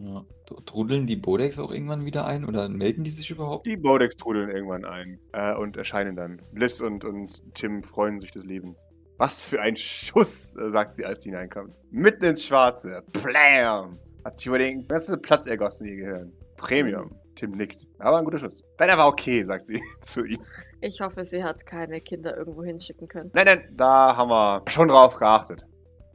Ja. 0.00 0.24
Trudeln 0.66 1.06
die 1.06 1.16
Bodex 1.16 1.58
auch 1.58 1.70
irgendwann 1.70 2.04
wieder 2.04 2.24
ein 2.26 2.44
oder 2.44 2.68
melden 2.68 3.04
die 3.04 3.10
sich 3.10 3.30
überhaupt? 3.30 3.66
Die 3.66 3.76
Bodex 3.76 4.16
trudeln 4.16 4.50
irgendwann 4.50 4.84
ein 4.84 5.18
äh, 5.32 5.54
und 5.54 5.76
erscheinen 5.76 6.16
dann. 6.16 6.40
Bliss 6.52 6.80
und, 6.80 7.04
und 7.04 7.42
Tim 7.54 7.82
freuen 7.82 8.18
sich 8.18 8.30
des 8.30 8.44
Lebens. 8.44 8.86
Was 9.18 9.42
für 9.42 9.60
ein 9.60 9.76
Schuss, 9.76 10.56
äh, 10.56 10.70
sagt 10.70 10.94
sie, 10.94 11.04
als 11.04 11.22
sie 11.22 11.30
hineinkommt. 11.30 11.76
Mitten 11.90 12.24
ins 12.24 12.46
Schwarze. 12.46 13.02
Plam! 13.12 13.98
Hat 14.24 14.38
sich 14.38 14.46
über 14.46 14.58
den 14.58 14.86
ganzen 14.88 15.20
Platz 15.20 15.46
ergossen, 15.46 15.88
ihr 15.88 15.96
Gehirn. 15.96 16.32
Premium. 16.56 17.14
Tim 17.34 17.52
nickt. 17.52 17.86
Aber 17.98 18.18
ein 18.18 18.24
guter 18.24 18.38
Schuss. 18.38 18.62
Deiner 18.76 18.96
war 18.98 19.08
okay, 19.08 19.42
sagt 19.42 19.66
sie 19.66 19.80
zu 20.00 20.24
ihm. 20.24 20.38
Ich 20.80 21.00
hoffe, 21.00 21.24
sie 21.24 21.42
hat 21.42 21.64
keine 21.66 22.00
Kinder 22.00 22.36
irgendwo 22.36 22.62
hinschicken 22.62 23.08
können. 23.08 23.30
Nein, 23.34 23.46
nein, 23.46 23.68
da 23.76 24.16
haben 24.16 24.30
wir 24.30 24.62
schon 24.68 24.88
drauf 24.88 25.16
geachtet. 25.16 25.64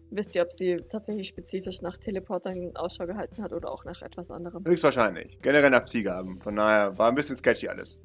Wisst 0.10 0.36
ihr, 0.36 0.42
ob 0.42 0.54
sie 0.54 0.78
tatsächlich 0.90 1.28
spezifisch 1.28 1.82
nach 1.82 1.98
Teleportern 1.98 2.76
Ausschau 2.76 3.06
gehalten 3.06 3.44
hat 3.44 3.52
oder 3.52 3.70
auch 3.72 3.84
nach 3.84 4.02
etwas 4.02 4.32
anderem? 4.32 4.64
Höchstwahrscheinlich. 4.66 5.38
Generell 5.42 5.70
nach 5.70 5.86
Zielgaben. 5.86 6.42
Von 6.42 6.56
daher 6.56 6.98
war 6.98 7.10
ein 7.10 7.16
bisschen 7.16 7.36
sketchy 7.36 7.68
alles. 7.68 8.00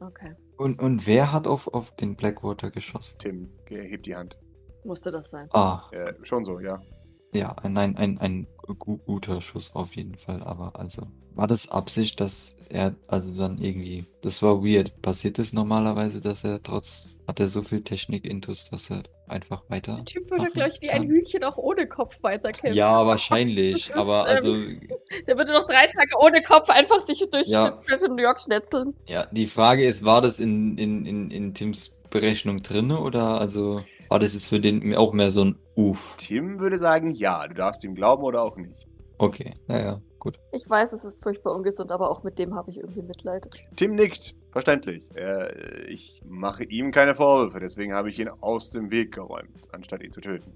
Okay. 0.00 0.32
Und, 0.56 0.80
und 0.80 1.06
wer 1.06 1.32
hat 1.32 1.46
auf, 1.48 1.66
auf 1.74 1.94
den 1.96 2.14
Blackwater 2.14 2.70
geschossen? 2.70 3.16
Tim, 3.18 3.50
hebt 3.68 4.06
die 4.06 4.14
Hand. 4.14 4.36
Musste 4.84 5.10
das 5.10 5.30
sein. 5.30 5.48
Ah, 5.52 5.82
Äh, 5.90 6.14
schon 6.22 6.44
so, 6.44 6.60
ja. 6.60 6.80
ja, 7.32 7.56
nein, 7.68 7.96
ein, 7.96 8.18
ein 8.18 8.46
gu 8.78 8.98
guter 8.98 9.40
Schuss 9.40 9.74
auf 9.74 9.96
jeden 9.96 10.16
Fall. 10.16 10.42
Aber 10.44 10.78
also, 10.78 11.08
war 11.34 11.48
das 11.48 11.68
Absicht, 11.68 12.20
dass 12.20 12.56
er, 12.68 12.94
also 13.08 13.34
dann 13.36 13.58
irgendwie, 13.58 14.06
das 14.22 14.40
war 14.42 14.62
weird. 14.62 15.02
Passiert 15.02 15.38
es 15.40 15.52
normalerweise, 15.52 16.20
dass 16.20 16.44
er 16.44 16.62
trotz, 16.62 17.16
hat 17.26 17.40
er 17.40 17.48
so 17.48 17.62
viel 17.62 17.82
Technik-Intus, 17.82 18.70
dass 18.70 18.90
er 18.90 19.02
einfach 19.30 19.62
weiter. 19.68 19.96
Der 19.96 20.04
Typ 20.04 20.30
würde 20.30 20.50
gleich 20.50 20.80
wie 20.80 20.90
ein? 20.90 21.04
Hühnchen 21.04 21.44
auch 21.44 21.56
ohne 21.56 21.86
Kopf 21.86 22.22
weiterkämpfen. 22.22 22.74
Ja, 22.74 23.06
wahrscheinlich. 23.06 23.88
Ist, 23.90 23.96
aber 23.96 24.24
also, 24.24 24.54
Der 25.26 25.36
würde 25.36 25.52
noch 25.52 25.66
drei 25.66 25.86
Tage 25.86 26.12
ohne 26.20 26.42
Kopf 26.42 26.68
einfach 26.70 27.00
sich 27.00 27.24
durch 27.30 27.46
Ja. 27.48 27.78
New 28.08 28.16
York 28.22 28.40
schnetzeln. 28.40 28.94
ja, 29.06 29.26
die 29.32 29.46
Frage 29.46 29.84
ist, 29.86 30.04
war 30.04 30.20
das 30.20 30.40
in, 30.40 30.76
in, 30.78 31.04
in, 31.06 31.30
in 31.30 31.54
Tims 31.54 31.94
Berechnung 32.10 32.56
drin 32.58 32.90
oder 32.90 33.38
also 33.40 33.82
war 34.08 34.18
das 34.18 34.32
jetzt 34.32 34.48
für 34.48 34.60
den 34.60 34.94
auch 34.94 35.12
mehr 35.12 35.30
so 35.30 35.44
ein 35.44 35.58
Uff? 35.76 36.14
Tim 36.16 36.58
würde 36.58 36.78
sagen, 36.78 37.12
ja, 37.12 37.46
du 37.46 37.54
darfst 37.54 37.84
ihm 37.84 37.94
glauben 37.94 38.22
oder 38.22 38.42
auch 38.42 38.56
nicht. 38.56 38.86
Okay, 39.18 39.52
naja, 39.66 40.00
gut. 40.18 40.38
Ich 40.52 40.68
weiß, 40.68 40.92
es 40.92 41.04
ist 41.04 41.22
furchtbar 41.22 41.54
ungesund, 41.54 41.90
aber 41.92 42.10
auch 42.10 42.22
mit 42.22 42.38
dem 42.38 42.54
habe 42.54 42.70
ich 42.70 42.78
irgendwie 42.78 43.02
Mitleid. 43.02 43.46
Tim 43.76 43.94
nickt. 43.94 44.34
Verständlich. 44.50 45.08
Äh, 45.14 45.84
ich 45.88 46.20
mache 46.26 46.64
ihm 46.64 46.90
keine 46.90 47.14
Vorwürfe, 47.14 47.60
deswegen 47.60 47.92
habe 47.94 48.08
ich 48.08 48.18
ihn 48.18 48.28
aus 48.40 48.70
dem 48.70 48.90
Weg 48.90 49.12
geräumt, 49.14 49.62
anstatt 49.72 50.02
ihn 50.02 50.12
zu 50.12 50.20
töten. 50.20 50.52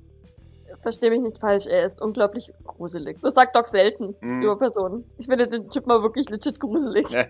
Versteh 0.81 1.11
mich 1.11 1.21
nicht 1.21 1.39
falsch, 1.39 1.67
er 1.67 1.85
ist 1.85 2.01
unglaublich 2.01 2.51
gruselig. 2.65 3.19
Das 3.21 3.35
sagt 3.35 3.55
Doc 3.55 3.67
selten 3.67 4.15
Mhm. 4.21 4.43
über 4.43 4.57
Personen. 4.59 5.05
Ich 5.19 5.27
finde 5.27 5.47
den 5.47 5.69
Typ 5.69 5.87
mal 5.87 6.03
wirklich 6.03 6.29
legit 6.31 6.59
gruselig. 6.59 7.09
Ja. 7.11 7.27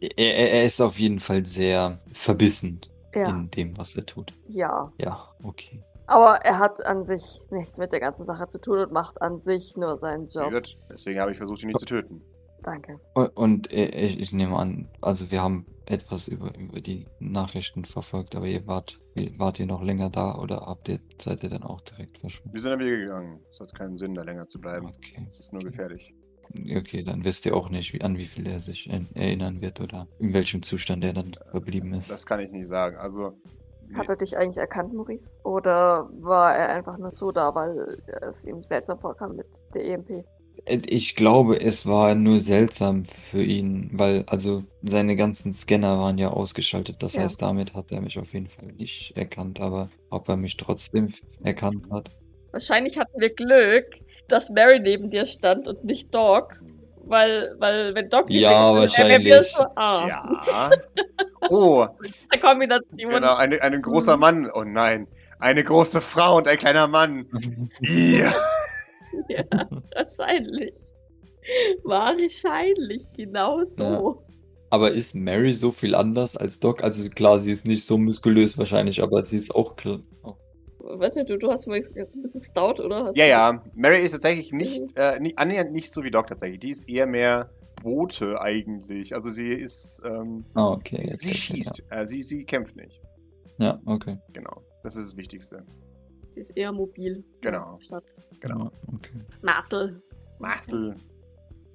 Er, 0.00 0.18
er, 0.18 0.52
er 0.52 0.64
ist 0.64 0.80
auf 0.80 0.98
jeden 0.98 1.20
Fall 1.20 1.44
sehr 1.46 2.00
verbissen 2.12 2.80
Ja. 3.14 3.28
in 3.28 3.50
dem, 3.50 3.76
was 3.78 3.94
er 3.96 4.04
tut. 4.06 4.32
Ja. 4.48 4.90
Ja, 4.98 5.28
okay. 5.44 5.80
Aber 6.06 6.36
er 6.44 6.58
hat 6.58 6.84
an 6.86 7.04
sich 7.04 7.42
nichts 7.50 7.78
mit 7.78 7.92
der 7.92 8.00
ganzen 8.00 8.24
Sache 8.24 8.46
zu 8.46 8.60
tun 8.60 8.78
und 8.78 8.92
macht 8.92 9.20
an 9.22 9.40
sich 9.40 9.76
nur 9.76 9.96
seinen 9.98 10.28
Job. 10.28 10.50
wird? 10.52 10.76
Deswegen 10.90 11.20
habe 11.20 11.32
ich 11.32 11.36
versucht, 11.36 11.62
ihn 11.62 11.68
nicht 11.68 11.80
zu 11.80 11.86
töten. 11.86 12.22
Danke. 12.62 12.98
Und, 13.14 13.28
und 13.36 13.72
äh, 13.72 13.86
ich, 13.88 14.18
ich 14.20 14.32
nehme 14.32 14.56
an, 14.56 14.88
also 15.00 15.30
wir 15.30 15.42
haben 15.42 15.66
etwas 15.86 16.28
über, 16.28 16.54
über 16.56 16.80
die 16.80 17.06
Nachrichten 17.20 17.84
verfolgt, 17.84 18.34
aber 18.34 18.46
ihr 18.46 18.66
wart, 18.66 19.00
ihr- 19.14 19.38
wart 19.38 19.58
ihr 19.60 19.66
noch 19.66 19.82
länger 19.82 20.10
da 20.10 20.36
oder 20.36 20.62
habt 20.66 20.88
ihr, 20.88 21.00
seid 21.20 21.42
ihr 21.42 21.50
dann 21.50 21.62
auch 21.62 21.80
direkt 21.80 22.18
verschwunden? 22.18 22.52
Wir 22.54 22.60
sind 22.60 22.70
dann 22.72 22.80
wieder 22.80 22.96
gegangen. 22.96 23.40
Es 23.50 23.60
hat 23.60 23.74
keinen 23.74 23.96
Sinn, 23.96 24.14
da 24.14 24.22
länger 24.22 24.46
zu 24.48 24.60
bleiben. 24.60 24.86
Okay. 24.86 25.26
Es 25.30 25.40
ist 25.40 25.52
nur 25.52 25.62
gefährlich. 25.62 26.12
Okay, 26.76 27.02
dann 27.02 27.24
wisst 27.24 27.44
ihr 27.46 27.56
auch 27.56 27.70
nicht, 27.70 27.92
wie, 27.92 28.02
an 28.02 28.16
wie 28.18 28.26
viel 28.26 28.46
er 28.46 28.60
sich 28.60 28.88
er- 28.88 29.04
erinnern 29.14 29.60
wird 29.60 29.80
oder 29.80 30.06
in 30.20 30.32
welchem 30.32 30.62
Zustand 30.62 31.02
er 31.04 31.12
dann 31.12 31.36
verblieben 31.50 31.92
ist. 31.94 32.10
Das 32.10 32.24
kann 32.26 32.38
ich 32.40 32.50
nicht 32.52 32.68
sagen. 32.68 32.96
Also, 32.96 33.32
Hat 33.94 34.08
er 34.08 34.16
dich 34.16 34.36
eigentlich 34.36 34.56
erkannt, 34.58 34.92
Maurice? 34.94 35.34
Oder 35.44 36.08
war 36.20 36.54
er 36.56 36.68
einfach 36.70 36.98
nur 36.98 37.10
so 37.10 37.30
da, 37.32 37.54
weil 37.54 38.02
es 38.22 38.44
ihm 38.44 38.62
seltsam 38.62 38.98
vorkam 38.98 39.36
mit 39.36 39.46
der 39.74 39.84
EMP? 39.86 40.24
Ich 40.68 41.14
glaube, 41.14 41.60
es 41.60 41.86
war 41.86 42.14
nur 42.16 42.40
seltsam 42.40 43.04
für 43.04 43.42
ihn, 43.42 43.90
weil 43.92 44.24
also 44.26 44.64
seine 44.82 45.14
ganzen 45.14 45.52
Scanner 45.52 45.98
waren 45.98 46.18
ja 46.18 46.30
ausgeschaltet. 46.30 46.96
Das 47.00 47.14
Ja. 47.14 47.22
heißt, 47.22 47.40
damit 47.40 47.74
hat 47.74 47.92
er 47.92 48.00
mich 48.00 48.18
auf 48.18 48.32
jeden 48.34 48.48
Fall 48.48 48.72
nicht 48.76 49.16
erkannt, 49.16 49.60
aber 49.60 49.90
ob 50.10 50.28
er 50.28 50.36
mich 50.36 50.56
trotzdem 50.56 51.12
erkannt 51.44 51.84
hat. 51.92 52.10
Wahrscheinlich 52.50 52.98
hatten 52.98 53.20
wir 53.20 53.32
Glück, 53.32 53.86
dass 54.28 54.50
Mary 54.50 54.80
neben 54.80 55.08
dir 55.08 55.24
stand 55.24 55.68
und 55.68 55.84
nicht 55.84 56.12
Doc. 56.14 56.54
Weil, 57.08 57.54
weil 57.60 57.94
wenn 57.94 58.08
Doc 58.08 58.28
nicht 58.28 58.40
Ja, 58.40 58.72
neben 58.72 58.88
dir 58.88 59.28
wäre, 59.28 59.38
wahrscheinlich. 59.38 59.52
so, 59.52 59.64
ah, 59.76 60.06
ja. 60.08 60.70
Oh, 61.50 61.86
eine 62.30 62.40
Kombination. 62.42 63.08
genau, 63.10 63.36
eine, 63.36 63.62
ein 63.62 63.80
großer 63.80 64.16
Mann. 64.16 64.50
Oh 64.52 64.64
nein. 64.64 65.06
Eine 65.38 65.62
große 65.62 66.00
Frau 66.00 66.38
und 66.38 66.48
ein 66.48 66.58
kleiner 66.58 66.88
Mann. 66.88 67.26
Ja. 67.82 68.32
Ja, 69.28 69.44
wahrscheinlich. 69.94 70.74
Wahrscheinlich, 71.84 73.04
genau 73.16 73.62
so. 73.64 74.22
Aber 74.70 74.92
ist 74.92 75.14
Mary 75.14 75.52
so 75.52 75.70
viel 75.70 75.94
anders 75.94 76.36
als 76.36 76.58
Doc? 76.58 76.82
Also 76.82 77.08
klar, 77.10 77.38
sie 77.40 77.52
ist 77.52 77.66
nicht 77.66 77.84
so 77.84 77.96
muskulös 77.98 78.58
wahrscheinlich, 78.58 79.00
aber 79.02 79.24
sie 79.24 79.36
ist 79.36 79.54
auch 79.54 79.76
klar. 79.76 80.00
Oh. 80.24 80.34
Weißt 80.80 81.16
du, 81.16 81.24
du, 81.24 81.38
du 81.38 81.50
hast 81.50 81.66
mal 81.66 81.78
gesagt, 81.78 81.96
du 82.14 82.20
bist 82.22 82.40
stout, 82.44 82.80
oder? 82.82 83.04
Hast 83.06 83.16
Ja, 83.16 83.24
du- 83.24 83.30
ja. 83.30 83.64
Mary 83.74 84.02
ist 84.02 84.12
tatsächlich 84.12 84.52
nicht, 84.52 84.82
äh, 84.96 85.18
nicht 85.20 85.38
annähernd 85.38 85.72
nicht 85.72 85.92
so 85.92 86.02
wie 86.02 86.10
Doc 86.10 86.26
tatsächlich. 86.28 86.60
Die 86.60 86.70
ist 86.70 86.88
eher 86.88 87.06
mehr 87.06 87.50
Bote 87.82 88.40
eigentlich. 88.40 89.14
Also 89.14 89.30
sie 89.30 89.52
ist, 89.52 90.00
ähm, 90.04 90.44
Ah, 90.54 90.68
okay. 90.72 90.98
sie, 91.00 91.16
sie 91.16 91.34
schießt. 91.34 91.82
Äh, 91.90 92.06
sie, 92.06 92.22
sie 92.22 92.44
kämpft 92.44 92.76
nicht. 92.76 93.00
Ja, 93.58 93.66
ja 93.66 93.80
okay. 93.86 94.18
Genau. 94.32 94.62
Das 94.82 94.96
ist 94.96 95.12
das 95.12 95.16
Wichtigste. 95.16 95.64
Die 96.36 96.40
ist 96.40 96.50
eher 96.50 96.70
mobil. 96.72 97.24
Genau. 97.40 97.78
Statt 97.80 98.04
Genau. 98.40 98.70
Okay. 98.94 99.20
Marcel. 99.42 100.02
Marcel. 100.38 100.96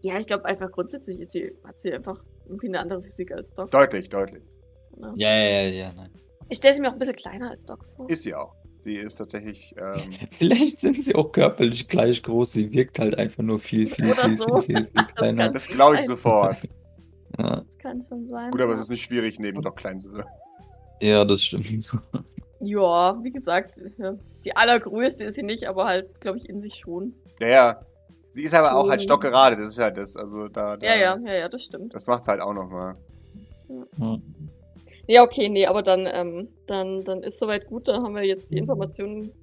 Ja, 0.01 0.19
ich 0.19 0.27
glaube 0.27 0.45
einfach 0.45 0.71
grundsätzlich 0.71 1.19
ist 1.19 1.31
sie, 1.31 1.51
hat 1.63 1.79
sie 1.79 1.91
einfach 1.93 2.23
irgendwie 2.47 2.67
eine 2.67 2.79
andere 2.79 3.01
Physik 3.01 3.31
als 3.31 3.51
Doc. 3.53 3.69
Deutlich, 3.71 4.07
deutlich. 4.09 4.43
Ja, 5.15 5.31
ja, 5.35 5.49
ja, 5.61 5.69
ja, 5.69 5.93
nein. 5.93 6.11
Ich 6.49 6.57
stelle 6.57 6.75
sie 6.75 6.81
mir 6.81 6.89
auch 6.89 6.93
ein 6.93 6.99
bisschen 6.99 7.15
kleiner 7.15 7.49
als 7.49 7.65
Doc 7.65 7.85
vor. 7.85 8.09
Ist 8.09 8.23
sie 8.23 8.35
auch. 8.35 8.53
Sie 8.79 8.97
ist 8.97 9.15
tatsächlich, 9.15 9.73
ähm, 9.77 10.11
Vielleicht 10.37 10.79
sind 10.79 11.01
sie 11.01 11.15
auch 11.15 11.31
körperlich 11.31 11.87
gleich 11.87 12.21
groß. 12.23 12.53
Sie 12.53 12.71
wirkt 12.73 12.99
halt 12.99 13.17
einfach 13.17 13.43
nur 13.43 13.59
viel, 13.59 13.87
viel, 13.87 14.11
Oder 14.11 14.25
viel, 14.25 14.33
so. 14.33 14.61
viel, 14.61 14.75
viel, 14.77 14.87
viel 14.87 15.05
kleiner. 15.15 15.43
kann- 15.45 15.53
das 15.53 15.67
glaube 15.67 15.95
ich 15.97 16.05
sofort. 16.05 16.57
Ja, 17.39 17.61
Das 17.61 17.77
kann 17.79 18.03
schon 18.07 18.27
sein. 18.27 18.51
Gut, 18.51 18.61
aber 18.61 18.71
ja. 18.71 18.75
es 18.75 18.81
ist 18.81 18.89
nicht 18.89 19.03
schwierig, 19.03 19.39
neben 19.39 19.61
Doc 19.61 19.77
klein 19.77 19.99
zu 19.99 20.11
sein. 20.11 20.25
ja, 21.01 21.23
das 21.25 21.43
stimmt. 21.43 21.91
Ja, 22.59 23.17
wie 23.23 23.31
gesagt, 23.31 23.81
ja. 23.97 24.13
Die 24.45 24.55
allergrößte 24.55 25.23
ist 25.25 25.35
sie 25.35 25.43
nicht, 25.43 25.67
aber 25.67 25.85
halt, 25.85 26.19
glaube 26.21 26.37
ich, 26.37 26.49
in 26.49 26.59
sich 26.61 26.75
schon. 26.75 27.13
Ja, 27.39 27.47
ja. 27.47 27.81
Sie 28.33 28.43
ist 28.43 28.53
aber 28.53 28.75
auch 28.75 28.89
halt 28.89 29.01
Schon. 29.01 29.09
stockgerade, 29.09 29.57
das 29.57 29.71
ist 29.71 29.79
halt 29.79 29.97
das. 29.97 30.15
Also 30.15 30.47
da, 30.47 30.77
da 30.77 30.85
Ja, 30.87 30.95
ja, 30.95 31.17
ja, 31.25 31.33
ja, 31.33 31.49
das 31.49 31.63
stimmt. 31.63 31.93
Das 31.93 32.07
macht's 32.07 32.27
halt 32.29 32.39
auch 32.39 32.53
nochmal. 32.53 32.95
Ja. 33.97 34.17
Ja, 35.07 35.23
okay, 35.23 35.49
nee, 35.49 35.65
aber 35.65 35.83
dann, 35.83 36.07
ähm, 36.09 36.47
dann, 36.67 37.03
dann 37.03 37.23
ist 37.23 37.39
soweit 37.39 37.67
gut, 37.67 37.87
dann 37.89 38.03
haben 38.03 38.15
wir 38.15 38.23
jetzt 38.23 38.51
die 38.51 38.57
Informationen 38.57 39.33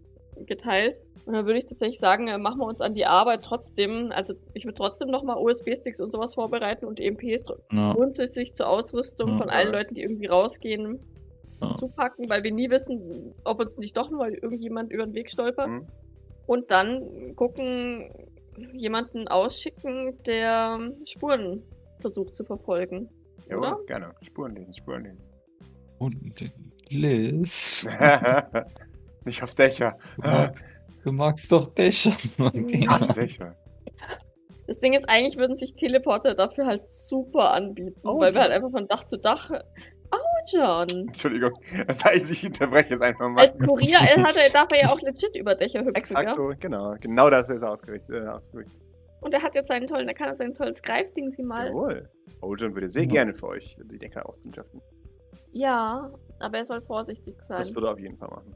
geteilt. 0.47 1.01
Und 1.27 1.35
dann 1.35 1.45
würde 1.45 1.59
ich 1.59 1.67
tatsächlich 1.67 1.99
sagen, 1.99 2.29
äh, 2.29 2.39
machen 2.39 2.61
wir 2.61 2.67
uns 2.67 2.81
an 2.81 2.95
die 2.95 3.05
Arbeit 3.05 3.43
trotzdem. 3.45 4.11
Also 4.13 4.33
ich 4.55 4.65
würde 4.65 4.77
trotzdem 4.77 5.09
nochmal 5.11 5.37
USB-Sticks 5.37 6.01
und 6.01 6.11
sowas 6.11 6.35
vorbereiten 6.35 6.87
und 6.87 7.01
EMPs 7.01 7.53
Ja, 7.73 7.93
grundsätzlich 7.93 8.55
zur 8.55 8.69
Ausrüstung 8.69 9.33
Ja. 9.33 9.37
von 9.37 9.51
allen 9.51 9.73
Leuten, 9.73 9.95
die 9.95 10.03
irgendwie 10.03 10.27
rausgehen, 10.27 11.01
ja. 11.61 11.73
zupacken, 11.73 12.29
weil 12.29 12.45
wir 12.45 12.53
nie 12.53 12.71
wissen, 12.71 13.33
ob 13.45 13.61
uns 13.61 13.77
nicht 13.77 13.97
doch 13.97 14.11
nur 14.11 14.29
irgendjemand 14.29 14.93
über 14.93 15.05
den 15.05 15.15
Weg 15.15 15.31
stolpert. 15.31 15.69
Mhm. 15.69 15.87
Und 16.47 16.71
dann 16.71 17.35
gucken, 17.37 18.11
jemanden 18.73 19.29
ausschicken, 19.29 20.17
der 20.25 20.79
Spuren 21.05 21.63
versucht 22.01 22.35
zu 22.35 22.45
verfolgen. 22.45 23.09
Jawohl, 23.49 23.59
Oder? 23.59 23.79
gerne. 23.87 24.15
Spuren 24.23 24.55
lesen, 24.55 24.73
Spuren 24.73 25.05
lesen. 25.05 25.27
Und 25.99 26.17
Liz, 26.89 27.87
Nicht 29.25 29.43
auf 29.43 29.55
Dächer. 29.55 29.97
du, 30.17 30.23
mag, 30.23 30.63
du 31.05 31.13
magst 31.13 31.53
doch 31.53 31.67
Dächer. 31.75 32.13
Hasse 32.13 33.13
Dächer. 33.13 33.55
Das 34.67 34.79
Ding 34.79 34.93
ist, 34.93 35.09
eigentlich 35.09 35.37
würden 35.39 35.57
sich 35.57 35.75
Teleporter 35.75 36.35
dafür 36.35 36.67
halt 36.67 36.89
super 36.89 37.53
anbieten, 37.53 37.99
Oh, 38.05 38.21
weil 38.21 38.35
wir 38.35 38.43
halt 38.43 38.53
einfach 38.53 38.71
von 38.71 38.87
Dach 38.87 39.05
zu 39.05 39.19
Dach. 39.19 39.51
John. 40.53 40.89
Entschuldigung, 41.09 41.53
das 41.87 42.05
heißt, 42.05 42.31
ich 42.31 42.45
unterbreche 42.47 42.91
jetzt 42.91 43.03
einfach 43.03 43.29
mal. 43.29 43.43
Als 43.43 43.59
Kurier 43.59 43.99
hat 44.01 44.37
er, 44.37 44.51
darf 44.51 44.69
er 44.73 44.83
ja 44.83 44.93
auch 44.93 45.01
legit 45.01 45.37
über 45.37 45.55
Dächer 45.55 45.81
hüpfen. 45.81 45.95
Exakt, 45.95 46.25
Ja? 46.29 46.35
so, 46.37 46.53
genau. 46.59 46.95
Genau 47.01 47.31
das 47.31 47.49
ist 47.49 47.63
ausgerichtet. 47.63 48.25
Äh, 48.25 48.29
ausgerichtet. 48.29 48.81
Und 49.21 49.35
er 49.35 49.43
hat 49.43 49.55
jetzt 49.55 49.69
seinen 49.69 49.87
tollen, 49.87 50.07
er 50.09 50.15
kann 50.15 50.33
sein 50.35 50.55
tolles 50.55 50.81
Greifding 50.83 51.29
sie 51.31 51.43
mal. 51.43 51.67
Jawohl. 51.69 52.09
Ojon 52.41 52.75
würde 52.75 52.89
sehr 52.89 53.03
Ja. 53.05 53.11
gerne 53.11 53.35
für 53.35 53.49
euch 53.49 53.77
die 53.91 53.99
Decker 53.99 54.29
auskundschaften. 54.29 54.81
Ja, 55.53 56.13
aber 56.41 56.59
er 56.59 56.65
soll 56.65 56.81
vorsichtig 56.83 57.43
sein. 57.43 57.59
Das 57.59 57.75
würde 57.75 57.89
er 57.89 57.93
auf 57.95 57.99
jeden 57.99 58.17
Fall 58.17 58.29
machen. 58.29 58.55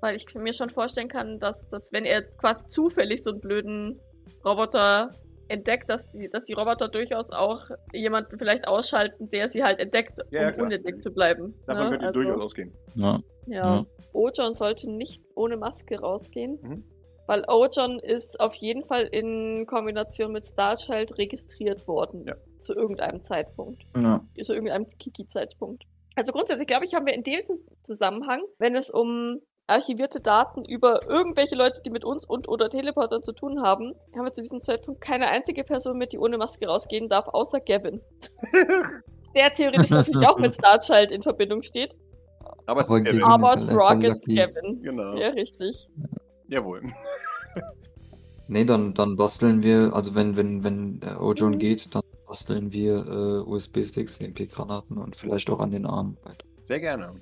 Weil 0.00 0.14
ich 0.14 0.26
mir 0.34 0.52
schon 0.52 0.70
vorstellen 0.70 1.08
kann, 1.08 1.40
dass, 1.40 1.66
dass 1.68 1.92
wenn 1.92 2.04
er 2.04 2.22
quasi 2.22 2.66
zufällig 2.66 3.22
so 3.22 3.30
einen 3.30 3.40
blöden 3.40 4.00
Roboter 4.44 5.10
entdeckt, 5.48 5.88
dass 5.90 6.10
die, 6.10 6.28
dass 6.28 6.44
die 6.44 6.54
Roboter 6.54 6.88
durchaus 6.88 7.30
auch 7.30 7.70
jemanden 7.92 8.38
vielleicht 8.38 8.66
ausschalten, 8.68 9.28
der 9.28 9.48
sie 9.48 9.62
halt 9.62 9.78
entdeckt, 9.78 10.18
Ja, 10.30 10.42
ja, 10.42 10.48
um 10.48 10.54
klar. 10.54 10.66
unentdeckt 10.66 11.02
zu 11.02 11.10
bleiben. 11.10 11.54
Davon 11.66 11.84
ne? 11.84 11.90
könnte 11.90 12.06
Also, 12.06 12.22
durchaus 12.22 12.42
ausgehen. 12.42 12.72
Ja. 12.94 13.20
Ja. 13.46 13.76
Ja. 13.76 13.86
Ojon 14.12 14.54
sollte 14.54 14.90
nicht 14.90 15.22
ohne 15.34 15.56
Maske 15.56 16.00
rausgehen. 16.00 16.58
Mhm. 16.62 16.84
Weil 17.26 17.44
Ojon 17.48 17.98
ist 17.98 18.38
auf 18.40 18.54
jeden 18.54 18.84
Fall 18.84 19.04
in 19.04 19.66
Kombination 19.66 20.32
mit 20.32 20.44
Starchild 20.44 21.18
registriert 21.18 21.86
worden. 21.88 22.22
Ja. 22.22 22.34
Zu 22.60 22.74
irgendeinem 22.74 23.22
Zeitpunkt. 23.22 23.82
Ja. 23.96 24.24
Zu 24.40 24.54
irgendeinem 24.54 24.86
Kiki-Zeitpunkt. 24.98 25.84
Also 26.14 26.32
grundsätzlich 26.32 26.66
glaube 26.66 26.84
ich, 26.84 26.94
haben 26.94 27.06
wir 27.06 27.14
in 27.14 27.22
diesem 27.22 27.56
Zusammenhang, 27.82 28.42
wenn 28.58 28.74
es 28.74 28.90
um 28.90 29.40
archivierte 29.66 30.20
Daten 30.20 30.64
über 30.64 31.08
irgendwelche 31.08 31.56
Leute, 31.56 31.80
die 31.84 31.90
mit 31.90 32.04
uns 32.04 32.24
und 32.24 32.48
oder 32.48 32.70
Teleportern 32.70 33.22
zu 33.22 33.32
tun 33.32 33.62
haben, 33.62 33.94
haben 34.14 34.24
wir 34.24 34.32
zu 34.32 34.42
diesem 34.42 34.60
Zeitpunkt 34.60 35.00
keine 35.00 35.28
einzige 35.28 35.64
Person 35.64 35.98
mit, 35.98 36.12
die 36.12 36.18
ohne 36.18 36.38
Maske 36.38 36.66
rausgehen 36.66 37.08
darf, 37.08 37.26
außer 37.28 37.60
Gavin. 37.60 38.00
Der 39.34 39.52
theoretisch 39.52 39.90
natürlich 39.90 40.26
auch 40.28 40.38
mit 40.38 40.54
Starchild 40.54 41.10
in 41.12 41.22
Verbindung 41.22 41.62
steht. 41.62 41.94
Aber 42.66 42.80
es 42.80 42.90
ist. 42.90 43.04
Gavin 43.04 43.22
Aber 43.24 43.48
halt 43.48 43.68
einfach 43.68 44.02
ist 44.02 44.26
lucky. 44.26 44.34
Gavin. 44.36 44.82
Genau. 44.82 45.16
Ja, 45.16 45.28
richtig. 45.28 45.88
Jawohl. 46.48 46.82
Nee, 48.48 48.64
dann, 48.64 48.94
dann 48.94 49.16
basteln 49.16 49.64
wir, 49.64 49.90
also 49.92 50.14
wenn, 50.14 50.36
wenn, 50.36 50.62
wenn 50.62 51.00
äh, 51.02 51.16
Ojon 51.18 51.54
Mhm. 51.54 51.58
geht, 51.58 51.92
dann 51.92 52.02
basteln 52.28 52.72
wir 52.72 53.04
äh, 53.08 53.50
USB-Sticks, 53.50 54.20
EMP-Granaten 54.20 54.98
und 54.98 55.16
vielleicht 55.16 55.50
auch 55.50 55.58
an 55.58 55.72
den 55.72 55.84
Armen. 55.84 56.16
weiter. 56.22 56.46
Sehr 56.62 56.78
gerne. 56.78 57.12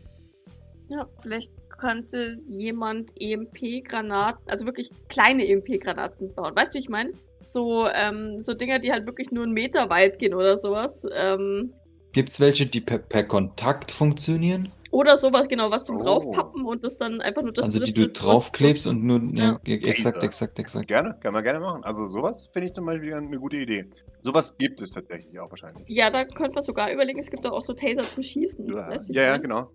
Ja, 0.88 1.06
vielleicht 1.22 1.50
könnte 1.78 2.30
jemand 2.48 3.12
EMP-Granaten, 3.20 4.48
also 4.48 4.66
wirklich 4.66 4.90
kleine 5.08 5.46
EMP-Granaten 5.48 6.34
bauen. 6.34 6.54
Weißt 6.54 6.74
du, 6.74 6.78
wie 6.78 6.82
ich 6.82 6.88
meine? 6.88 7.12
So, 7.42 7.86
ähm, 7.88 8.40
so 8.40 8.54
Dinger, 8.54 8.78
die 8.78 8.90
halt 8.92 9.06
wirklich 9.06 9.30
nur 9.30 9.44
einen 9.44 9.52
Meter 9.52 9.90
weit 9.90 10.18
gehen 10.18 10.34
oder 10.34 10.56
sowas. 10.56 11.06
Ähm, 11.14 11.72
Gibt's 12.12 12.40
welche, 12.40 12.66
die 12.66 12.80
per, 12.80 12.98
per 12.98 13.24
Kontakt 13.24 13.90
funktionieren? 13.90 14.70
oder 14.90 15.16
sowas, 15.16 15.48
genau, 15.48 15.72
was 15.72 15.86
zum 15.86 15.96
Oh. 15.96 16.04
draufpappen 16.04 16.64
und 16.64 16.84
das 16.84 16.96
dann 16.96 17.20
einfach 17.20 17.42
nur 17.42 17.52
das 17.52 17.66
also 17.66 17.80
die 17.80 17.92
du 17.92 18.08
draufklebst 18.10 18.86
was- 18.86 18.92
und 18.94 19.04
nur. 19.04 19.20
Ja, 19.36 19.58
Ja. 19.66 19.74
exakt, 19.74 20.14
Taser. 20.14 20.22
exakt, 20.22 20.58
exakt. 20.60 20.86
Gerne, 20.86 21.16
kann 21.20 21.32
man 21.32 21.42
gerne 21.42 21.58
machen. 21.58 21.82
Also 21.82 22.06
sowas 22.06 22.48
finde 22.52 22.68
ich 22.68 22.74
zum 22.74 22.86
Beispiel 22.86 23.12
eine 23.12 23.36
gute 23.40 23.56
Idee. 23.56 23.86
Sowas 24.22 24.56
gibt 24.56 24.80
es 24.82 24.92
tatsächlich 24.92 25.36
auch 25.40 25.50
wahrscheinlich. 25.50 25.84
Ja, 25.88 26.10
da 26.10 26.24
könnte 26.24 26.52
man 26.52 26.62
sogar 26.62 26.92
überlegen, 26.92 27.18
es 27.18 27.28
gibt 27.28 27.44
doch 27.44 27.50
auch 27.50 27.62
so 27.62 27.72
Taser 27.72 28.02
zum 28.02 28.22
Schießen. 28.22 28.66
Ja, 28.68 28.88
Weißt 28.88 29.08
du, 29.08 29.12
wie 29.12 29.16
ja, 29.16 29.22
ja, 29.24 29.36
genau. 29.36 29.68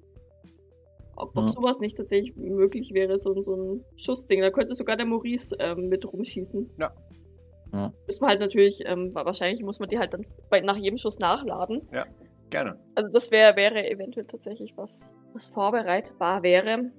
Ob, 1.19 1.35
ob 1.37 1.43
Ja. 1.43 1.47
sowas 1.49 1.79
nicht 1.79 1.97
tatsächlich 1.97 2.35
möglich 2.35 2.93
wäre, 2.93 3.17
so, 3.19 3.41
so 3.41 3.55
ein 3.55 3.85
Schussding. 3.95 4.41
Da 4.41 4.49
könnte 4.51 4.73
sogar 4.75 4.95
der 4.97 5.05
Maurice 5.05 5.55
ähm, 5.59 5.89
mit 5.89 6.11
rumschießen. 6.11 6.69
Ja. 6.79 6.91
Ja. 7.71 7.93
Müssen 8.07 8.21
wir 8.23 8.27
halt 8.29 8.39
natürlich, 8.39 8.81
ähm, 8.85 9.13
wahrscheinlich 9.13 9.61
muss 9.63 9.79
man 9.79 9.89
die 9.89 9.99
halt 9.99 10.13
dann 10.13 10.25
bei, 10.49 10.59
nach 10.61 10.77
jedem 10.77 10.97
Schuss 10.97 11.19
nachladen. 11.19 11.87
Gerne. 12.49 12.79
Also 12.95 13.11
das 13.11 13.29
wär, 13.29 13.55
wäre 13.55 13.87
eventuell 13.87 14.25
tatsächlich 14.25 14.73
was, 14.75 15.13
was 15.33 15.49
vorbereitbar 15.49 16.41
wäre. 16.41 16.89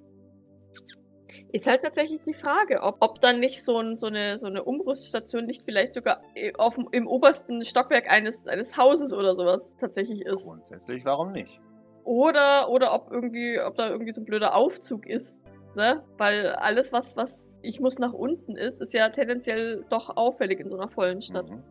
Ist 1.53 1.67
halt 1.67 1.83
tatsächlich 1.83 2.21
die 2.23 2.35
Frage, 2.35 2.83
ob, 2.83 2.97
ob 3.01 3.21
dann 3.21 3.41
nicht 3.41 3.65
so, 3.65 3.79
ein, 3.79 3.97
so, 3.97 4.07
eine, 4.07 4.37
so 4.39 4.47
eine 4.47 4.63
Umrüststation 4.65 5.47
nicht 5.47 5.63
vielleicht 5.63 5.93
sogar 5.93 6.23
äh, 6.37 6.53
auf, 6.59 6.77
dem- 6.77 6.89
im 6.93 7.07
obersten 7.09 7.65
Stockwerk 7.65 8.09
eines, 8.11 8.47
eines 8.47 8.77
Hauses 8.77 9.13
oder 9.13 9.35
sowas 9.35 9.75
tatsächlich 9.79 10.23
ist. 10.27 10.49
Grundsätzlich, 10.49 11.05
warum 11.05 11.33
nicht? 11.33 11.61
Oder, 12.05 12.71
oder 12.71 12.95
ob 12.95 13.11
irgendwie, 13.11 13.61
ob 13.61 13.77
da 13.77 13.91
irgendwie 13.91 14.13
so 14.13 14.21
ein 14.21 14.25
blöder 14.25 14.55
Aufzug 14.55 15.07
ist. 15.07 15.43
Ne? 15.77 16.03
Weil 16.19 16.49
alles, 16.49 16.93
was, 16.93 17.17
was 17.17 17.59
ich 17.63 17.81
muss 17.81 17.99
nach 17.99 18.13
unten 18.13 18.57
ist, 18.57 18.81
ist 18.81 18.93
ja 18.93 19.09
tendenziell 19.09 19.85
doch 19.89 20.17
auffällig 20.17 20.59
in 20.59 20.69
so 20.69 20.77
einer 20.77 20.89
vollen 20.89 21.21
Stadt. 21.21 21.49
Mhm. 21.49 21.63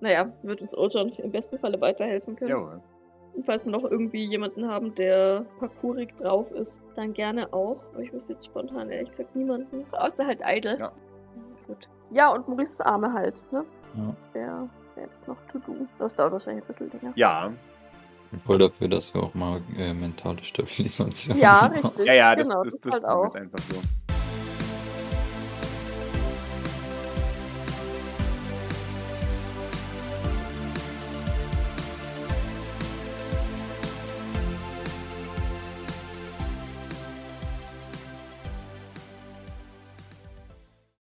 Naja, 0.00 0.30
wird 0.42 0.60
uns 0.60 0.76
Ojon 0.76 1.08
im 1.08 1.30
besten 1.30 1.58
Falle 1.58 1.80
weiterhelfen 1.80 2.36
können. 2.36 2.50
Jawohl. 2.50 2.82
Und 3.34 3.44
falls 3.44 3.64
wir 3.64 3.72
noch 3.72 3.84
irgendwie 3.84 4.24
jemanden 4.24 4.68
haben, 4.68 4.94
der 4.94 5.44
parkourig 5.58 6.14
drauf 6.16 6.50
ist, 6.52 6.82
dann 6.94 7.12
gerne 7.12 7.52
auch. 7.52 7.86
Aber 7.92 8.00
ich 8.00 8.12
wüsste 8.12 8.34
jetzt 8.34 8.46
spontan 8.46 8.90
ehrlich 8.90 9.10
gesagt 9.10 9.34
niemanden. 9.36 9.84
Außer 9.92 10.26
halt 10.26 10.40
Idle. 10.44 10.78
Ja. 10.78 10.92
Gut. 11.66 11.88
Ja, 12.10 12.30
und 12.30 12.48
Maurices 12.48 12.80
Arme 12.80 13.12
halt, 13.12 13.42
ne? 13.52 13.64
Ja. 13.98 14.06
Das 14.06 14.24
wäre 14.32 14.70
wär 14.94 15.04
jetzt 15.04 15.26
noch 15.28 15.36
to 15.48 15.58
do. 15.58 15.74
Das 15.98 16.14
dauert 16.14 16.32
wahrscheinlich 16.32 16.64
ein 16.64 16.66
bisschen 16.66 16.88
länger. 16.90 17.12
Ja, 17.16 17.52
Voll 18.44 18.58
dafür, 18.58 18.88
dass 18.88 19.14
wir 19.14 19.22
auch 19.22 19.34
mal 19.34 19.60
äh, 19.76 19.94
mentale 19.94 20.42
Stabilisation 20.42 21.38
Ja, 21.38 21.66
richtig. 21.74 22.06
ja, 22.06 22.14
ja, 22.14 22.34
das, 22.36 22.48
genau, 22.48 22.64
das, 22.64 22.74
das, 22.74 22.80
das, 22.82 22.92
halt 22.94 23.02
machen 23.02 23.12
wir 23.12 23.18
auch. 23.18 23.24
jetzt 23.24 23.36
einfach 23.36 23.58
so. 23.58 24.05